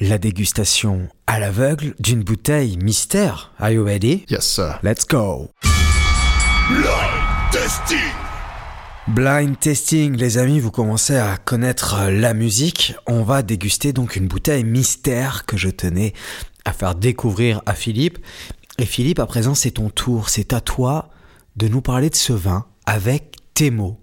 la 0.01 0.17
dégustation 0.19 1.09
à 1.27 1.39
l'aveugle 1.39 1.95
d'une 2.01 2.23
bouteille 2.23 2.79
mystère. 2.79 3.53
Are 3.59 3.71
you 3.71 3.85
ready? 3.85 4.25
Yes, 4.31 4.47
sir. 4.47 4.79
Let's 4.83 5.07
go. 5.07 5.51
Blind 9.07 9.59
testing, 9.61 10.17
les 10.17 10.39
amis, 10.39 10.59
vous 10.59 10.71
commencez 10.71 11.17
à 11.17 11.37
connaître 11.37 11.95
euh, 12.01 12.11
la 12.11 12.33
musique. 12.33 12.95
On 13.07 13.23
va 13.23 13.43
déguster 13.43 13.93
donc 13.93 14.17
une 14.17 14.27
bouteille 14.27 14.65
mystère 14.65 15.45
que 15.45 15.59
je 15.59 15.69
tenais 15.69 16.15
à 16.65 16.73
faire 16.73 16.95
découvrir 16.95 17.61
à 17.67 17.75
Philippe. 17.75 18.19
Et 18.79 18.87
Philippe, 18.87 19.21
à 19.21 19.27
présent, 19.27 19.55
c'est 19.55 19.73
ton 19.73 19.89
tour. 19.89 20.29
C'est 20.29 20.53
à 20.53 20.61
toi 20.61 21.11
de 21.57 21.69
nous 21.69 21.81
parler 21.81 22.11
de 22.11 22.17
ce 22.17 22.33
vin 22.33 22.67
avec 22.87 23.37
tes 23.55 23.71
mots. 23.71 24.01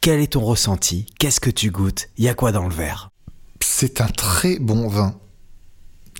Quel 0.00 0.20
est 0.20 0.32
ton 0.32 0.44
ressenti? 0.44 1.06
Qu'est-ce 1.18 1.40
que 1.40 1.50
tu 1.50 1.70
goûtes? 1.70 2.08
Il 2.18 2.24
y 2.24 2.28
a 2.28 2.34
quoi 2.34 2.52
dans 2.52 2.68
le 2.68 2.74
verre? 2.74 3.10
C'est 3.60 4.00
un 4.00 4.06
très 4.06 4.58
bon 4.58 4.88
vin. 4.88 5.14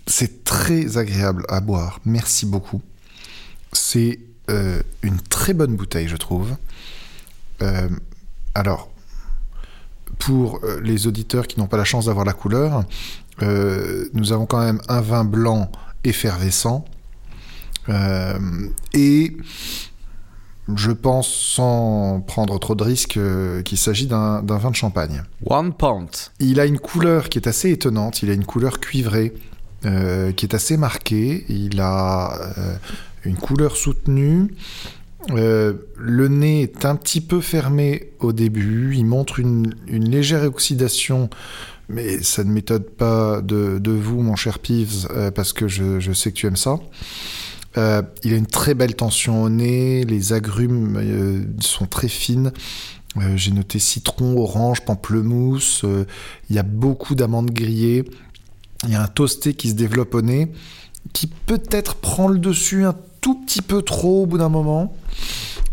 C'est 0.07 0.45
très 0.45 0.99
agréable 0.99 1.45
à 1.49 1.61
boire. 1.61 2.01
Merci 2.05 2.45
beaucoup. 2.47 2.83
C'est 3.73 4.19
euh, 4.51 4.83
une 5.03 5.21
très 5.21 5.55
bonne 5.55 5.77
bouteille, 5.77 6.09
je 6.09 6.17
trouve. 6.17 6.57
Euh, 7.63 7.89
alors, 8.55 8.91
pour 10.19 10.61
euh, 10.65 10.81
les 10.81 11.07
auditeurs 11.07 11.47
qui 11.47 11.61
n'ont 11.61 11.69
pas 11.69 11.77
la 11.77 11.85
chance 11.85 12.07
d'avoir 12.07 12.25
la 12.25 12.33
couleur, 12.33 12.85
nous 13.41 14.33
avons 14.33 14.47
quand 14.47 14.61
même 14.61 14.81
un 14.89 15.01
vin 15.01 15.25
blanc 15.25 15.73
effervescent. 16.05 16.85
Euh, 17.89 18.39
et 18.95 19.37
je 20.77 20.91
pense, 20.93 21.29
sans 21.29 22.21
prendre 22.21 22.59
trop 22.59 22.75
de 22.75 22.85
risques, 22.85 23.17
euh, 23.17 23.63
qu'il 23.63 23.79
s'agit 23.79 24.07
d'un 24.07 24.41
vin 24.43 24.71
de 24.71 24.77
champagne. 24.77 25.23
One 25.47 25.73
Pont. 25.73 26.09
Il 26.39 26.61
a 26.61 26.67
une 26.67 26.79
couleur 26.79 27.29
qui 27.29 27.39
est 27.39 27.49
assez 27.49 27.71
étonnante. 27.71 28.23
Il 28.23 28.31
a 28.31 28.35
une 28.35 28.45
couleur 28.45 28.81
cuivrée 28.81 29.35
euh, 29.85 30.33
qui 30.33 30.47
est 30.47 30.55
assez 30.55 30.77
marquée. 30.77 31.45
Il 31.49 31.81
a 31.81 32.39
euh, 32.59 32.75
une 33.25 33.37
couleur 33.37 33.77
soutenue. 33.77 34.55
Le 35.29 36.29
nez 36.29 36.63
est 36.63 36.85
un 36.85 36.97
petit 36.97 37.21
peu 37.21 37.41
fermé 37.41 38.11
au 38.21 38.33
début. 38.33 38.95
Il 38.97 39.07
montre 39.07 39.39
une, 39.39 39.75
une 39.87 40.09
légère 40.09 40.45
oxydation. 40.45 41.31
Mais 41.89 42.23
ça 42.23 42.43
ne 42.45 42.51
m'étonne 42.51 42.85
pas 42.85 43.41
de, 43.43 43.79
de 43.79 43.91
vous, 43.91 44.23
mon 44.23 44.37
cher 44.37 44.59
Peeves, 44.61 45.09
euh, 45.11 45.31
parce 45.31 45.53
que 45.53 45.69
je, 45.69 46.01
je 46.01 46.13
sais 46.13 46.31
que 46.31 46.37
tu 46.37 46.47
aimes 46.47 46.57
ça. 46.57 46.79
Euh, 47.79 48.03
il 48.23 48.35
a 48.35 48.37
une 48.37 48.47
très 48.47 48.75
belle 48.75 48.95
tension 48.95 49.43
au 49.43 49.49
nez. 49.49 50.05
Les 50.05 50.33
agrumes 50.33 50.97
euh, 50.97 51.45
sont 51.61 51.87
très 51.87 52.09
fines. 52.09 52.53
Euh, 53.17 53.37
J'ai 53.37 53.53
noté 53.53 53.79
citron, 53.79 54.37
orange, 54.39 54.85
pamplemousse. 54.85 55.85
Il 56.51 56.57
y 56.57 56.59
a 56.59 56.63
beaucoup 56.63 57.15
d'amandes 57.15 57.51
grillées. 57.51 58.05
Il 58.85 58.91
y 58.91 58.95
a 58.95 59.03
un 59.03 59.09
toasté 59.09 59.55
qui 59.55 59.71
se 59.71 59.75
développe 59.75 60.15
au 60.15 60.23
nez, 60.23 60.51
qui 61.13 61.29
peut-être 61.29 61.95
prend 61.95 62.27
le 62.27 62.39
dessus 62.39 62.85
un 62.85 62.97
tout 63.23 63.37
petit 63.37 63.63
peu 63.63 63.81
trop 63.81 64.25
au 64.25 64.27
bout 64.27 64.37
d'un 64.37 64.51
moment. 64.51 64.95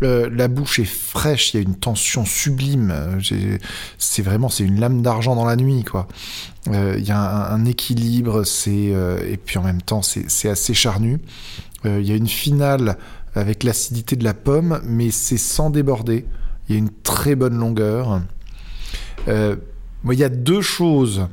Euh, 0.02 0.30
la 0.32 0.48
bouche 0.48 0.78
est 0.78 0.86
fraîche, 0.86 1.52
il 1.52 1.56
y 1.58 1.60
a 1.60 1.62
une 1.62 1.74
tension 1.74 2.24
sublime. 2.24 3.20
C'est 3.98 4.22
vraiment, 4.22 4.48
c'est 4.48 4.64
une 4.64 4.80
lame 4.80 5.02
d'argent 5.02 5.36
dans 5.36 5.44
la 5.44 5.56
nuit, 5.56 5.84
quoi. 5.84 6.08
Euh, 6.68 6.94
Il 6.96 7.04
y 7.04 7.10
a 7.10 7.52
un, 7.52 7.64
équilibre, 7.66 8.44
c'est 8.44 8.94
euh, 8.94 9.18
et 9.30 9.36
puis 9.36 9.58
en 9.58 9.62
même 9.62 9.82
temps, 9.82 10.00
c'est 10.00 10.48
assez 10.48 10.72
charnu. 10.72 11.20
Il 11.84 12.02
y 12.02 12.12
a 12.12 12.16
une 12.16 12.28
finale 12.28 12.98
avec 13.34 13.62
l'acidité 13.62 14.14
de 14.16 14.24
la 14.24 14.34
pomme, 14.34 14.80
mais 14.84 15.10
c'est 15.10 15.38
sans 15.38 15.70
déborder. 15.70 16.26
Il 16.68 16.74
y 16.74 16.76
a 16.76 16.78
une 16.78 16.90
très 17.02 17.34
bonne 17.34 17.56
longueur. 17.56 18.22
Il 19.26 20.18
y 20.18 20.24
a 20.24 20.28
deux 20.28 20.60
choses 20.60 21.26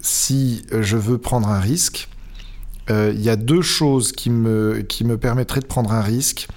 si 0.00 0.64
je 0.72 0.96
veux 0.96 1.18
prendre 1.18 1.48
un 1.48 1.60
risque. 1.60 2.08
Euh, 2.90 3.12
Il 3.14 3.22
y 3.22 3.30
a 3.30 3.36
deux 3.36 3.62
choses 3.62 4.12
qui 4.12 4.30
me, 4.30 4.82
qui 4.88 5.04
me 5.04 5.16
permettraient 5.16 5.60
de 5.60 5.66
prendre 5.66 5.92
un 5.92 6.02
risque. 6.02 6.48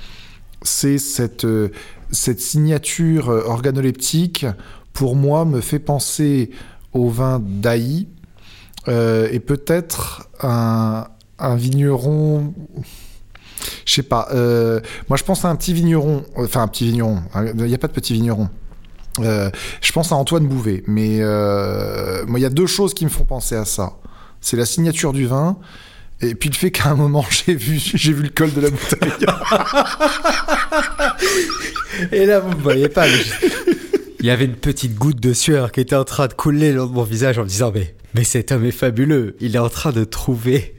C'est 0.62 0.98
cette, 0.98 1.46
euh, 1.46 1.70
cette 2.12 2.42
signature 2.42 3.30
euh, 3.30 3.44
organoleptique, 3.46 4.46
pour 4.94 5.16
moi, 5.16 5.46
me 5.46 5.62
fait 5.62 5.80
penser 5.80 6.52
au 6.94 7.10
vin 7.10 7.42
d'Aï 7.44 8.08
euh, 8.88 9.30
et 9.32 9.40
peut-être 9.40 10.28
un, 10.42 11.08
un 11.38 11.56
vigneron. 11.56 12.54
Je 13.86 13.94
sais 13.94 14.04
pas. 14.04 14.28
euh, 14.34 14.80
moi, 15.10 15.18
je 15.18 15.24
pense 15.24 15.46
à 15.46 15.50
un 15.50 15.56
petit 15.56 15.74
vigneron. 15.74 16.24
Enfin, 16.36 16.62
un 16.62 16.68
petit 16.68 16.86
vigneron. 16.86 17.22
Il 17.58 17.66
n'y 17.66 17.74
a 17.74 17.78
pas 17.78 17.88
de 17.88 17.94
petit 17.94 18.14
vigneron. 18.14 18.50
Euh, 19.20 19.50
je 19.82 19.92
pense 19.92 20.12
à 20.12 20.16
Antoine 20.16 20.48
Bouvet. 20.48 20.84
Mais 20.88 21.20
euh, 21.22 22.24
il 22.28 22.42
y 22.42 22.46
a 22.46 22.50
deux 22.50 22.68
choses 22.68 22.94
qui 22.94 23.06
me 23.06 23.10
font 23.10 23.26
penser 23.26 23.56
à 23.56 23.66
ça. 23.66 23.98
C'est 24.42 24.58
la 24.58 24.66
signature 24.66 25.14
du 25.14 25.26
vin. 25.26 25.58
Et 26.22 26.36
puis 26.36 26.50
le 26.50 26.56
fait 26.56 26.72
qu'à 26.72 26.90
un 26.90 26.96
moment 26.96 27.26
j'ai 27.30 27.56
vu 27.56 27.80
j'ai 27.80 28.14
vu 28.14 28.24
le 28.24 28.30
col 28.30 28.54
de 28.54 28.62
la 28.62 28.70
bouteille. 28.70 29.12
Et 32.12 32.26
là, 32.26 32.40
vous 32.40 32.52
ne 32.52 32.62
voyez 32.62 32.90
pas. 32.90 33.08
Il 34.20 34.26
y 34.26 34.30
avait 34.30 34.46
une 34.46 34.56
petite 34.56 34.96
goutte 34.96 35.20
de 35.20 35.34
sueur 35.34 35.72
qui 35.72 35.82
était 35.82 35.96
en 35.96 36.04
train 36.04 36.28
de 36.28 36.34
couler 36.34 36.72
le 36.72 36.86
mon 36.86 37.04
visage 37.04 37.40
en 37.40 37.44
me 37.44 37.48
disant 37.48 37.72
Mais, 37.74 37.96
mais 38.14 38.24
cet 38.24 38.52
homme 38.52 38.66
est 38.66 38.72
fabuleux. 38.72 39.36
Il 39.40 39.56
est 39.56 39.60
en 39.60 39.70
train 39.70 39.92
de 39.92 40.04
trouver 40.04 40.76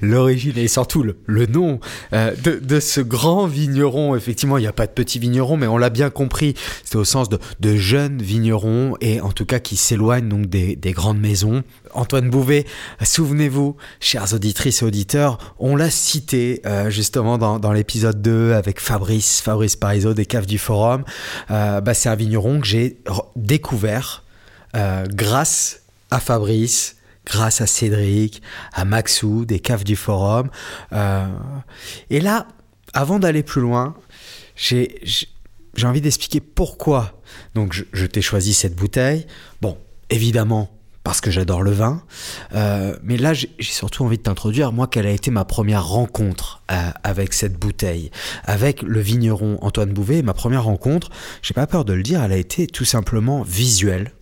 l'origine 0.00 0.56
et 0.56 0.68
surtout 0.68 1.02
le, 1.02 1.18
le 1.26 1.46
nom 1.46 1.80
euh, 2.12 2.34
de, 2.42 2.80
ce 2.80 3.00
grand 3.00 3.46
vigneron. 3.46 4.14
Effectivement, 4.16 4.58
il 4.58 4.62
n'y 4.62 4.66
a 4.66 4.72
pas 4.72 4.86
de 4.86 4.92
petit 4.92 5.18
vigneron, 5.18 5.56
mais 5.56 5.66
on 5.66 5.78
l'a 5.78 5.90
bien 5.90 6.10
compris. 6.10 6.54
C'est 6.84 6.96
au 6.96 7.04
sens 7.04 7.28
de, 7.28 7.38
jeunes 7.76 8.22
vignerons 8.22 8.96
et 9.00 9.20
en 9.20 9.32
tout 9.32 9.46
cas 9.46 9.58
qui 9.58 9.76
s'éloignent 9.76 10.28
donc 10.28 10.46
des, 10.46 10.76
des 10.76 10.92
grandes 10.92 11.18
maisons. 11.18 11.64
Antoine 11.92 12.30
Bouvet, 12.30 12.66
souvenez-vous, 13.02 13.76
chères 14.00 14.32
auditrices 14.32 14.82
et 14.82 14.84
auditeurs, 14.84 15.54
on 15.58 15.76
l'a 15.76 15.90
cité 15.90 16.60
euh, 16.66 16.90
justement 16.90 17.38
dans, 17.38 17.72
l'épisode 17.72 18.20
2 18.20 18.52
avec 18.52 18.80
Fabrice, 18.80 19.40
Fabrice 19.40 19.76
Parisot 19.76 20.14
des 20.14 20.26
Caves 20.26 20.46
du 20.46 20.58
Forum. 20.58 21.04
Euh, 21.50 21.80
bah, 21.80 21.94
c'est 21.94 22.08
un 22.08 22.14
vigneron 22.14 22.60
que 22.60 22.66
j'ai 22.66 22.98
découvert 23.36 24.22
grâce 25.08 25.82
à 26.10 26.18
Fabrice, 26.18 26.96
grâce 27.26 27.60
à 27.60 27.66
Cédric, 27.66 28.42
à 28.72 28.84
Maxou 28.84 29.44
des 29.44 29.60
Caves 29.60 29.84
du 29.84 29.96
Forum. 29.96 30.50
Euh, 30.92 31.26
et 32.10 32.20
là, 32.20 32.46
avant 32.92 33.18
d'aller 33.18 33.42
plus 33.42 33.60
loin, 33.60 33.94
j'ai 34.56 34.88
envie 35.82 36.00
d'expliquer 36.00 36.40
pourquoi. 36.40 37.20
Donc, 37.54 37.72
je, 37.72 37.84
je 37.92 38.06
t'ai 38.06 38.22
choisi 38.22 38.54
cette 38.54 38.76
bouteille. 38.76 39.26
Bon, 39.60 39.78
évidemment, 40.10 40.70
parce 41.04 41.20
que 41.20 41.30
j'adore 41.30 41.62
le 41.62 41.70
vin. 41.70 42.02
Euh, 42.54 42.96
mais 43.02 43.18
là, 43.18 43.34
j'ai 43.34 43.50
surtout 43.60 44.04
envie 44.04 44.16
de 44.16 44.22
t'introduire, 44.22 44.72
moi, 44.72 44.88
quelle 44.88 45.06
a 45.06 45.10
été 45.10 45.30
ma 45.30 45.44
première 45.44 45.86
rencontre 45.86 46.62
euh, 46.72 46.90
avec 47.04 47.34
cette 47.34 47.58
bouteille, 47.58 48.10
avec 48.44 48.82
le 48.82 49.00
vigneron 49.00 49.58
Antoine 49.60 49.92
Bouvet. 49.92 50.22
Ma 50.22 50.32
première 50.32 50.64
rencontre, 50.64 51.10
j'ai 51.42 51.52
pas 51.54 51.66
peur 51.66 51.84
de 51.84 51.92
le 51.92 52.02
dire, 52.02 52.22
elle 52.22 52.32
a 52.32 52.38
été 52.38 52.66
tout 52.66 52.86
simplement 52.86 53.42
visuelle. 53.42 54.12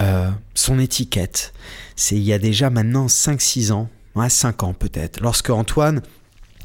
Euh, 0.00 0.30
son 0.54 0.78
étiquette, 0.78 1.52
c'est 1.96 2.16
il 2.16 2.22
y 2.22 2.32
a 2.32 2.38
déjà 2.38 2.70
maintenant 2.70 3.06
5-6 3.06 3.72
ans, 3.72 3.88
ouais, 4.14 4.28
5 4.28 4.62
ans 4.62 4.74
peut-être, 4.74 5.20
lorsque 5.20 5.50
Antoine 5.50 6.02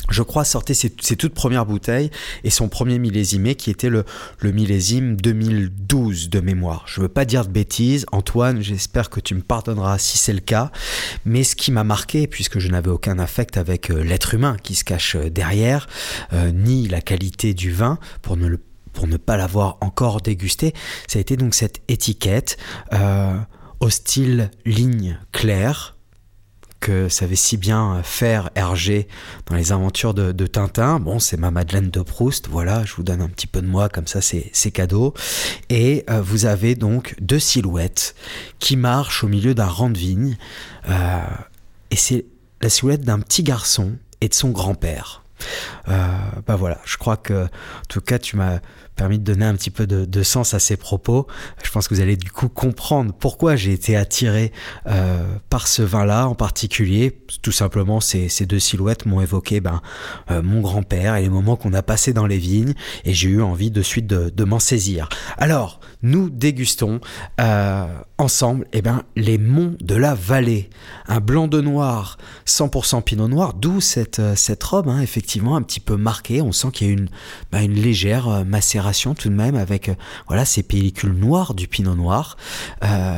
je 0.09 0.23
crois, 0.23 0.43
sortait 0.43 0.73
ses, 0.73 0.89
toutes 0.89 1.33
premières 1.33 1.65
bouteilles 1.65 2.09
et 2.43 2.49
son 2.49 2.67
premier 2.69 2.99
millésimé 2.99 3.55
qui 3.55 3.69
était 3.69 3.89
le, 3.89 4.03
millésime 4.43 5.15
2012 5.15 6.29
de 6.29 6.39
mémoire. 6.39 6.83
Je 6.87 7.01
veux 7.01 7.07
pas 7.07 7.23
dire 7.23 7.45
de 7.45 7.51
bêtises, 7.51 8.05
Antoine, 8.11 8.61
j'espère 8.61 9.09
que 9.09 9.19
tu 9.19 9.35
me 9.35 9.41
pardonneras 9.41 9.99
si 9.99 10.17
c'est 10.17 10.33
le 10.33 10.39
cas, 10.39 10.71
mais 11.23 11.43
ce 11.43 11.55
qui 11.55 11.71
m'a 11.71 11.83
marqué, 11.83 12.27
puisque 12.27 12.59
je 12.59 12.69
n'avais 12.69 12.89
aucun 12.89 13.19
affect 13.19 13.57
avec 13.57 13.91
euh, 13.91 14.03
l'être 14.03 14.33
humain 14.33 14.57
qui 14.61 14.75
se 14.75 14.83
cache 14.83 15.15
euh, 15.15 15.29
derrière, 15.29 15.87
ni 16.53 16.87
la 16.87 17.01
qualité 17.01 17.53
du 17.53 17.71
vin, 17.71 17.99
pour 18.21 18.37
ne, 18.37 18.47
le, 18.47 18.59
pour 18.93 19.07
ne 19.07 19.17
pas 19.17 19.37
l'avoir 19.37 19.77
encore 19.81 20.21
dégusté, 20.21 20.73
ça 21.07 21.19
a 21.19 21.21
été 21.21 21.37
donc 21.37 21.55
cette 21.55 21.81
étiquette 21.87 22.57
au 23.79 23.89
style 23.89 24.51
ligne 24.65 25.17
claire, 25.31 25.95
que 26.81 27.09
savait 27.09 27.35
si 27.35 27.57
bien 27.57 28.01
faire 28.03 28.49
Hergé 28.55 29.07
dans 29.45 29.55
les 29.55 29.71
aventures 29.71 30.13
de, 30.13 30.47
Tintin. 30.47 30.99
Bon, 30.99 31.19
c'est 31.19 31.37
ma 31.37 31.51
Madeleine 31.51 31.89
de 31.89 32.01
Proust, 32.01 32.49
voilà, 32.49 32.83
je 32.83 32.93
vous 32.95 33.03
donne 33.03 33.21
un 33.21 33.29
petit 33.29 33.47
peu 33.47 33.61
de 33.61 33.67
moi, 33.67 33.87
comme 33.87 34.07
ça 34.07 34.19
c'est 34.19 34.71
cadeau. 34.71 35.13
Et 35.69 36.03
euh, 36.09 36.21
vous 36.21 36.45
avez 36.45 36.75
donc 36.75 37.15
deux 37.21 37.39
silhouettes 37.39 38.15
qui 38.59 38.75
marchent 38.75 39.23
au 39.23 39.27
milieu 39.27 39.53
d'un 39.53 39.67
rang 39.67 39.89
de 39.89 39.97
vigne. 39.97 40.37
Euh, 40.89 41.21
et 41.91 41.95
c'est 41.95 42.25
la 42.61 42.69
silhouette 42.69 43.01
d'un 43.01 43.19
petit 43.19 43.43
garçon 43.43 43.97
et 44.19 44.27
de 44.27 44.33
son 44.33 44.49
grand-père. 44.49 45.20
Euh, 45.87 46.07
bah 46.45 46.55
voilà, 46.55 46.79
je 46.85 46.97
crois 46.97 47.17
que, 47.17 47.45
en 47.45 47.87
tout 47.89 48.01
cas, 48.01 48.19
tu 48.19 48.35
m'as 48.37 48.59
permis 49.01 49.17
de 49.17 49.23
donner 49.23 49.45
un 49.45 49.55
petit 49.55 49.71
peu 49.71 49.87
de, 49.87 50.23
sens 50.23 50.53
à 50.53 50.59
ces 50.59 50.77
propos. 50.77 51.25
Je 51.63 51.71
pense 51.71 51.87
que 51.87 51.95
vous 51.95 52.01
allez 52.01 52.17
du 52.17 52.29
coup 52.29 52.49
comprendre 52.49 53.11
pourquoi 53.17 53.55
j'ai 53.55 53.73
été 53.73 53.97
attiré 53.97 54.51
euh, 54.85 55.23
par 55.49 55.67
ce 55.67 55.81
vin-là 55.81 56.27
en 56.27 56.35
particulier. 56.35 57.17
Tout 57.41 57.51
simplement, 57.51 57.99
ces, 57.99 58.29
ces 58.29 58.45
deux 58.45 58.59
silhouettes 58.59 59.07
m'ont 59.07 59.19
évoqué 59.19 59.59
ben, 59.59 59.81
euh, 60.29 60.43
mon 60.43 60.61
grand-père 60.61 61.15
et 61.15 61.23
les 61.23 61.29
moments 61.29 61.55
qu'on 61.55 61.73
a 61.73 61.81
passés 61.81 62.13
dans 62.13 62.27
les 62.27 62.37
vignes 62.37 62.75
et 63.03 63.11
j'ai 63.11 63.29
eu 63.29 63.41
envie 63.41 63.71
de 63.71 63.81
suite 63.81 64.05
de, 64.05 64.43
m'en 64.43 64.59
saisir. 64.59 65.09
Alors, 65.39 65.79
nous 66.03 66.29
dégustons 66.29 66.99
euh, 67.39 67.87
ensemble 68.19 68.67
eh 68.71 68.83
ben, 68.83 69.01
les 69.15 69.39
monts 69.39 69.75
de 69.81 69.95
la 69.95 70.13
vallée. 70.13 70.69
Un 71.07 71.21
blanc 71.21 71.47
de 71.47 71.59
noir, 71.59 72.19
100% 72.45 73.01
pinot 73.01 73.27
noir, 73.27 73.55
d'où 73.55 73.81
cette, 73.81 74.21
cette 74.35 74.63
robe, 74.63 74.89
hein, 74.89 75.01
effectivement, 75.01 75.55
un 75.55 75.63
petit 75.63 75.79
peu 75.79 75.97
marquée. 75.97 76.41
On 76.41 76.51
sent 76.51 76.67
qu'il 76.71 76.87
y 76.87 76.89
a 76.91 76.93
une, 76.93 77.09
bah, 77.51 77.63
une 77.63 77.73
légère 77.73 78.27
euh, 78.27 78.43
tout 78.93 79.29
de 79.29 79.33
même 79.33 79.55
avec 79.55 79.91
voilà, 80.27 80.45
ces 80.45 80.63
pellicules 80.63 81.13
noires 81.13 81.53
du 81.53 81.67
pinot 81.67 81.95
noir. 81.95 82.37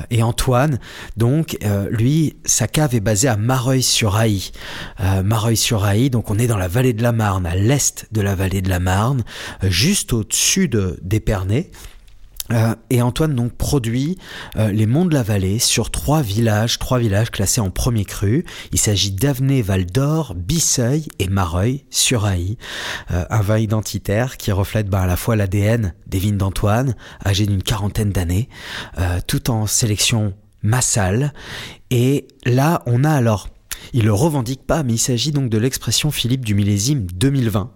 et 0.09 0.23
Antoine, 0.23 0.79
donc, 1.17 1.57
lui, 1.89 2.35
sa 2.45 2.67
cave 2.67 2.95
est 2.95 2.99
basée 2.99 3.27
à 3.27 3.37
Mareuil-sur-Aï. 3.37 4.51
Mareuil-sur-Aï, 5.23 6.09
donc 6.09 6.29
on 6.29 6.37
est 6.37 6.47
dans 6.47 6.57
la 6.57 6.67
vallée 6.67 6.93
de 6.93 7.03
la 7.03 7.11
Marne, 7.11 7.45
à 7.45 7.55
l'est 7.55 8.07
de 8.11 8.21
la 8.21 8.35
vallée 8.35 8.61
de 8.61 8.69
la 8.69 8.79
Marne, 8.79 9.23
juste 9.63 10.13
au-dessus 10.13 10.69
d'Épernay. 11.01 11.71
Euh, 12.53 12.75
et 12.89 13.01
Antoine 13.01 13.35
donc 13.35 13.53
produit 13.53 14.17
euh, 14.57 14.71
les 14.71 14.85
monts 14.85 15.05
de 15.05 15.13
la 15.13 15.23
vallée 15.23 15.59
sur 15.59 15.91
trois 15.91 16.21
villages, 16.21 16.79
trois 16.79 16.99
villages 16.99 17.31
classés 17.31 17.61
en 17.61 17.69
premier 17.69 18.05
cru. 18.05 18.45
Il 18.71 18.79
s'agit 18.79 19.11
d'Avenay, 19.11 19.61
Val 19.61 19.85
d'Or, 19.85 20.35
Bisseuil 20.35 21.07
et 21.19 21.27
Mareuil 21.27 21.85
sur 21.89 22.25
Aï. 22.25 22.57
Euh, 23.11 23.25
un 23.29 23.41
vin 23.41 23.57
identitaire 23.57 24.37
qui 24.37 24.51
reflète 24.51 24.87
ben, 24.87 24.99
à 24.99 25.07
la 25.07 25.15
fois 25.15 25.35
l'ADN 25.35 25.93
des 26.07 26.19
vignes 26.19 26.37
d'Antoine, 26.37 26.95
âgé 27.25 27.45
d'une 27.45 27.63
quarantaine 27.63 28.11
d'années, 28.11 28.49
tout 29.27 29.49
en 29.49 29.65
sélection 29.65 30.33
massale. 30.61 31.33
Et 31.89 32.27
là, 32.45 32.83
on 32.85 33.03
a 33.03 33.11
alors 33.11 33.49
il 33.93 34.05
le 34.05 34.13
revendique 34.13 34.65
pas, 34.65 34.83
mais 34.83 34.93
il 34.93 34.99
s'agit 34.99 35.31
donc 35.31 35.49
de 35.49 35.57
l'expression 35.57 36.11
Philippe 36.11 36.45
du 36.45 36.55
millésime 36.55 37.05
2020. 37.13 37.71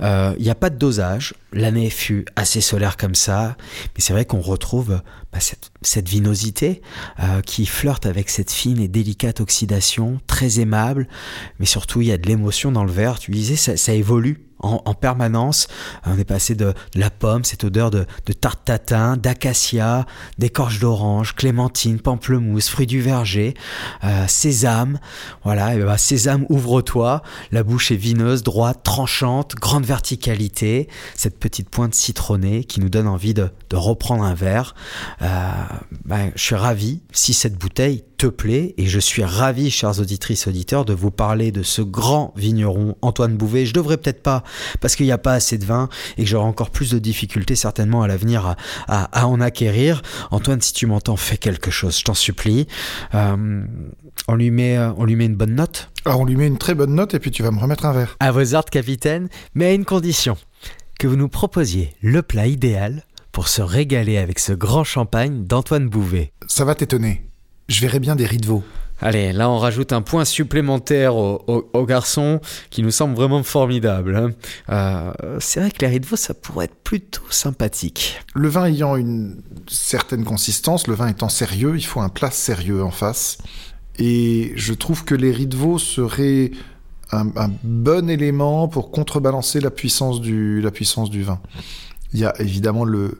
Euh, 0.00 0.34
il 0.38 0.44
n'y 0.44 0.50
a 0.50 0.54
pas 0.54 0.70
de 0.70 0.76
dosage, 0.76 1.34
l'année 1.52 1.90
fut 1.90 2.24
assez 2.36 2.60
solaire 2.60 2.96
comme 2.96 3.14
ça, 3.14 3.56
mais 3.94 4.00
c'est 4.00 4.12
vrai 4.12 4.24
qu'on 4.24 4.40
retrouve 4.40 5.00
bah, 5.32 5.38
cette, 5.82 6.08
vinosité 6.08 6.82
euh, 7.20 7.40
qui 7.42 7.66
flirte 7.66 8.06
avec 8.06 8.30
cette 8.30 8.50
fine 8.50 8.80
et 8.80 8.88
délicate 8.88 9.40
oxydation, 9.40 10.20
très 10.26 10.60
aimable, 10.60 11.08
mais 11.58 11.66
surtout 11.66 12.00
il 12.00 12.08
y 12.08 12.12
a 12.12 12.18
de 12.18 12.26
l'émotion 12.26 12.72
dans 12.72 12.84
le 12.84 12.92
verre. 12.92 13.18
Tu 13.18 13.30
disais, 13.30 13.56
ça 13.56 13.92
évolue 13.92 14.49
en, 14.62 14.94
permanence. 14.94 15.68
On 16.04 16.18
est 16.18 16.24
passé 16.24 16.54
de, 16.54 16.74
la 16.94 17.10
pomme, 17.10 17.44
cette 17.44 17.64
odeur 17.64 17.90
de, 17.90 18.06
tarte 18.40 18.64
tatin, 18.64 19.16
d'acacia, 19.16 20.06
d'écorce 20.38 20.78
d'orange, 20.78 21.34
clémentine, 21.34 22.00
pamplemousse, 22.00 22.68
fruits 22.68 22.86
du 22.86 23.00
verger, 23.00 23.54
euh, 24.04 24.26
sésame. 24.28 24.98
Voilà, 25.44 25.76
ben, 25.76 25.96
sésame, 25.96 26.46
ouvre-toi. 26.48 27.22
La 27.52 27.62
bouche 27.62 27.90
est 27.90 27.96
vineuse, 27.96 28.42
droite, 28.42 28.80
tranchante, 28.82 29.54
grande 29.56 29.84
verticalité. 29.84 30.88
Cette 31.14 31.38
petite 31.38 31.68
pointe 31.68 31.94
citronnée 31.94 32.64
qui 32.64 32.80
nous 32.80 32.88
donne 32.88 33.08
envie 33.08 33.34
de, 33.34 33.50
reprendre 33.72 34.24
un 34.24 34.34
verre. 34.34 34.74
Euh, 35.22 35.50
ben, 36.04 36.32
je 36.34 36.42
suis 36.42 36.54
ravi 36.54 37.00
si 37.12 37.34
cette 37.34 37.56
bouteille 37.56 38.04
te 38.20 38.26
plaît 38.26 38.74
et 38.76 38.84
je 38.84 39.00
suis 39.00 39.24
ravi, 39.24 39.70
chers 39.70 39.98
auditrices 39.98 40.46
auditeurs, 40.46 40.84
de 40.84 40.92
vous 40.92 41.10
parler 41.10 41.52
de 41.52 41.62
ce 41.62 41.80
grand 41.80 42.34
vigneron 42.36 42.94
Antoine 43.00 43.34
Bouvet. 43.34 43.64
Je 43.64 43.72
devrais 43.72 43.96
peut-être 43.96 44.22
pas 44.22 44.44
parce 44.82 44.94
qu'il 44.94 45.06
n'y 45.06 45.12
a 45.12 45.16
pas 45.16 45.32
assez 45.32 45.56
de 45.56 45.64
vin 45.64 45.88
et 46.18 46.24
que 46.24 46.28
j'aurai 46.28 46.44
encore 46.44 46.68
plus 46.68 46.90
de 46.90 46.98
difficultés 46.98 47.56
certainement 47.56 48.02
à 48.02 48.08
l'avenir 48.08 48.56
à, 48.88 49.26
en 49.26 49.40
acquérir. 49.40 50.02
Antoine, 50.32 50.60
si 50.60 50.74
tu 50.74 50.84
m'entends, 50.84 51.16
fais 51.16 51.38
quelque 51.38 51.70
chose, 51.70 51.98
je 51.98 52.04
t'en 52.04 52.12
supplie. 52.12 52.66
Euh, 53.14 53.64
on 54.28 54.34
lui 54.34 54.50
met, 54.50 54.76
euh, 54.76 54.92
on 54.98 55.06
lui 55.06 55.16
met 55.16 55.24
une 55.24 55.36
bonne 55.36 55.54
note. 55.54 55.90
Alors 56.04 56.20
on 56.20 56.26
lui 56.26 56.36
met 56.36 56.46
une 56.46 56.58
très 56.58 56.74
bonne 56.74 56.94
note 56.94 57.14
et 57.14 57.20
puis 57.20 57.30
tu 57.30 57.42
vas 57.42 57.50
me 57.50 57.58
remettre 57.58 57.86
un 57.86 57.94
verre. 57.94 58.16
À 58.20 58.32
vos 58.32 58.54
ordres, 58.54 58.68
capitaine, 58.68 59.30
mais 59.54 59.64
à 59.64 59.72
une 59.72 59.86
condition 59.86 60.36
que 60.98 61.06
vous 61.06 61.16
nous 61.16 61.30
proposiez 61.30 61.94
le 62.02 62.20
plat 62.20 62.46
idéal 62.46 63.06
pour 63.32 63.48
se 63.48 63.62
régaler 63.62 64.18
avec 64.18 64.40
ce 64.40 64.52
grand 64.52 64.84
champagne 64.84 65.44
d'Antoine 65.44 65.88
Bouvet. 65.88 66.34
Ça 66.48 66.66
va 66.66 66.74
t'étonner 66.74 67.29
je 67.70 67.80
verrais 67.80 68.00
bien 68.00 68.16
des 68.16 68.26
riz 68.26 68.38
de 68.38 68.46
veau. 68.46 68.62
Allez, 69.02 69.32
là 69.32 69.48
on 69.48 69.58
rajoute 69.58 69.94
un 69.94 70.02
point 70.02 70.26
supplémentaire 70.26 71.16
au, 71.16 71.86
garçon 71.86 72.40
qui 72.68 72.82
nous 72.82 72.90
semble 72.90 73.14
vraiment 73.14 73.42
formidable. 73.42 74.14
Hein. 74.14 74.30
Euh, 74.68 75.38
c'est 75.40 75.60
vrai 75.60 75.70
que 75.70 75.78
les 75.80 75.86
riz 75.86 76.00
de 76.00 76.06
veau, 76.06 76.16
ça 76.16 76.34
pourrait 76.34 76.66
être 76.66 76.74
plutôt 76.84 77.22
sympathique. 77.30 78.20
Le 78.34 78.48
vin 78.48 78.66
ayant 78.66 78.96
une 78.96 79.40
certaine 79.68 80.24
consistance, 80.24 80.86
le 80.86 80.94
vin 80.94 81.08
étant 81.08 81.30
sérieux, 81.30 81.74
il 81.76 81.86
faut 81.86 82.00
un 82.00 82.10
plat 82.10 82.30
sérieux 82.30 82.82
en 82.84 82.90
face. 82.90 83.38
Et 83.98 84.52
je 84.56 84.74
trouve 84.74 85.04
que 85.04 85.14
les 85.14 85.32
riz 85.32 85.46
de 85.46 85.56
veau 85.56 85.78
seraient 85.78 86.50
un, 87.12 87.24
bon 87.62 88.10
élément 88.10 88.68
pour 88.68 88.90
contrebalancer 88.90 89.60
la 89.60 89.70
puissance 89.70 90.20
du, 90.20 90.60
la 90.60 90.70
puissance 90.70 91.08
du 91.08 91.22
vin. 91.22 91.40
Il 92.12 92.20
y 92.20 92.24
a 92.24 92.34
évidemment 92.40 92.84
le, 92.84 93.18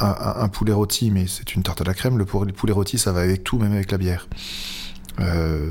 un, 0.00 0.48
poulet 0.48 0.72
rôti, 0.72 1.10
mais 1.10 1.26
c'est 1.26 1.54
une 1.54 1.62
tarte 1.62 1.80
à 1.80 1.84
la 1.84 1.94
crème. 1.94 2.18
Le 2.18 2.24
poulet 2.24 2.72
rôti, 2.72 2.98
ça 2.98 3.12
va 3.12 3.20
avec 3.20 3.44
tout, 3.44 3.58
même 3.58 3.72
avec 3.72 3.90
la 3.90 3.98
bière. 3.98 4.28
Euh, 5.20 5.70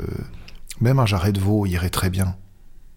même 0.82 1.00
un 1.00 1.06
jarret 1.06 1.32
de 1.32 1.40
veau 1.40 1.66
irait 1.66 1.90
très 1.90 2.10
bien. 2.10 2.36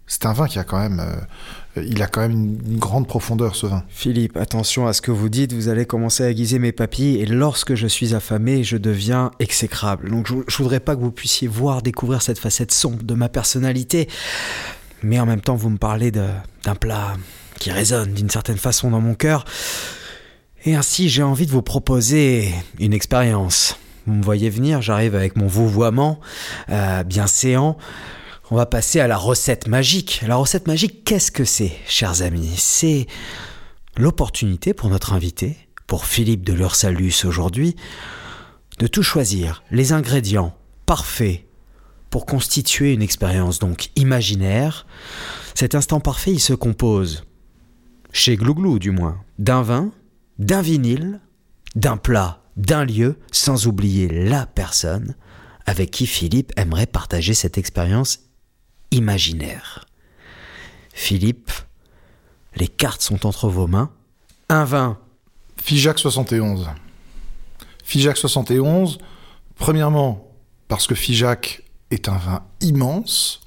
C'est 0.06 0.26
un 0.26 0.32
vin 0.32 0.48
qui 0.48 0.58
a 0.58 0.64
quand 0.64 0.78
même, 0.78 0.98
euh, 0.98 1.82
il 1.84 2.02
a 2.02 2.08
quand 2.08 2.20
même 2.20 2.32
une, 2.32 2.78
grande 2.78 3.06
profondeur 3.06 3.54
ce 3.54 3.66
vin. 3.66 3.84
Philippe, 3.88 4.36
attention 4.36 4.88
à 4.88 4.92
ce 4.92 5.00
que 5.02 5.12
vous 5.12 5.28
dites. 5.28 5.52
Vous 5.52 5.68
allez 5.68 5.86
commencer 5.86 6.24
à 6.24 6.30
aiguiser 6.30 6.58
mes 6.58 6.72
papilles 6.72 7.20
et 7.20 7.26
lorsque 7.26 7.76
je 7.76 7.86
suis 7.86 8.12
affamé, 8.12 8.64
je 8.64 8.76
deviens 8.76 9.30
exécrable. 9.38 10.10
Donc 10.10 10.26
je, 10.26 10.34
je 10.48 10.56
voudrais 10.56 10.80
pas 10.80 10.96
que 10.96 11.00
vous 11.00 11.12
puissiez 11.12 11.46
voir, 11.46 11.82
découvrir 11.82 12.22
cette 12.22 12.40
facette 12.40 12.72
sombre 12.72 13.04
de 13.04 13.14
ma 13.14 13.28
personnalité, 13.28 14.08
mais 15.04 15.20
en 15.20 15.26
même 15.26 15.40
temps 15.40 15.54
vous 15.54 15.70
me 15.70 15.78
parlez 15.78 16.10
d'un 16.10 16.74
plat 16.74 17.14
qui 17.60 17.70
résonne 17.70 18.12
d'une 18.12 18.30
certaine 18.30 18.58
façon 18.58 18.90
dans 18.90 19.00
mon 19.00 19.14
cœur. 19.14 19.44
Et 20.64 20.74
ainsi, 20.74 21.08
j'ai 21.08 21.22
envie 21.22 21.46
de 21.46 21.52
vous 21.52 21.62
proposer 21.62 22.52
une 22.78 22.92
expérience. 22.92 23.76
Vous 24.06 24.12
me 24.12 24.22
voyez 24.22 24.50
venir, 24.50 24.82
j'arrive 24.82 25.14
avec 25.14 25.36
mon 25.36 25.46
vouvoiement 25.46 26.20
euh, 26.68 27.02
bien 27.02 27.26
séant. 27.26 27.78
On 28.50 28.56
va 28.56 28.66
passer 28.66 29.00
à 29.00 29.06
la 29.06 29.16
recette 29.16 29.68
magique. 29.68 30.22
La 30.26 30.36
recette 30.36 30.66
magique, 30.66 31.04
qu'est-ce 31.04 31.30
que 31.30 31.44
c'est, 31.44 31.72
chers 31.86 32.20
amis? 32.20 32.52
C'est 32.56 33.06
l'opportunité 33.96 34.74
pour 34.74 34.90
notre 34.90 35.14
invité, 35.14 35.56
pour 35.86 36.04
Philippe 36.04 36.44
de 36.44 36.52
l'Ursalus 36.52 37.24
aujourd'hui, 37.24 37.74
de 38.78 38.86
tout 38.86 39.02
choisir, 39.02 39.62
les 39.70 39.92
ingrédients 39.92 40.54
parfaits 40.84 41.44
pour 42.10 42.26
constituer 42.26 42.92
une 42.92 43.02
expérience 43.02 43.60
donc 43.60 43.90
imaginaire. 43.96 44.86
Cet 45.54 45.74
instant 45.74 46.00
parfait, 46.00 46.32
il 46.32 46.40
se 46.40 46.54
compose, 46.54 47.24
chez 48.12 48.36
Glouglou 48.36 48.78
du 48.78 48.90
moins, 48.90 49.18
d'un 49.38 49.62
vin, 49.62 49.90
d'un 50.40 50.62
vinyle, 50.62 51.20
d'un 51.76 51.96
plat, 51.96 52.42
d'un 52.56 52.84
lieu, 52.84 53.20
sans 53.30 53.68
oublier 53.68 54.08
la 54.08 54.46
personne 54.46 55.14
avec 55.66 55.92
qui 55.92 56.06
Philippe 56.06 56.52
aimerait 56.56 56.86
partager 56.86 57.34
cette 57.34 57.58
expérience 57.58 58.20
imaginaire. 58.90 59.84
Philippe, 60.92 61.52
les 62.56 62.66
cartes 62.66 63.02
sont 63.02 63.24
entre 63.26 63.48
vos 63.48 63.68
mains. 63.68 63.92
Un 64.48 64.64
vin. 64.64 64.98
Figeac 65.58 65.98
71. 65.98 66.68
Figeac 67.84 68.16
71, 68.16 68.98
premièrement, 69.56 70.32
parce 70.66 70.86
que 70.86 70.94
Figeac 70.94 71.62
est 71.90 72.08
un 72.08 72.16
vin 72.16 72.42
immense, 72.60 73.42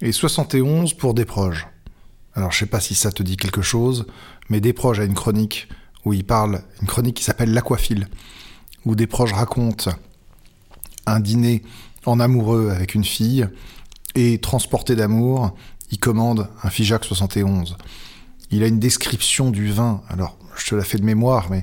et 0.00 0.12
71 0.12 0.94
pour 0.94 1.14
Desproges. 1.14 1.68
Alors 2.34 2.52
je 2.52 2.58
sais 2.58 2.66
pas 2.66 2.80
si 2.80 2.94
ça 2.94 3.12
te 3.12 3.22
dit 3.22 3.36
quelque 3.36 3.62
chose, 3.62 4.06
mais 4.48 4.60
Desproges 4.60 5.00
a 5.00 5.04
une 5.04 5.14
chronique 5.14 5.68
où 6.08 6.12
il 6.14 6.24
parle, 6.24 6.62
une 6.80 6.88
chronique 6.88 7.16
qui 7.16 7.24
s'appelle 7.24 7.52
L'aquaphile, 7.52 8.08
où 8.84 8.94
Desproges 8.94 9.34
raconte 9.34 9.88
un 11.06 11.20
dîner 11.20 11.62
en 12.06 12.18
amoureux 12.18 12.70
avec 12.70 12.94
une 12.94 13.04
fille, 13.04 13.46
et 14.14 14.38
transporté 14.38 14.96
d'amour, 14.96 15.54
il 15.90 15.98
commande 15.98 16.48
un 16.62 16.70
Figeac 16.70 17.04
71. 17.04 17.76
Il 18.50 18.62
a 18.62 18.66
une 18.66 18.78
description 18.78 19.50
du 19.50 19.70
vin, 19.70 20.02
alors 20.08 20.38
je 20.56 20.66
te 20.66 20.74
la 20.74 20.82
fais 20.82 20.98
de 20.98 21.04
mémoire, 21.04 21.50
mais 21.50 21.62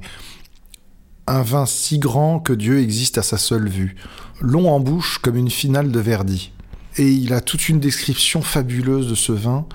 un 1.28 1.42
vin 1.42 1.66
si 1.66 1.98
grand 1.98 2.40
que 2.40 2.54
Dieu 2.54 2.80
existe 2.80 3.18
à 3.18 3.24
sa 3.24 3.38
seule 3.38 3.68
vue, 3.68 3.96
long 4.42 4.70
en 4.70 4.80
bouche 4.80 5.18
comme 5.18 5.38
une 5.38 5.50
finale 5.50 5.92
de 5.92 6.00
Verdi. 6.00 6.52
Et 6.98 7.12
il 7.12 7.34
a 7.34 7.42
toute 7.42 7.68
une 7.68 7.80
description 7.80 8.44
fabuleuse 8.44 9.10
de 9.10 9.16
ce 9.16 9.32
vin, 9.32 9.66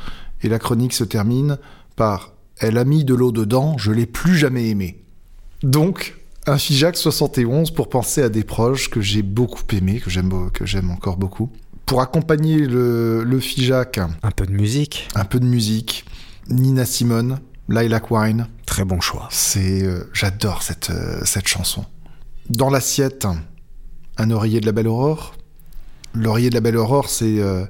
et 0.42 0.48
la 0.48 0.60
chronique 0.60 0.92
se 0.92 1.04
termine 1.04 1.58
par 1.96 2.32
Elle 2.60 2.78
a 2.78 2.84
mis 2.84 3.04
de 3.04 3.14
l'eau 3.14 3.32
dedans, 3.32 3.76
je 3.78 3.90
l'ai 3.90 4.06
plus 4.06 4.36
jamais 4.36 4.68
aimé. 4.68 5.02
Donc, 5.62 6.18
un 6.46 6.58
Figeac 6.58 6.96
71 6.96 7.70
pour 7.70 7.88
penser 7.88 8.22
à 8.22 8.28
des 8.28 8.44
proches 8.44 8.90
que 8.90 9.00
j'ai 9.00 9.22
beaucoup 9.22 9.62
aimé, 9.72 10.00
que 10.00 10.10
j'aime, 10.10 10.50
que 10.52 10.66
j'aime 10.66 10.90
encore 10.90 11.16
beaucoup. 11.16 11.50
Pour 11.86 12.00
accompagner 12.02 12.58
le, 12.58 13.24
le 13.24 13.40
Figeac, 13.40 13.98
Un 14.22 14.30
peu 14.30 14.46
de 14.46 14.52
musique. 14.52 15.08
un 15.14 15.24
peu 15.24 15.40
de 15.40 15.46
musique, 15.46 16.04
Nina 16.48 16.84
Simone, 16.84 17.40
Lilac 17.68 18.10
Wine, 18.10 18.46
Très 18.66 18.84
bon 18.84 19.00
choix. 19.00 19.26
c'est, 19.32 19.82
euh, 19.82 20.04
j'adore 20.12 20.62
cette, 20.62 20.90
euh, 20.90 21.20
cette 21.24 21.48
chanson. 21.48 21.84
Dans 22.48 22.70
l'assiette, 22.70 23.26
un 24.18 24.30
oreiller 24.30 24.60
de 24.60 24.66
la 24.66 24.72
Belle 24.72 24.86
Aurore. 24.88 25.34
L'oreiller 26.14 26.50
de 26.50 26.54
la 26.54 26.60
Belle 26.60 26.76
Aurore, 26.76 27.08
c'est 27.08 27.38
euh, 27.40 27.64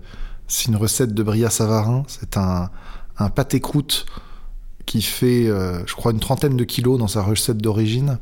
c'est 0.48 0.66
une 0.68 0.76
recette 0.76 1.14
de 1.14 1.22
Bria 1.22 1.48
Savarin. 1.50 2.02
C'est 2.08 2.36
un, 2.36 2.70
un 3.18 3.28
pâté 3.30 3.60
croûte 3.60 4.04
qui 4.90 5.02
fait, 5.02 5.46
euh, 5.46 5.86
je 5.86 5.94
crois, 5.94 6.10
une 6.10 6.18
trentaine 6.18 6.56
de 6.56 6.64
kilos 6.64 6.98
dans 6.98 7.06
sa 7.06 7.22
recette 7.22 7.58
d'origine. 7.58 8.18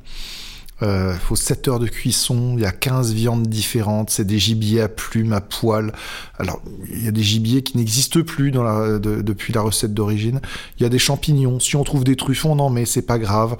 Euh, 0.82 1.14
Il 1.14 1.18
faut 1.18 1.34
7 1.34 1.66
heures 1.66 1.78
de 1.78 1.86
cuisson, 1.86 2.56
il 2.58 2.60
y 2.62 2.66
a 2.66 2.72
15 2.72 3.14
viandes 3.14 3.46
différentes, 3.46 4.10
c'est 4.10 4.26
des 4.26 4.38
gibiers 4.38 4.82
à 4.82 4.88
plumes, 4.90 5.32
à 5.32 5.40
poils. 5.40 5.94
Alors, 6.38 6.60
il 6.92 7.02
y 7.02 7.08
a 7.08 7.10
des 7.10 7.22
gibiers 7.22 7.62
qui 7.62 7.78
n'existent 7.78 8.20
plus 8.20 8.50
depuis 8.50 9.54
la 9.54 9.62
recette 9.62 9.94
d'origine. 9.94 10.42
Il 10.78 10.82
y 10.82 10.86
a 10.86 10.90
des 10.90 10.98
champignons. 10.98 11.58
Si 11.58 11.74
on 11.74 11.84
trouve 11.84 12.04
des 12.04 12.16
truffes, 12.16 12.44
on 12.44 12.58
en 12.58 12.68
met, 12.68 12.84
c'est 12.84 13.00
pas 13.00 13.18
grave. 13.18 13.56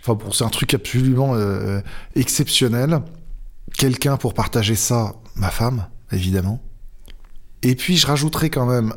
Enfin, 0.00 0.14
bon, 0.14 0.32
c'est 0.32 0.42
un 0.42 0.48
truc 0.48 0.74
absolument 0.74 1.36
euh, 1.36 1.80
exceptionnel. 2.16 3.00
Quelqu'un 3.78 4.16
pour 4.16 4.34
partager 4.34 4.74
ça, 4.74 5.14
ma 5.36 5.50
femme, 5.50 5.86
évidemment. 6.10 6.60
Et 7.62 7.76
puis, 7.76 7.96
je 7.96 8.08
rajouterai 8.08 8.50
quand 8.50 8.66
même 8.66 8.92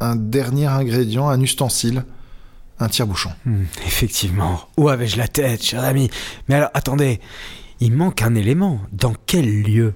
un 0.00 0.16
dernier 0.16 0.64
ingrédient, 0.64 1.28
un 1.28 1.42
ustensile, 1.42 2.02
un 2.78 2.88
tire-bouchon. 2.88 3.30
Hmm, 3.44 3.64
effectivement. 3.86 4.68
Où 4.76 4.88
avais-je 4.88 5.16
la 5.16 5.28
tête, 5.28 5.62
cher 5.62 5.84
ami? 5.84 6.10
Mais 6.48 6.56
alors, 6.56 6.70
attendez, 6.74 7.20
il 7.80 7.92
manque 7.92 8.22
un 8.22 8.34
élément. 8.34 8.80
Dans 8.92 9.14
quel 9.26 9.62
lieu 9.62 9.94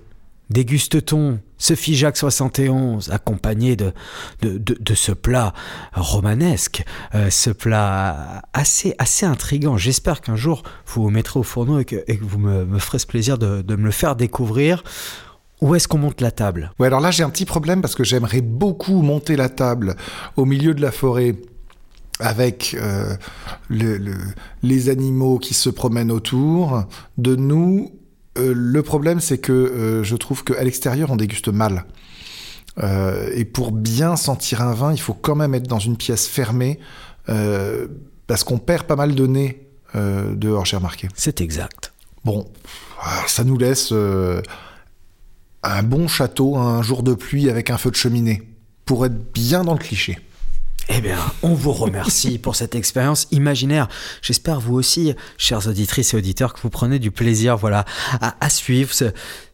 déguste-t-on 0.51 1.39
ce 1.59 1.75
Figeac 1.75 2.17
71 2.17 3.11
accompagné 3.11 3.77
de, 3.77 3.93
de, 4.43 4.59
de, 4.59 4.77
de 4.81 4.95
ce 4.95 5.13
plat 5.13 5.53
romanesque, 5.93 6.85
euh, 7.15 7.31
ce 7.31 7.51
plat 7.51 8.43
assez, 8.53 8.95
assez 8.99 9.27
intrigant 9.27 9.77
J'espère 9.77 10.23
qu'un 10.23 10.37
jour 10.37 10.63
vous 10.87 11.03
vous 11.03 11.11
mettrez 11.11 11.39
au 11.39 11.43
fourneau 11.45 11.79
et 11.79 11.85
que, 11.85 12.03
et 12.09 12.17
que 12.17 12.25
vous 12.25 12.39
me, 12.39 12.65
me 12.65 12.79
ferez 12.79 12.99
ce 12.99 13.07
plaisir 13.07 13.39
de, 13.39 13.63
de 13.63 13.77
me 13.77 13.85
le 13.85 13.91
faire 13.91 14.17
découvrir. 14.17 14.83
Où 15.61 15.75
est-ce 15.75 15.87
qu'on 15.89 15.99
monte 15.99 16.23
la 16.23 16.31
table? 16.31 16.73
Ouais, 16.79 16.87
alors 16.87 17.01
là, 17.01 17.11
j'ai 17.11 17.23
un 17.23 17.29
petit 17.29 17.45
problème 17.45 17.83
parce 17.83 17.95
que 17.95 18.03
j'aimerais 18.03 18.41
beaucoup 18.41 19.03
monter 19.03 19.37
la 19.37 19.51
table 19.51 19.95
au 20.37 20.47
milieu 20.47 20.73
de 20.73 20.81
la 20.81 20.91
forêt 20.91 21.35
avec 22.19 22.77
euh, 22.79 23.15
le- 23.69 23.97
le- 23.97 24.17
les 24.63 24.89
animaux 24.89 25.39
qui 25.39 25.55
se 25.55 25.71
promènent 25.71 26.11
autour 26.11 26.85
de 27.19 27.37
nous. 27.37 27.93
Euh, 28.39 28.53
le 28.55 28.83
problème, 28.83 29.21
c'est 29.21 29.39
que 29.39 29.53
euh, 29.53 30.03
je 30.05 30.17
trouve 30.17 30.45
qu'à 30.45 30.63
l'extérieur, 30.63 31.11
on 31.11 31.17
déguste 31.17 31.49
mal. 31.49 31.85
Et 33.35 33.45
pour 33.45 33.73
bien 33.73 34.17
sentir 34.17 34.63
un 34.63 34.73
vin, 34.73 34.93
il 34.93 35.01
faut 35.01 35.13
quand 35.13 35.35
même 35.35 35.55
être 35.55 35.67
dans 35.67 35.81
une 35.81 35.99
pièce 35.99 36.27
fermée 36.27 36.79
parce 38.27 38.43
qu'on 38.43 38.57
perd 38.57 38.85
pas 38.87 38.97
mal 38.97 39.15
de 39.15 39.27
nez 39.27 39.69
dehors, 39.95 40.65
j'ai 40.65 40.77
remarqué. 40.79 41.09
C'est 41.15 41.43
exact. 41.43 41.93
Bon, 42.25 42.47
alors 43.03 43.29
ça 43.29 43.45
nous 43.45 43.59
laisse 43.59 43.93
un 45.63 45.83
bon 45.83 46.09
château 46.09 46.57
un 46.57 46.81
jour 46.81 47.03
de 47.03 47.13
pluie 47.13 47.51
avec 47.51 47.69
un 47.69 47.77
feu 47.77 47.91
de 47.91 47.97
cheminée, 47.97 48.49
pour 48.87 49.05
être 49.05 49.33
bien 49.35 49.63
dans 49.65 49.75
le 49.75 49.79
cliché. 49.79 50.19
Eh 50.93 51.01
bien, 51.01 51.19
on 51.45 51.55
vous 51.55 51.73
remercie 51.73 52.37
pour 52.39 52.57
cette 52.57 52.75
expérience 52.75 53.29
imaginaire. 53.31 53.87
J'espère 54.23 54.59
vous 54.59 54.75
aussi, 54.75 55.15
chères 55.39 55.69
auditrices 55.69 56.15
et 56.15 56.17
auditeurs, 56.17 56.53
que 56.53 56.61
vous 56.61 56.69
prenez 56.69 56.99
du 56.99 57.13
plaisir, 57.13 57.57
voilà, 57.57 57.85
à, 58.21 58.35
à 58.45 58.51
suivre 58.51 58.93
ce, 58.93 59.05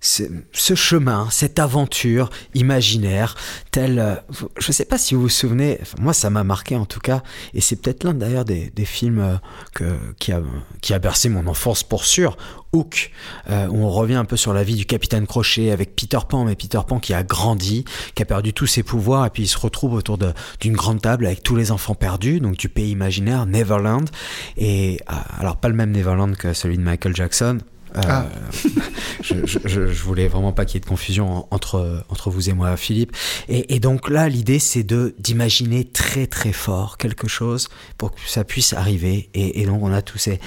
ce, 0.06 0.74
chemin, 0.74 1.28
cette 1.30 1.58
aventure 1.58 2.30
imaginaire, 2.54 3.34
telle. 3.70 3.98
euh, 3.98 4.14
Je 4.58 4.68
ne 4.68 4.72
sais 4.72 4.84
pas 4.84 4.98
si 4.98 5.14
vous 5.14 5.22
vous 5.22 5.28
souvenez. 5.28 5.78
moi, 5.98 6.12
ça 6.12 6.30
m'a 6.30 6.44
marqué 6.44 6.76
en 6.76 6.86
tout 6.86 7.00
cas, 7.00 7.22
et 7.54 7.60
c'est 7.60 7.76
peut-être 7.76 8.04
l'un 8.04 8.14
d'ailleurs 8.14 8.44
des, 8.44 8.70
films 8.84 9.38
euh, 9.80 9.96
qui 10.20 10.92
a 10.92 10.98
bercé 10.98 11.28
mon 11.28 11.46
enfance 11.46 11.82
pour 11.82 12.04
sûr. 12.04 12.36
Hook, 12.72 13.10
euh, 13.50 13.66
où 13.68 13.78
on 13.78 13.90
revient 13.90 14.14
un 14.14 14.24
peu 14.24 14.36
sur 14.36 14.52
la 14.52 14.62
vie 14.62 14.74
du 14.74 14.84
capitaine 14.84 15.26
Crochet 15.26 15.70
avec 15.70 15.96
Peter 15.96 16.18
Pan, 16.28 16.44
mais 16.44 16.54
Peter 16.56 16.80
Pan 16.86 16.98
qui 16.98 17.14
a 17.14 17.22
grandi, 17.22 17.84
qui 18.14 18.22
a 18.22 18.26
perdu 18.26 18.52
tous 18.52 18.66
ses 18.66 18.82
pouvoirs, 18.82 19.26
et 19.26 19.30
puis 19.30 19.44
il 19.44 19.48
se 19.48 19.58
retrouve 19.58 19.94
autour 19.94 20.18
d'une 20.60 20.76
grande 20.76 21.00
table 21.00 21.26
avec 21.26 21.42
tous 21.42 21.56
les 21.56 21.70
enfants 21.70 21.94
perdus, 21.94 22.40
donc 22.40 22.56
du 22.56 22.68
pays 22.68 22.90
imaginaire, 22.90 23.46
Neverland. 23.46 24.08
Et 24.56 25.00
ah, 25.06 25.24
alors, 25.38 25.56
pas 25.56 25.68
le 25.68 25.74
même 25.74 25.90
Neverland 25.90 26.36
que 26.36 26.52
celui 26.52 26.76
de 26.76 26.82
Michael 26.82 27.16
Jackson. 27.16 27.58
Euh, 27.96 28.00
Ah. 28.06 28.26
je, 29.22 29.36
je, 29.64 29.80
voulais 30.02 30.28
vraiment 30.28 30.52
pas 30.52 30.64
qu'il 30.64 30.74
y 30.74 30.78
ait 30.78 30.80
de 30.80 30.86
confusion 30.86 31.30
en- 31.38 31.48
entre, 31.50 32.04
entre 32.08 32.30
vous 32.30 32.50
et 32.50 32.52
moi, 32.52 32.76
Philippe. 32.76 33.16
Et, 33.48 33.74
et 33.74 33.80
donc 33.80 34.10
là, 34.10 34.28
l'idée, 34.28 34.58
c'est 34.58 34.82
de 34.84 35.14
d'imaginer 35.18 35.84
très 35.84 36.26
très 36.26 36.52
fort 36.52 36.98
quelque 36.98 37.26
chose 37.28 37.68
pour 37.98 38.12
que 38.14 38.20
ça 38.26 38.44
puisse 38.44 38.72
arriver. 38.74 39.30
Et, 39.34 39.62
et 39.62 39.66
donc, 39.66 39.82
on 39.82 39.92
a 39.92 40.02
tous 40.02 40.18
ces 40.18 40.38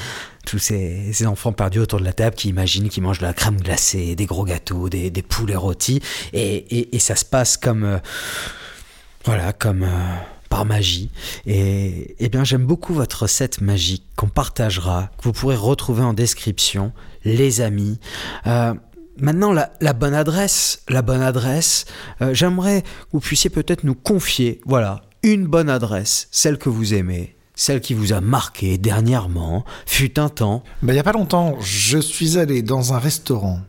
tous 0.46 0.60
ces, 0.60 1.12
ces 1.14 1.28
enfants 1.28 1.52
perdus 1.52 1.80
autour 1.80 2.00
de 2.00 2.06
la 2.06 2.14
table 2.14 2.36
qui 2.36 2.50
imaginent 2.50 2.90
qu'ils 2.90 3.04
mangent 3.04 3.20
de 3.20 3.26
la 3.26 3.34
crème 3.34 3.58
glacée, 3.62 4.16
des 4.16 4.26
gros 4.26 4.46
gâteaux, 4.46 4.90
des, 4.90 5.12
des 5.12 5.22
poulets 5.22 5.56
rôtis, 5.56 6.02
et, 6.34 6.56
et, 6.80 6.96
et 6.96 7.00
ça 7.00 7.16
se 7.16 7.26
passe 7.26 7.56
comme 7.58 7.84
euh, 7.84 7.98
voilà, 9.26 9.54
comme 9.54 9.84
euh, 9.84 10.16
par 10.50 10.66
magie. 10.66 11.10
Et, 11.46 12.16
eh 12.20 12.30
bien, 12.30 12.44
j'aime 12.44 12.66
beaucoup 12.66 12.94
votre 12.94 13.24
recette 13.24 13.62
magique 13.62 14.04
qu'on 14.16 14.28
partagera, 14.28 15.12
que 15.18 15.24
vous 15.24 15.34
pourrez 15.34 15.56
retrouver 15.56 16.04
en 16.04 16.14
description, 16.14 16.92
les 17.24 17.62
amis. 17.62 18.00
Euh, 18.48 18.74
Maintenant, 19.22 19.52
la, 19.52 19.94
bonne 19.94 20.14
adresse, 20.14 20.82
la 20.88 21.02
bonne 21.02 21.22
adresse, 21.22 21.86
euh, 22.22 22.34
j'aimerais 22.34 22.84
que 22.84 22.88
vous 23.12 23.20
puissiez 23.20 23.50
peut-être 23.50 23.84
nous 23.84 23.96
confier, 23.96 24.62
voilà, 24.66 25.02
une 25.24 25.46
bonne 25.46 25.70
adresse, 25.70 26.30
celle 26.32 26.58
que 26.58 26.70
vous 26.70 26.94
aimez, 26.94 27.36
celle 27.54 27.82
qui 27.82 27.94
vous 27.94 28.14
a 28.14 28.22
marqué 28.22 28.78
dernièrement, 28.78 29.66
fut 29.86 30.20
un 30.20 30.30
temps. 30.30 30.64
Ben, 30.82 30.94
il 30.94 30.96
n'y 30.96 31.00
a 31.00 31.04
pas 31.04 31.12
longtemps, 31.12 31.58
je 31.60 31.98
suis 31.98 32.38
allé 32.38 32.62
dans 32.62 32.94
un 32.94 33.00
restaurant, 33.00 33.60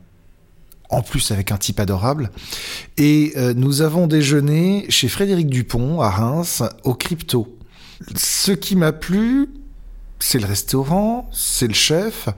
en 0.90 1.02
plus 1.02 1.30
avec 1.30 1.52
un 1.52 1.56
type 1.56 1.80
adorable, 1.80 2.30
et 2.96 3.32
euh, 3.36 3.54
nous 3.54 3.82
avons 3.82 4.06
déjeuné 4.06 4.86
chez 4.88 5.08
Frédéric 5.08 5.48
Dupont, 5.48 6.00
à 6.00 6.10
Reims, 6.10 6.62
au 6.84 6.94
Crypto. 6.94 7.56
Ce 8.16 8.52
qui 8.52 8.76
m'a 8.76 8.92
plu, 8.92 9.48
c'est 10.18 10.38
le 10.38 10.46
restaurant, 10.46 11.28
c'est 11.32 11.68
le 11.68 11.74
chef, 11.74 12.28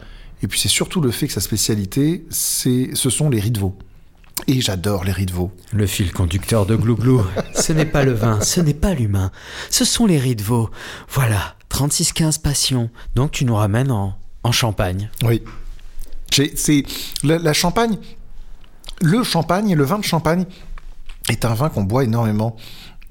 et 0.42 0.48
puis 0.48 0.58
c'est 0.58 0.68
surtout 0.68 1.00
le 1.00 1.10
fait 1.10 1.26
que 1.28 1.32
sa 1.32 1.40
spécialité, 1.40 2.24
c'est, 2.30 2.90
ce 2.94 3.10
sont 3.10 3.30
les 3.30 3.40
riz 3.40 3.50
de 3.50 3.60
veau. 3.60 3.76
Et 4.48 4.60
j'adore 4.60 5.04
les 5.04 5.12
riz 5.12 5.26
de 5.26 5.32
veau. 5.32 5.52
Le 5.72 5.86
fil 5.86 6.12
conducteur 6.12 6.66
de 6.66 6.74
Glouglou. 6.74 7.22
ce 7.54 7.72
n'est 7.72 7.86
pas 7.86 8.04
le 8.04 8.12
vin, 8.12 8.40
ce 8.40 8.60
n'est 8.60 8.74
pas 8.74 8.94
l'humain, 8.94 9.30
ce 9.70 9.84
sont 9.84 10.06
les 10.06 10.18
riz 10.18 10.36
de 10.36 10.42
veau. 10.42 10.70
Voilà, 11.08 11.54
36-15 11.70 12.40
passion. 12.40 12.90
Donc 13.14 13.30
tu 13.30 13.44
nous 13.44 13.54
ramènes 13.54 13.90
en, 13.90 14.16
en 14.42 14.52
Champagne. 14.52 15.10
Oui. 15.22 15.42
C'est 16.30 16.84
la, 17.22 17.38
la 17.38 17.52
Champagne. 17.52 17.98
Le 19.02 19.22
champagne, 19.24 19.74
le 19.74 19.84
vin 19.84 19.98
de 19.98 20.04
Champagne 20.04 20.46
est 21.28 21.44
un 21.44 21.54
vin 21.54 21.68
qu'on 21.68 21.82
boit 21.82 22.04
énormément. 22.04 22.56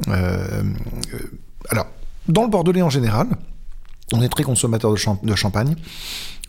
Euh, 0.08 0.64
euh, 1.14 1.18
alors, 1.70 1.88
dans 2.28 2.44
le 2.44 2.50
Bordelais 2.50 2.82
en 2.82 2.90
général, 2.90 3.28
on 4.14 4.22
est 4.22 4.30
très 4.30 4.44
consommateur 4.44 4.92
de, 4.92 4.96
champ- 4.96 5.20
de 5.22 5.36
champagne. 5.36 5.76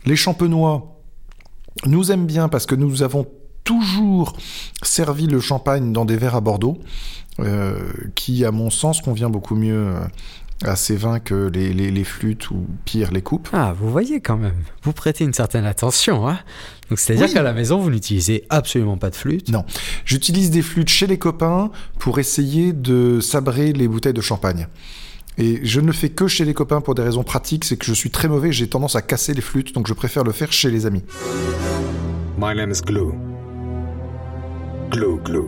Les 0.05 0.15
champenois 0.15 0.97
nous 1.85 2.11
aiment 2.11 2.25
bien 2.25 2.47
parce 2.49 2.65
que 2.65 2.75
nous 2.75 3.03
avons 3.03 3.27
toujours 3.63 4.35
servi 4.81 5.27
le 5.27 5.39
champagne 5.39 5.91
dans 5.93 6.05
des 6.05 6.17
verres 6.17 6.35
à 6.35 6.41
Bordeaux, 6.41 6.79
euh, 7.39 7.77
qui, 8.15 8.45
à 8.45 8.51
mon 8.51 8.69
sens, 8.69 9.01
convient 9.01 9.29
beaucoup 9.29 9.55
mieux 9.55 9.93
à 10.63 10.75
ces 10.75 10.95
vins 10.95 11.19
que 11.19 11.49
les, 11.53 11.73
les- 11.73 11.91
les 11.91 12.03
flûtes 12.03 12.49
ou 12.51 12.65
pire 12.85 13.11
les 13.11 13.21
coupes. 13.21 13.49
Ah, 13.53 13.73
vous 13.77 13.89
voyez 13.89 14.21
quand 14.21 14.37
même, 14.37 14.55
vous 14.83 14.93
prêtez 14.93 15.23
une 15.23 15.33
certaine 15.33 15.65
attention. 15.65 16.27
Hein 16.29 16.39
Donc 16.89 16.99
c'est-à-dire 16.99 17.25
Oui. 17.27 17.33
qu'à 17.33 17.41
la 17.43 17.53
maison, 17.53 17.79
vous 17.79 17.89
n'utilisez 17.89 18.45
absolument 18.49 18.97
pas 18.97 19.09
de 19.09 19.15
flûte. 19.15 19.49
Non. 19.49 19.65
J'utilise 20.05 20.51
des 20.51 20.61
flûtes 20.61 20.89
chez 20.89 21.07
les 21.07 21.17
copains 21.17 21.71
pour 21.99 22.19
essayer 22.19 22.71
de 22.73 23.19
sabrer 23.19 23.73
les 23.73 23.87
bouteilles 23.87 24.13
de 24.13 24.21
champagne. 24.21 24.67
Et 25.37 25.59
je 25.63 25.79
ne 25.81 25.87
le 25.87 25.93
fais 25.93 26.09
que 26.09 26.27
chez 26.27 26.45
les 26.45 26.53
copains 26.53 26.79
pour 26.79 26.93
des 26.95 27.01
raisons 27.01 27.23
pratiques, 27.23 27.65
c'est 27.65 27.75
que 27.75 27.85
je 27.85 27.93
suis 27.93 28.11
très 28.11 28.27
mauvais, 28.27 28.51
j'ai 28.51 28.67
tendance 28.69 28.95
à 28.95 29.01
casser 29.01 29.33
les 29.33 29.41
flûtes, 29.41 29.73
donc 29.73 29.87
je 29.87 29.93
préfère 29.93 30.23
le 30.23 30.31
faire 30.31 30.53
chez 30.53 30.69
les 30.69 30.85
amis. 30.85 31.03
My 32.37 32.55
name 32.55 32.71
is 32.71 32.81
Glue. 32.85 33.13
Glue, 34.91 35.17
glue. 35.23 35.47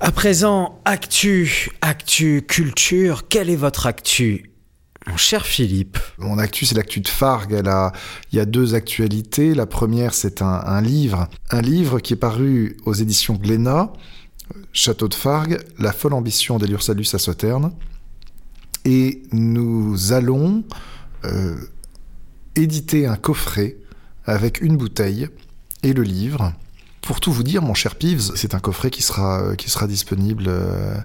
À 0.00 0.12
présent, 0.12 0.78
actu, 0.84 1.70
actu, 1.80 2.44
culture, 2.46 3.28
quelle 3.28 3.48
est 3.48 3.56
votre 3.56 3.86
actu 3.86 4.50
Mon 5.06 5.16
cher 5.16 5.46
Philippe, 5.46 5.98
Mon 6.18 6.38
actu, 6.38 6.66
c'est 6.66 6.74
l'actu 6.74 7.00
de 7.00 7.08
Fargue. 7.08 7.62
Il 8.30 8.36
y 8.36 8.40
a 8.40 8.44
deux 8.44 8.74
actualités. 8.74 9.54
La 9.54 9.64
première, 9.64 10.12
c'est 10.12 10.42
un, 10.42 10.80
livre. 10.82 11.28
Un 11.50 11.62
livre 11.62 11.98
qui 12.00 12.12
est 12.12 12.16
paru 12.16 12.76
aux 12.84 12.92
éditions 12.92 13.34
Glénat, 13.34 13.90
Château 14.74 15.08
de 15.08 15.14
Fargue, 15.14 15.58
La 15.78 15.92
folle 15.92 16.12
ambition 16.12 16.58
d'Eliursalus 16.58 17.14
à 17.14 17.18
Sauterne. 17.18 17.72
Et 18.84 19.22
nous 19.32 20.12
allons 20.12 20.62
euh, 21.24 21.56
éditer 22.54 23.06
un 23.06 23.16
coffret 23.16 23.78
avec 24.26 24.60
une 24.60 24.76
bouteille 24.76 25.28
et 25.82 25.94
le 25.94 26.02
livre. 26.02 26.52
Pour 27.06 27.20
tout 27.20 27.32
vous 27.32 27.44
dire, 27.44 27.62
mon 27.62 27.72
cher 27.72 27.94
Peeves, 27.94 28.32
c'est 28.34 28.52
un 28.56 28.58
coffret 28.58 28.90
qui 28.90 29.00
sera, 29.00 29.40
euh, 29.40 29.54
qui 29.54 29.70
sera 29.70 29.86
disponible 29.86 30.46
euh, 30.48 30.96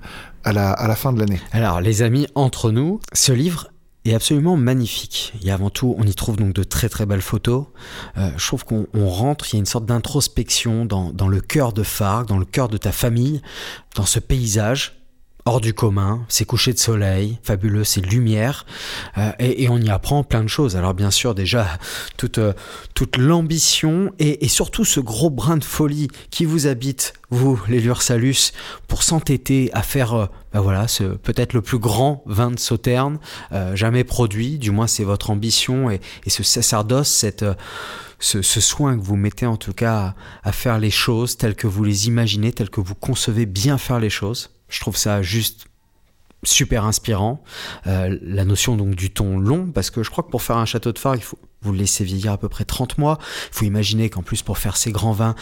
à 0.43 0.51
la, 0.51 0.71
à 0.71 0.87
la 0.87 0.95
fin 0.95 1.13
de 1.13 1.19
l'année. 1.19 1.39
Alors, 1.51 1.79
les 1.79 2.01
amis, 2.01 2.25
entre 2.33 2.71
nous, 2.71 2.99
ce 3.13 3.31
livre 3.31 3.67
est 4.05 4.15
absolument 4.15 4.57
magnifique. 4.57 5.31
Et 5.43 5.51
avant 5.51 5.69
tout, 5.69 5.93
on 5.99 6.03
y 6.03 6.15
trouve 6.15 6.37
donc 6.37 6.53
de 6.53 6.63
très 6.63 6.89
très 6.89 7.05
belles 7.05 7.21
photos. 7.21 7.65
Euh, 8.17 8.31
je 8.35 8.47
trouve 8.47 8.65
qu'on 8.65 8.87
on 8.95 9.09
rentre, 9.09 9.45
il 9.49 9.53
y 9.53 9.55
a 9.57 9.59
une 9.59 9.67
sorte 9.67 9.85
d'introspection 9.85 10.85
dans, 10.85 11.11
dans 11.11 11.27
le 11.27 11.39
cœur 11.39 11.71
de 11.71 11.83
Fargue, 11.83 12.27
dans 12.27 12.39
le 12.39 12.45
cœur 12.45 12.67
de 12.67 12.77
ta 12.77 12.91
famille, 12.91 13.43
dans 13.95 14.07
ce 14.07 14.19
paysage 14.19 15.00
hors 15.45 15.61
du 15.61 15.73
commun, 15.73 16.25
ces 16.29 16.45
couchers 16.45 16.73
de 16.73 16.79
soleil 16.79 17.39
fabuleux, 17.43 17.83
ces 17.83 18.01
lumières, 18.01 18.65
euh, 19.17 19.31
et, 19.39 19.63
et 19.63 19.69
on 19.69 19.77
y 19.77 19.89
apprend 19.89 20.23
plein 20.23 20.43
de 20.43 20.47
choses. 20.47 20.75
Alors 20.75 20.93
bien 20.93 21.11
sûr, 21.11 21.33
déjà, 21.33 21.67
toute, 22.17 22.37
euh, 22.37 22.53
toute 22.93 23.17
l'ambition 23.17 24.11
et, 24.19 24.45
et 24.45 24.47
surtout 24.47 24.85
ce 24.85 24.99
gros 24.99 25.29
brin 25.29 25.57
de 25.57 25.63
folie 25.63 26.09
qui 26.29 26.45
vous 26.45 26.67
habite, 26.67 27.13
vous, 27.29 27.59
les 27.67 27.79
Lursalus, 27.79 28.51
pour 28.87 29.03
s'entêter 29.03 29.69
à 29.73 29.81
faire, 29.81 30.29
ben 30.53 30.59
voilà, 30.59 30.87
ce 30.87 31.03
peut-être 31.03 31.53
le 31.53 31.61
plus 31.61 31.79
grand 31.79 32.23
vin 32.25 32.51
de 32.51 32.59
Sauterne 32.59 33.19
euh, 33.51 33.75
jamais 33.75 34.03
produit. 34.03 34.57
Du 34.57 34.69
moins, 34.71 34.87
c'est 34.87 35.05
votre 35.05 35.29
ambition 35.29 35.89
et, 35.89 36.01
et 36.25 36.29
ce 36.29 36.43
sacerdoce, 36.43 37.09
cette, 37.09 37.45
ce, 38.19 38.41
ce 38.41 38.59
soin 38.61 38.97
que 38.97 39.03
vous 39.03 39.15
mettez 39.15 39.45
en 39.45 39.57
tout 39.57 39.73
cas 39.73 40.13
à 40.43 40.51
faire 40.51 40.77
les 40.77 40.91
choses 40.91 41.37
telles 41.37 41.55
que 41.55 41.67
vous 41.67 41.83
les 41.83 42.07
imaginez, 42.07 42.51
telles 42.51 42.69
que 42.69 42.81
vous 42.81 42.95
concevez 42.95 43.45
bien 43.45 43.77
faire 43.77 43.99
les 43.99 44.09
choses. 44.09 44.49
Je 44.71 44.79
trouve 44.79 44.97
ça 44.97 45.21
juste 45.21 45.67
super 46.43 46.85
inspirant. 46.85 47.43
Euh, 47.85 48.17
la 48.21 48.45
notion 48.45 48.75
donc 48.75 48.95
du 48.95 49.11
ton 49.11 49.37
long, 49.37 49.67
parce 49.71 49.91
que 49.91 50.01
je 50.01 50.09
crois 50.09 50.23
que 50.23 50.31
pour 50.31 50.41
faire 50.41 50.57
un 50.57 50.65
château 50.65 50.91
de 50.91 50.97
phare, 50.97 51.15
il 51.15 51.21
faut 51.21 51.37
vous 51.61 51.71
le 51.71 51.77
laisser 51.77 52.03
vieillir 52.03 52.31
à 52.31 52.37
peu 52.37 52.49
près 52.49 52.65
30 52.65 52.97
mois. 52.97 53.19
Il 53.51 53.55
faut 53.55 53.65
imaginer 53.65 54.09
qu'en 54.09 54.23
plus 54.23 54.41
pour 54.41 54.57
faire 54.57 54.77
ces 54.77 54.91
grands 54.91 55.11
vins, 55.11 55.35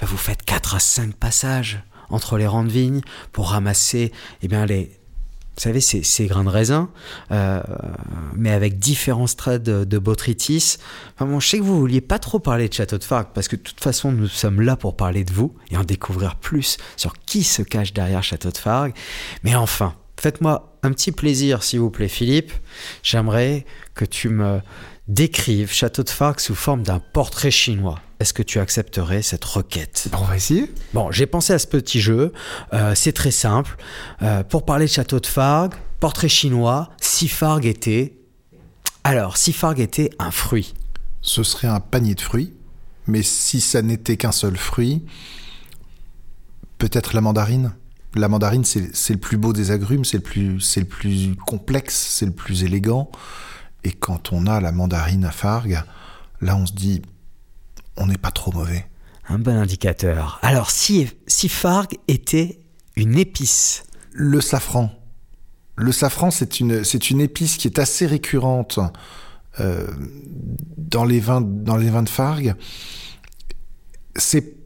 ben, 0.00 0.06
vous 0.06 0.16
faites 0.16 0.42
4 0.42 0.74
à 0.74 0.80
5 0.80 1.14
passages 1.14 1.84
entre 2.08 2.38
les 2.38 2.48
rangs 2.48 2.64
de 2.64 2.70
vignes 2.70 3.02
pour 3.30 3.50
ramasser 3.50 4.10
eh 4.42 4.48
bien, 4.48 4.66
les, 4.66 4.99
vous 5.60 5.64
savez, 5.64 5.82
ces, 5.82 6.02
ces 6.02 6.26
grains 6.26 6.44
de 6.44 6.48
raisin, 6.48 6.88
euh, 7.32 7.60
mais 8.34 8.50
avec 8.50 8.78
différents 8.78 9.26
strates 9.26 9.62
de, 9.62 9.98
botrytis. 9.98 10.78
Je 11.20 11.46
sais 11.46 11.58
que 11.58 11.62
vous 11.62 11.78
vouliez 11.78 12.00
pas 12.00 12.18
trop 12.18 12.38
parler 12.38 12.66
de 12.66 12.72
Château 12.72 12.96
de 12.96 13.04
Fargue, 13.04 13.28
parce 13.34 13.46
que 13.46 13.56
de 13.56 13.60
toute 13.60 13.78
façon, 13.78 14.10
nous 14.10 14.26
sommes 14.26 14.62
là 14.62 14.76
pour 14.76 14.96
parler 14.96 15.22
de 15.22 15.34
vous 15.34 15.54
et 15.70 15.76
en 15.76 15.84
découvrir 15.84 16.36
plus 16.36 16.78
sur 16.96 17.12
qui 17.26 17.44
se 17.44 17.60
cache 17.60 17.92
derrière 17.92 18.22
Château 18.22 18.50
de 18.50 18.56
Fargue. 18.56 18.94
Mais 19.44 19.54
enfin, 19.54 19.94
faites-moi 20.18 20.78
un 20.82 20.92
petit 20.92 21.12
plaisir, 21.12 21.62
s'il 21.62 21.80
vous 21.80 21.90
plaît, 21.90 22.08
Philippe. 22.08 22.52
J'aimerais 23.02 23.66
que 23.94 24.06
tu 24.06 24.30
me 24.30 24.60
décrives 25.10 25.72
Château 25.72 26.04
de 26.04 26.08
Fargue 26.08 26.38
sous 26.38 26.54
forme 26.54 26.82
d'un 26.82 27.00
portrait 27.00 27.50
chinois. 27.50 27.98
Est-ce 28.20 28.32
que 28.32 28.42
tu 28.42 28.60
accepterais 28.60 29.22
cette 29.22 29.44
requête? 29.44 30.08
On 30.12 30.24
va 30.24 30.36
essayer. 30.36 30.72
Bon, 30.94 31.10
j'ai 31.10 31.26
pensé 31.26 31.52
à 31.52 31.58
ce 31.58 31.66
petit 31.66 32.00
jeu. 32.00 32.32
Euh, 32.72 32.94
c'est 32.94 33.12
très 33.12 33.32
simple. 33.32 33.76
Euh, 34.22 34.44
pour 34.44 34.64
parler 34.64 34.86
de 34.86 34.90
château 34.90 35.18
de 35.18 35.26
Fargue, 35.26 35.74
portrait 35.98 36.28
chinois, 36.28 36.90
si 37.00 37.26
Fargue 37.26 37.66
était. 37.66 38.14
Alors, 39.02 39.36
si 39.36 39.52
Fargue 39.52 39.80
était 39.80 40.10
un 40.18 40.30
fruit. 40.30 40.74
ce 41.22 41.42
serait 41.42 41.68
un 41.68 41.80
panier 41.80 42.14
de 42.14 42.20
fruits. 42.20 42.52
Mais 43.06 43.22
si 43.22 43.60
ça 43.60 43.82
n'était 43.82 44.16
qu'un 44.16 44.32
seul 44.32 44.56
fruit, 44.56 45.04
peut-être 46.78 47.14
la 47.14 47.20
mandarine. 47.20 47.72
La 48.14 48.28
mandarine, 48.28 48.64
c'est 48.64 48.94
c'est 48.94 49.14
le 49.14 49.18
plus 49.18 49.38
beau 49.38 49.52
des 49.52 49.70
agrumes, 49.70 50.04
c'est 50.04 50.18
le 50.18 50.22
plus, 50.22 50.60
c'est 50.60 50.80
le 50.80 50.86
plus 50.86 51.34
complexe, 51.46 51.96
c'est 51.96 52.26
le 52.26 52.32
plus 52.32 52.62
élégant. 52.62 53.10
Et 53.84 53.92
quand 53.92 54.32
on 54.32 54.46
a 54.46 54.60
la 54.60 54.72
mandarine 54.72 55.24
à 55.24 55.30
Fargue, 55.30 55.82
là, 56.40 56.56
on 56.56 56.66
se 56.66 56.72
dit, 56.72 57.02
on 57.96 58.06
n'est 58.06 58.18
pas 58.18 58.30
trop 58.30 58.52
mauvais. 58.52 58.86
Un 59.28 59.38
bon 59.38 59.56
indicateur. 59.56 60.38
Alors, 60.42 60.70
si, 60.70 61.08
si 61.26 61.48
Fargue 61.48 61.96
était 62.08 62.60
une 62.96 63.16
épice. 63.16 63.84
Le 64.12 64.40
safran. 64.40 64.90
Le 65.76 65.92
safran, 65.92 66.30
c'est 66.30 66.60
une, 66.60 66.84
c'est 66.84 67.10
une 67.10 67.20
épice 67.20 67.56
qui 67.56 67.68
est 67.68 67.78
assez 67.78 68.06
récurrente 68.06 68.80
euh, 69.60 69.86
dans, 70.76 71.04
les 71.04 71.20
vins, 71.20 71.40
dans 71.40 71.76
les 71.76 71.90
vins 71.90 72.02
de 72.02 72.08
Fargue. 72.08 72.54
C'est 74.16 74.56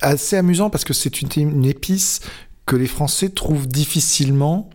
assez 0.00 0.36
amusant 0.36 0.70
parce 0.70 0.84
que 0.84 0.94
c'est 0.94 1.20
une, 1.20 1.28
une 1.36 1.64
épice 1.64 2.20
que 2.66 2.76
les 2.76 2.86
Français 2.86 3.28
trouvent 3.28 3.68
difficilement, 3.68 4.70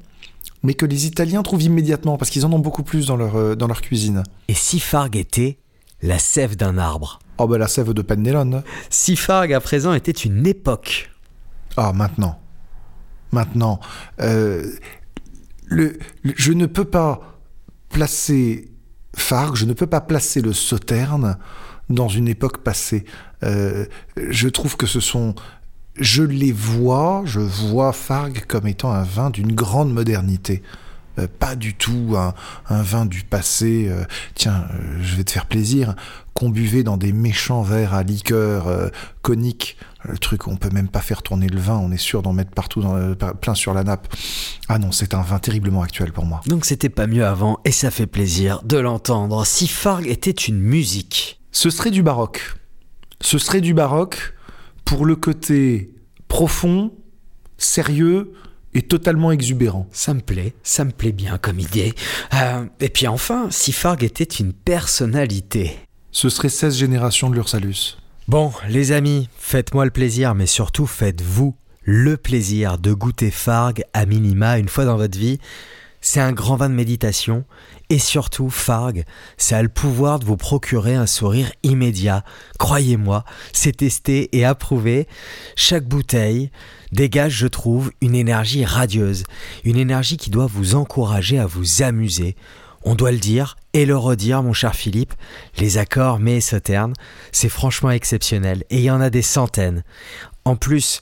mais 0.63 0.73
que 0.73 0.85
les 0.85 1.05
Italiens 1.05 1.43
trouvent 1.43 1.61
immédiatement 1.63 2.17
parce 2.17 2.31
qu'ils 2.31 2.45
en 2.45 2.53
ont 2.53 2.59
beaucoup 2.59 2.83
plus 2.83 3.07
dans 3.07 3.15
leur, 3.17 3.35
euh, 3.35 3.55
dans 3.55 3.67
leur 3.67 3.81
cuisine. 3.81 4.23
Et 4.47 4.53
si 4.53 4.79
Fargue 4.79 5.17
était 5.17 5.59
la 6.01 6.19
sève 6.19 6.55
d'un 6.55 6.77
arbre? 6.77 7.19
Oh, 7.37 7.47
bah 7.47 7.57
la 7.57 7.67
sève 7.67 7.93
de 7.93 8.01
Pannelone. 8.01 8.63
Si 8.89 9.15
Fargue 9.15 9.53
à 9.53 9.59
présent 9.59 9.93
était 9.93 10.11
une 10.11 10.45
époque. 10.47 11.11
Ah, 11.77 11.91
maintenant. 11.93 12.39
Maintenant. 13.31 13.79
Euh, 14.21 14.71
le, 15.65 15.97
le- 16.21 16.33
je 16.37 16.53
ne 16.53 16.65
peux 16.65 16.85
pas 16.85 17.39
placer 17.89 18.69
Fargue, 19.15 19.55
je 19.55 19.65
ne 19.65 19.73
peux 19.73 19.87
pas 19.87 20.01
placer 20.01 20.41
le 20.41 20.53
Sauterne 20.53 21.37
dans 21.89 22.07
une 22.07 22.27
époque 22.27 22.59
passée. 22.59 23.05
Euh, 23.43 23.85
je 24.17 24.47
trouve 24.49 24.77
que 24.77 24.85
ce 24.87 24.99
sont. 24.99 25.35
Je 25.99 26.23
les 26.23 26.51
vois, 26.51 27.21
je 27.25 27.39
vois 27.39 27.93
Fargue 27.93 28.45
comme 28.47 28.67
étant 28.67 28.91
un 28.91 29.03
vin 29.03 29.29
d'une 29.29 29.53
grande 29.53 29.93
modernité. 29.93 30.63
Euh, 31.19 31.27
pas 31.39 31.55
du 31.55 31.75
tout 31.75 32.15
un, 32.17 32.33
un 32.69 32.81
vin 32.81 33.05
du 33.05 33.21
passé. 33.21 33.87
euh, 33.87 34.03
tiens, 34.33 34.65
euh, 34.73 34.97
je 35.01 35.15
vais 35.15 35.23
te 35.23 35.31
faire 35.31 35.45
plaisir. 35.45 35.93
Qu'on 36.33 36.49
buvait 36.49 36.81
dans 36.81 36.97
des 36.97 37.13
méchants 37.13 37.61
verres 37.61 37.93
à 37.93 38.01
liqueur 38.01 38.67
euh, 38.67 38.89
conique. 39.21 39.77
Le 40.03 40.17
truc 40.17 40.47
où 40.47 40.49
on 40.49 40.55
peut 40.55 40.71
même 40.71 40.87
pas 40.87 41.01
faire 41.01 41.21
tourner 41.21 41.47
le 41.47 41.59
vin, 41.59 41.77
on 41.77 41.91
est 41.91 41.97
sûr 41.97 42.23
d'en 42.23 42.33
mettre 42.33 42.49
partout 42.49 42.81
dans, 42.81 42.95
euh, 42.95 43.13
plein 43.13 43.53
sur 43.53 43.75
la 43.75 43.83
nappe. 43.83 44.07
Ah 44.67 44.79
non, 44.79 44.91
c'est 44.91 45.13
un 45.13 45.21
vin 45.21 45.37
terriblement 45.37 45.83
actuel 45.83 46.11
pour 46.11 46.25
moi. 46.25 46.41
Donc 46.47 46.65
c'était 46.65 46.89
pas 46.89 47.05
mieux 47.05 47.23
avant 47.25 47.59
et 47.65 47.71
ça 47.71 47.91
fait 47.91 48.07
plaisir 48.07 48.63
de 48.63 48.77
l'entendre. 48.77 49.45
Si 49.45 49.67
Fargue 49.67 50.07
était 50.07 50.31
une 50.31 50.59
musique. 50.59 51.39
Ce 51.51 51.69
serait 51.69 51.91
du 51.91 52.01
baroque. 52.01 52.55
Ce 53.21 53.37
serait 53.37 53.61
du 53.61 53.75
baroque 53.75 54.32
pour 54.85 55.05
le 55.05 55.15
côté 55.15 55.93
profond, 56.27 56.91
sérieux 57.57 58.33
et 58.73 58.81
totalement 58.81 59.31
exubérant. 59.31 59.87
Ça 59.91 60.13
me 60.13 60.21
plaît, 60.21 60.53
ça 60.63 60.83
me 60.83 60.91
plaît 60.91 61.11
bien 61.11 61.37
comme 61.37 61.59
idée. 61.59 61.93
Euh, 62.33 62.65
et 62.79 62.89
puis 62.89 63.07
enfin, 63.07 63.47
si 63.51 63.71
Fargue 63.71 64.03
était 64.03 64.23
une 64.23 64.53
personnalité. 64.53 65.77
Ce 66.11 66.29
serait 66.29 66.49
16 66.49 66.77
générations 66.77 67.29
de 67.29 67.35
l'Ursalus. 67.35 67.97
Bon, 68.27 68.51
les 68.69 68.91
amis, 68.91 69.29
faites-moi 69.37 69.85
le 69.85 69.91
plaisir, 69.91 70.33
mais 70.33 70.45
surtout 70.45 70.87
faites-vous 70.87 71.55
le 71.83 72.17
plaisir 72.17 72.77
de 72.77 72.93
goûter 72.93 73.31
Fargue 73.31 73.83
à 73.93 74.05
minima 74.05 74.57
une 74.57 74.69
fois 74.69 74.85
dans 74.85 74.97
votre 74.97 75.17
vie. 75.17 75.39
C'est 76.01 76.19
un 76.19 76.31
grand 76.31 76.55
vin 76.55 76.69
de 76.69 76.75
méditation 76.75 77.45
et 77.89 77.99
surtout 77.99 78.49
Fargue, 78.49 79.03
ça 79.37 79.57
a 79.57 79.61
le 79.61 79.69
pouvoir 79.69 80.19
de 80.19 80.25
vous 80.25 80.37
procurer 80.37 80.95
un 80.95 81.05
sourire 81.05 81.51
immédiat. 81.63 82.23
Croyez-moi, 82.59 83.23
c'est 83.51 83.77
testé 83.77 84.35
et 84.37 84.45
approuvé. 84.45 85.07
Chaque 85.55 85.87
bouteille 85.87 86.49
dégage, 86.91 87.33
je 87.33 87.47
trouve, 87.47 87.91
une 88.01 88.15
énergie 88.15 88.65
radieuse, 88.65 89.23
une 89.63 89.77
énergie 89.77 90.17
qui 90.17 90.29
doit 90.29 90.47
vous 90.47 90.75
encourager 90.75 91.39
à 91.39 91.45
vous 91.45 91.81
amuser. 91.81 92.35
On 92.83 92.95
doit 92.95 93.11
le 93.11 93.17
dire 93.17 93.55
et 93.73 93.85
le 93.85 93.97
redire, 93.97 94.43
mon 94.43 94.53
cher 94.53 94.75
Philippe, 94.75 95.13
les 95.57 95.77
accords 95.77 96.19
mais 96.19 96.41
sauternes, 96.41 96.93
c'est 97.31 97.49
franchement 97.49 97.91
exceptionnel. 97.91 98.63
Et 98.69 98.77
il 98.77 98.83
y 98.83 98.91
en 98.91 99.01
a 99.01 99.09
des 99.09 99.21
centaines. 99.21 99.83
En 100.45 100.55
plus, 100.55 100.99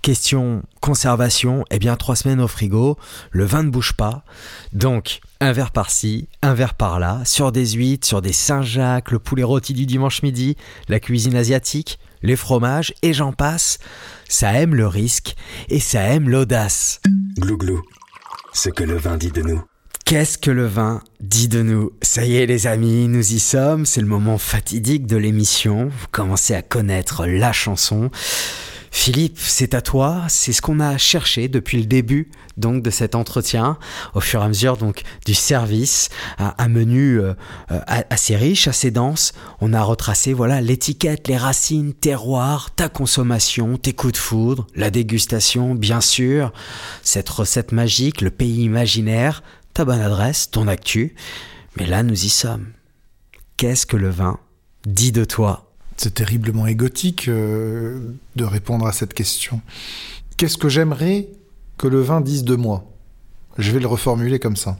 question 0.00 0.62
conservation, 0.80 1.64
eh 1.70 1.78
bien 1.78 1.96
trois 1.96 2.16
semaines 2.16 2.40
au 2.40 2.48
frigo, 2.48 2.98
le 3.30 3.44
vin 3.44 3.62
ne 3.62 3.70
bouge 3.70 3.92
pas. 3.92 4.24
Donc 4.72 5.20
un 5.40 5.52
verre 5.52 5.70
par-ci, 5.70 6.28
un 6.42 6.54
verre 6.54 6.74
par-là, 6.74 7.22
sur 7.24 7.52
des 7.52 7.72
huîtres, 7.72 8.06
sur 8.06 8.22
des 8.22 8.32
Saint-Jacques, 8.32 9.10
le 9.10 9.18
poulet 9.18 9.42
rôti 9.42 9.72
du 9.72 9.86
dimanche 9.86 10.22
midi, 10.22 10.56
la 10.88 11.00
cuisine 11.00 11.36
asiatique, 11.36 11.98
les 12.22 12.36
fromages, 12.36 12.92
et 13.02 13.12
j'en 13.12 13.32
passe. 13.32 13.78
Ça 14.28 14.52
aime 14.54 14.74
le 14.74 14.86
risque 14.86 15.34
et 15.68 15.80
ça 15.80 16.02
aime 16.02 16.28
l'audace. 16.28 17.00
Glou 17.38 17.56
glou. 17.56 17.82
Ce 18.52 18.68
que 18.68 18.84
le 18.84 18.96
vin 18.96 19.16
dit 19.16 19.30
de 19.30 19.42
nous. 19.42 19.62
Qu'est-ce 20.04 20.38
que 20.38 20.50
le 20.50 20.66
vin 20.66 21.02
dit 21.20 21.46
de 21.46 21.62
nous? 21.62 21.92
Ça 22.02 22.24
y 22.24 22.36
est 22.36 22.46
les 22.46 22.66
amis, 22.66 23.06
nous 23.06 23.32
y 23.32 23.38
sommes, 23.38 23.86
c'est 23.86 24.00
le 24.00 24.08
moment 24.08 24.38
fatidique 24.38 25.06
de 25.06 25.16
l'émission, 25.16 25.84
vous 25.86 26.06
commencez 26.10 26.52
à 26.52 26.62
connaître 26.62 27.26
la 27.26 27.52
chanson. 27.52 28.10
Philippe, 28.90 29.38
c'est 29.38 29.74
à 29.74 29.82
toi, 29.82 30.24
c'est 30.28 30.52
ce 30.52 30.60
qu'on 30.60 30.80
a 30.80 30.98
cherché 30.98 31.48
depuis 31.48 31.78
le 31.78 31.86
début 31.86 32.30
donc 32.56 32.82
de 32.82 32.90
cet 32.90 33.14
entretien, 33.14 33.78
au 34.14 34.20
fur 34.20 34.40
et 34.40 34.44
à 34.44 34.48
mesure 34.48 34.76
donc 34.76 35.02
du 35.24 35.32
service, 35.32 36.08
un, 36.38 36.68
menu 36.68 37.20
euh, 37.20 37.34
euh, 37.70 37.80
assez 37.86 38.36
riche, 38.36 38.66
assez 38.68 38.90
dense. 38.90 39.32
On 39.60 39.72
a 39.72 39.82
retracé 39.82 40.32
voilà 40.32 40.60
l'étiquette, 40.60 41.28
les 41.28 41.36
racines, 41.36 41.94
terroir, 41.94 42.70
ta 42.74 42.88
consommation, 42.88 43.76
tes 43.76 43.92
coups 43.92 44.14
de 44.14 44.18
foudre, 44.18 44.66
la 44.74 44.90
dégustation, 44.90 45.74
bien 45.74 46.00
sûr, 46.00 46.52
cette 47.02 47.28
recette 47.28 47.72
magique, 47.72 48.20
le 48.20 48.30
pays 48.30 48.64
imaginaire, 48.64 49.42
ta 49.72 49.84
bonne 49.84 50.00
adresse, 50.00 50.50
ton 50.50 50.66
actu. 50.68 51.14
Mais 51.76 51.86
là, 51.86 52.02
nous 52.02 52.24
y 52.24 52.28
sommes. 52.28 52.72
Qu'est-ce 53.56 53.86
que 53.86 53.96
le 53.96 54.10
vin 54.10 54.40
dit 54.84 55.12
de 55.12 55.24
toi? 55.24 55.69
C'est 56.02 56.14
terriblement 56.14 56.66
égotique 56.66 57.28
euh, 57.28 58.00
de 58.34 58.44
répondre 58.44 58.86
à 58.86 58.92
cette 58.92 59.12
question. 59.12 59.60
Qu'est-ce 60.38 60.56
que 60.56 60.70
j'aimerais 60.70 61.28
que 61.76 61.88
le 61.88 62.00
vin 62.00 62.22
dise 62.22 62.42
de 62.42 62.56
moi? 62.56 62.90
Je 63.58 63.70
vais 63.70 63.80
le 63.80 63.86
reformuler 63.86 64.38
comme 64.38 64.56
ça. 64.56 64.78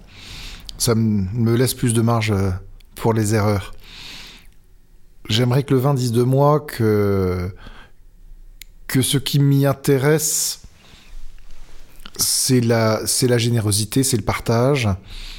Ça 0.79 0.95
me 0.95 1.55
laisse 1.57 1.75
plus 1.75 1.93
de 1.93 2.01
marge 2.01 2.31
euh, 2.31 2.49
pour 2.95 3.13
les 3.13 3.35
erreurs. 3.35 3.75
J'aimerais 5.29 5.63
que 5.63 5.75
le 5.75 5.81
vin 5.81 5.93
dise 5.93 6.13
de 6.13 6.23
moi 6.23 6.59
que 6.59 7.55
que 8.87 9.03
ce 9.03 9.19
qui 9.19 9.41
m'y 9.41 9.67
intéresse, 9.67 10.63
c'est 12.17 12.63
la, 12.63 13.07
c'est 13.07 13.29
la 13.29 13.37
générosité, 13.37 14.05
c'est 14.05 14.17
le 14.17 14.25
partage. 14.25 14.89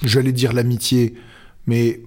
J'allais 0.04 0.32
dire 0.32 0.54
l'amitié, 0.54 1.16
mais 1.66 2.02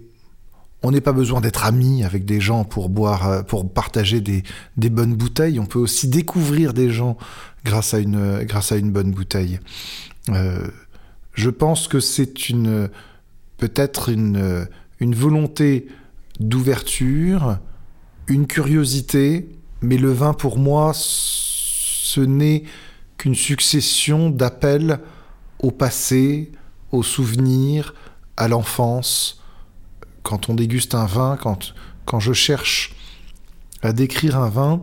on 0.85 0.91
n'est 0.91 1.01
pas 1.01 1.13
besoin 1.13 1.41
d'être 1.41 1.65
amis 1.65 2.05
avec 2.05 2.27
des 2.27 2.41
gens 2.41 2.65
pour 2.65 2.91
boire, 2.91 3.27
euh, 3.27 3.43
pour 3.43 3.69
partager 3.69 4.21
des, 4.21 4.43
bonnes 4.77 5.15
bouteilles. 5.15 5.59
On 5.59 5.65
peut 5.65 5.79
aussi 5.79 6.09
découvrir 6.09 6.75
des 6.75 6.91
gens 6.91 7.17
grâce 7.65 7.95
à 7.95 7.99
une, 7.99 8.45
grâce 8.45 8.71
à 8.71 8.77
une 8.77 8.93
bonne 8.93 9.11
bouteille. 9.11 9.61
Euh, 10.29 10.69
je 11.33 11.49
pense 11.49 11.89
que 11.89 12.01
c'est 12.01 12.51
une, 12.51 12.91
peut-être 13.57 14.11
une, 14.11 14.69
une 15.01 15.15
volonté 15.15 15.89
d'ouverture, 16.39 17.59
une 18.27 18.47
curiosité, 18.47 19.49
mais 19.81 19.97
le 19.97 20.13
vin 20.13 20.35
pour 20.35 20.59
moi, 20.59 20.93
ce 20.95 22.21
n'est 22.21 22.65
qu'une 23.17 23.35
succession 23.35 24.29
d'appels 24.29 25.01
au 25.61 25.71
passé, 25.71 26.53
aux 26.93 27.03
souvenirs, 27.03 27.95
à 28.37 28.49
l'enfance. 28.49 29.43
Quand 30.25 30.49
on 30.49 30.55
déguste 30.55 30.97
un 30.97 31.07
vin, 31.07 31.37
quand, 31.37 32.19
je 32.19 32.33
cherche 32.33 32.97
à 33.83 33.93
décrire 33.93 34.37
un 34.39 34.49
vin, 34.49 34.83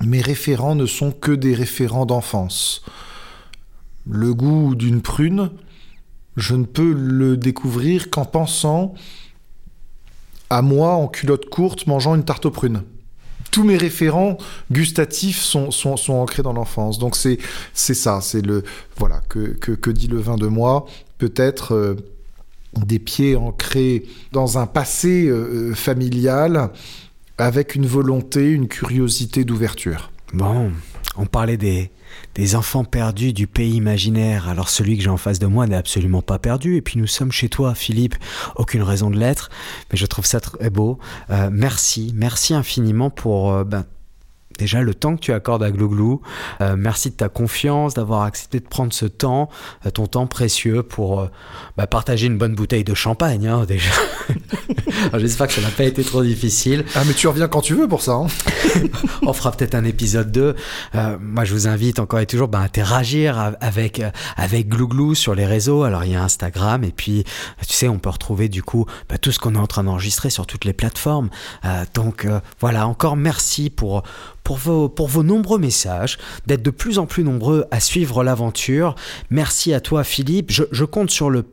mes 0.00 0.20
référents 0.20 0.74
ne 0.74 0.84
sont 0.84 1.12
que 1.12 1.32
des 1.32 1.54
référents 1.54 2.04
d'enfance. 2.04 2.84
Le 4.06 4.34
goût 4.34 4.74
d'une 4.74 5.00
prune, 5.00 5.50
je 6.36 6.54
ne 6.54 6.64
peux 6.64 6.92
le 6.92 7.38
découvrir 7.38 8.10
qu'en 8.10 8.26
pensant 8.26 8.92
à 10.50 10.60
moi 10.62 10.94
en 10.94 11.08
culotte 11.08 11.48
courte 11.48 11.86
mangeant 11.86 12.14
une 12.14 12.24
tarte 12.24 12.44
aux 12.44 12.50
prunes 12.50 12.82
tous 13.56 13.64
mes 13.64 13.78
référents 13.78 14.36
gustatifs 14.70 15.40
sont, 15.40 15.70
ancrés 16.10 16.42
dans 16.42 16.52
l'enfance. 16.52 16.98
Donc 16.98 17.16
c'est 17.16 17.38
ça, 17.72 18.20
c'est 18.20 18.44
le 18.44 18.64
voilà 18.98 19.22
que, 19.30 19.90
dit 19.92 20.08
le 20.08 20.18
vin 20.18 20.36
de 20.36 20.46
moi. 20.46 20.84
Peut-être 21.16 21.72
euh, 21.72 21.94
des 22.84 22.98
pieds 22.98 23.36
ancrés 23.36 24.04
dans 24.32 24.58
un 24.58 24.66
passé 24.66 25.26
euh, 25.26 25.74
familial 25.74 26.70
avec 27.38 27.74
une 27.74 27.86
volonté, 27.86 28.50
une 28.50 28.68
curiosité 28.68 29.44
d'ouverture. 29.44 30.10
Bon, 30.32 30.72
on 31.16 31.26
parlait 31.26 31.56
des, 31.56 31.90
des 32.34 32.54
enfants 32.54 32.84
perdus 32.84 33.32
du 33.32 33.46
pays 33.46 33.74
imaginaire. 33.74 34.48
Alors 34.48 34.68
celui 34.68 34.96
que 34.96 35.02
j'ai 35.02 35.10
en 35.10 35.16
face 35.16 35.38
de 35.38 35.46
moi 35.46 35.66
n'est 35.66 35.76
absolument 35.76 36.22
pas 36.22 36.38
perdu. 36.38 36.76
Et 36.76 36.82
puis 36.82 36.98
nous 36.98 37.06
sommes 37.06 37.32
chez 37.32 37.48
toi, 37.48 37.74
Philippe. 37.74 38.14
Aucune 38.56 38.82
raison 38.82 39.10
de 39.10 39.16
l'être. 39.16 39.50
Mais 39.90 39.96
je 39.96 40.06
trouve 40.06 40.26
ça 40.26 40.40
très 40.40 40.70
beau. 40.70 40.98
Euh, 41.30 41.48
merci, 41.52 42.12
merci 42.14 42.54
infiniment 42.54 43.10
pour 43.10 43.52
euh, 43.52 43.64
ben, 43.64 43.84
déjà 44.58 44.80
le 44.80 44.94
temps 44.94 45.16
que 45.16 45.20
tu 45.20 45.32
accordes 45.32 45.62
à 45.62 45.70
Glouglou. 45.70 46.20
Euh, 46.60 46.76
merci 46.76 47.10
de 47.10 47.16
ta 47.16 47.28
confiance, 47.28 47.94
d'avoir 47.94 48.22
accepté 48.22 48.60
de 48.60 48.66
prendre 48.66 48.92
ce 48.92 49.06
temps, 49.06 49.48
euh, 49.84 49.90
ton 49.90 50.06
temps 50.06 50.26
précieux 50.26 50.82
pour 50.82 51.20
euh, 51.20 51.30
bah, 51.76 51.86
partager 51.86 52.26
une 52.26 52.38
bonne 52.38 52.54
bouteille 52.54 52.84
de 52.84 52.94
champagne 52.94 53.46
hein, 53.46 53.64
déjà. 53.68 53.90
J'espère 55.14 55.46
que 55.46 55.52
ça 55.52 55.60
n'a 55.60 55.68
pas 55.68 55.84
été 55.84 56.02
trop 56.02 56.22
difficile. 56.22 56.84
Ah 56.94 57.02
mais 57.06 57.14
tu 57.14 57.28
reviens 57.28 57.48
quand 57.48 57.60
tu 57.60 57.74
veux 57.74 57.88
pour 57.88 58.02
ça. 58.02 58.12
Hein 58.12 58.26
On 59.22 59.32
fera 59.32 59.52
peut-être 59.52 59.74
un 59.74 59.84
épisode 59.84 60.32
2. 60.32 60.56
Euh, 60.94 61.16
moi 61.20 61.44
je 61.44 61.52
vous 61.52 61.68
invite 61.68 61.98
encore 61.98 62.20
et 62.20 62.26
toujours 62.26 62.48
bah, 62.48 62.60
à 62.60 62.62
interagir 62.62 63.54
avec, 63.60 64.02
avec 64.36 64.68
Glouglou 64.68 65.14
sur 65.14 65.34
les 65.34 65.46
réseaux. 65.46 65.82
Alors 65.82 66.04
il 66.04 66.12
y 66.12 66.16
a 66.16 66.22
Instagram 66.22 66.84
et 66.84 66.92
puis 66.92 67.24
tu 67.66 67.74
sais 67.74 67.88
on 67.88 67.98
peut 67.98 68.10
retrouver 68.10 68.48
du 68.48 68.62
coup 68.62 68.86
bah, 69.08 69.18
tout 69.18 69.32
ce 69.32 69.38
qu'on 69.38 69.54
est 69.54 69.58
en 69.58 69.66
train 69.66 69.84
d'enregistrer 69.84 70.30
sur 70.30 70.46
toutes 70.46 70.64
les 70.64 70.72
plateformes. 70.72 71.28
Donc 71.94 72.26
voilà 72.60 72.86
encore 72.86 73.16
merci 73.16 73.70
pour 73.70 74.02
pour 74.46 74.58
vos, 75.08 75.22
nombreux 75.24 75.58
messages, 75.58 76.18
d'être 76.46 76.62
de 76.62 76.70
plus 76.70 77.00
en 77.00 77.06
plus 77.06 77.24
nombreux 77.24 77.64
à 77.72 77.80
suivre 77.80 78.22
l'aventure. 78.22 78.94
Merci 79.28 79.74
à 79.74 79.80
toi 79.80 80.04
Philippe. 80.04 80.52
Je, 80.52 80.84
compte 80.84 81.10
sur 81.10 81.30
le, 81.30 81.44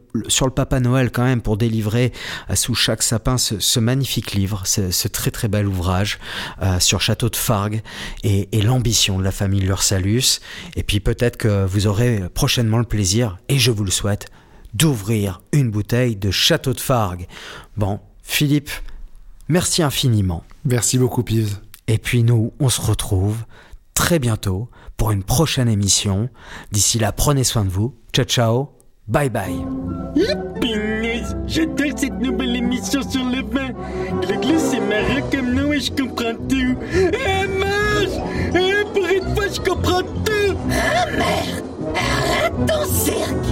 Papa 0.56 0.80
Noël 0.80 1.10
quand 1.10 1.24
même 1.24 1.42
pour 1.42 1.58
délivrer 1.58 2.14
euh, 2.52 2.56
sous 2.56 2.76
chaque 2.76 3.02
sapin 3.02 3.40
ce, 3.40 3.80
magnifique 3.80 4.34
livre, 4.34 4.62
ce, 4.68 5.08
très 5.08 5.32
très 5.32 5.48
bel 5.48 5.68
ouvrage 5.68 6.20
euh, 6.62 6.80
sur 6.80 7.02
Château 7.02 7.30
de 7.30 7.36
Fargue 7.36 7.82
et, 8.24 8.48
et 8.52 8.62
l'ambition 8.62 9.18
de 9.18 9.24
la 9.24 9.32
famille 9.32 9.62
Lursalus. 9.62 10.40
Et 10.76 10.84
puis 10.84 11.00
peut-être 11.00 11.38
que 11.38 11.66
vous 11.66 11.88
aurez 11.88 12.22
prochainement 12.36 12.78
le 12.78 12.84
plaisir, 12.84 13.40
et 13.50 13.58
je 13.58 13.72
vous 13.72 13.86
le 13.86 13.92
souhaite, 13.92 14.28
d'ouvrir 14.76 15.42
une 15.52 15.72
bouteille 15.72 16.16
de 16.16 16.30
Château 16.30 16.74
de 16.74 16.80
Fargue. 16.80 17.26
Bon, 17.76 18.00
Philippe, 18.22 18.70
merci 19.48 19.82
infiniment. 19.82 20.44
Merci 20.64 21.00
beaucoup, 21.00 21.24
Pives. 21.24 21.58
Et 21.88 21.98
puis 21.98 22.24
nous, 22.24 22.54
on 22.60 22.70
se 22.70 22.82
retrouve 22.82 23.46
très 23.94 24.20
bientôt 24.20 24.70
pour 24.98 25.12
une 25.12 25.24
prochaine 25.24 25.70
émission. 25.70 26.30
D'ici 26.72 27.00
là, 27.00 27.12
prenez 27.12 27.44
soin 27.44 27.66
de 27.66 27.70
vous. 27.70 27.96
Ciao, 28.14 28.26
ciao. 28.26 28.70
Bye 29.08 29.30
bye. 29.30 29.66
J'adore 31.48 31.98
cette 31.98 32.20
nouvelle 32.20 32.56
émission 32.56 33.02
sur 33.10 33.24
le 33.26 33.44
vin. 33.44 33.72
Glou 34.42 34.58
c'est 34.58 34.80
marrant 34.80 35.30
comme 35.32 35.54
nom 35.54 35.74
et 35.74 35.80
je 35.80 35.92
comprends 35.92 36.36
tout. 36.50 36.78
Eh, 36.94 37.48
mange! 37.48 38.22
Eh, 38.56 38.84
pour 38.94 39.08
une 39.08 39.36
fois, 39.36 39.46
je 39.54 39.60
comprends 39.60 40.02
tout! 40.02 40.58
Ah, 40.72 41.06
merde! 41.12 41.64
Arrête 41.96 42.68
ton 42.68 42.86
cirque! 42.86 43.44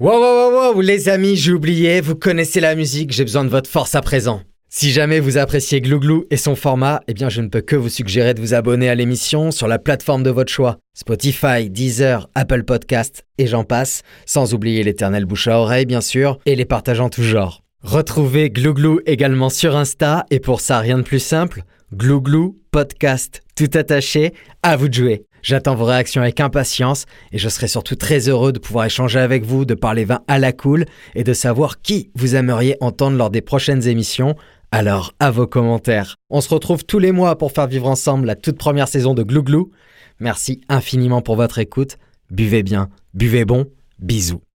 Wow, 0.00 0.20
wow, 0.20 0.20
wow, 0.20 0.74
wow, 0.74 0.80
les 0.80 1.08
amis, 1.08 1.36
j'ai 1.36 1.52
oublié, 1.52 2.00
vous 2.00 2.14
connaissez 2.14 2.60
la 2.60 2.74
musique, 2.74 3.12
j'ai 3.12 3.24
besoin 3.24 3.44
de 3.44 3.48
votre 3.48 3.70
force 3.70 3.94
à 3.94 4.00
présent. 4.02 4.42
Si 4.74 4.90
jamais 4.90 5.20
vous 5.20 5.36
appréciez 5.36 5.82
Glouglou 5.82 6.24
et 6.30 6.38
son 6.38 6.56
format, 6.56 7.02
eh 7.06 7.12
bien 7.12 7.28
je 7.28 7.42
ne 7.42 7.48
peux 7.48 7.60
que 7.60 7.76
vous 7.76 7.90
suggérer 7.90 8.32
de 8.32 8.40
vous 8.40 8.54
abonner 8.54 8.88
à 8.88 8.94
l'émission 8.94 9.50
sur 9.50 9.68
la 9.68 9.78
plateforme 9.78 10.22
de 10.22 10.30
votre 10.30 10.50
choix. 10.50 10.78
Spotify, 10.94 11.68
Deezer, 11.68 12.30
Apple 12.34 12.62
Podcast 12.64 13.26
et 13.36 13.46
j'en 13.46 13.64
passe, 13.64 14.00
sans 14.24 14.54
oublier 14.54 14.82
l'éternel 14.82 15.26
bouche 15.26 15.46
à 15.46 15.58
oreille 15.58 15.84
bien 15.84 16.00
sûr, 16.00 16.38
et 16.46 16.56
les 16.56 16.64
partages 16.64 17.00
en 17.00 17.10
tout 17.10 17.22
genre. 17.22 17.62
Retrouvez 17.82 18.48
Glouglou 18.48 19.00
également 19.04 19.50
sur 19.50 19.76
Insta 19.76 20.24
et 20.30 20.40
pour 20.40 20.62
ça 20.62 20.78
rien 20.78 20.96
de 20.96 21.02
plus 21.02 21.22
simple, 21.22 21.64
Glouglou 21.92 22.56
Podcast 22.70 23.42
tout 23.54 23.68
attaché, 23.74 24.32
à 24.62 24.76
vous 24.76 24.88
de 24.88 24.94
jouer. 24.94 25.26
J'attends 25.42 25.74
vos 25.74 25.84
réactions 25.84 26.22
avec 26.22 26.40
impatience 26.40 27.04
et 27.30 27.36
je 27.36 27.50
serai 27.50 27.68
surtout 27.68 27.96
très 27.96 28.30
heureux 28.30 28.52
de 28.52 28.58
pouvoir 28.58 28.86
échanger 28.86 29.18
avec 29.18 29.44
vous, 29.44 29.66
de 29.66 29.74
parler 29.74 30.06
vin 30.06 30.22
à 30.28 30.38
la 30.38 30.52
cool 30.52 30.86
et 31.14 31.24
de 31.24 31.34
savoir 31.34 31.82
qui 31.82 32.10
vous 32.14 32.36
aimeriez 32.36 32.78
entendre 32.80 33.18
lors 33.18 33.28
des 33.28 33.42
prochaines 33.42 33.86
émissions. 33.86 34.34
Alors, 34.74 35.12
à 35.20 35.30
vos 35.30 35.46
commentaires. 35.46 36.16
On 36.30 36.40
se 36.40 36.48
retrouve 36.48 36.84
tous 36.86 36.98
les 36.98 37.12
mois 37.12 37.36
pour 37.36 37.52
faire 37.52 37.66
vivre 37.66 37.86
ensemble 37.86 38.26
la 38.26 38.36
toute 38.36 38.56
première 38.56 38.88
saison 38.88 39.12
de 39.12 39.22
Glouglou. 39.22 39.70
Merci 40.18 40.62
infiniment 40.70 41.20
pour 41.20 41.36
votre 41.36 41.58
écoute. 41.58 41.98
Buvez 42.30 42.62
bien, 42.62 42.88
buvez 43.12 43.44
bon, 43.44 43.66
bisous. 43.98 44.42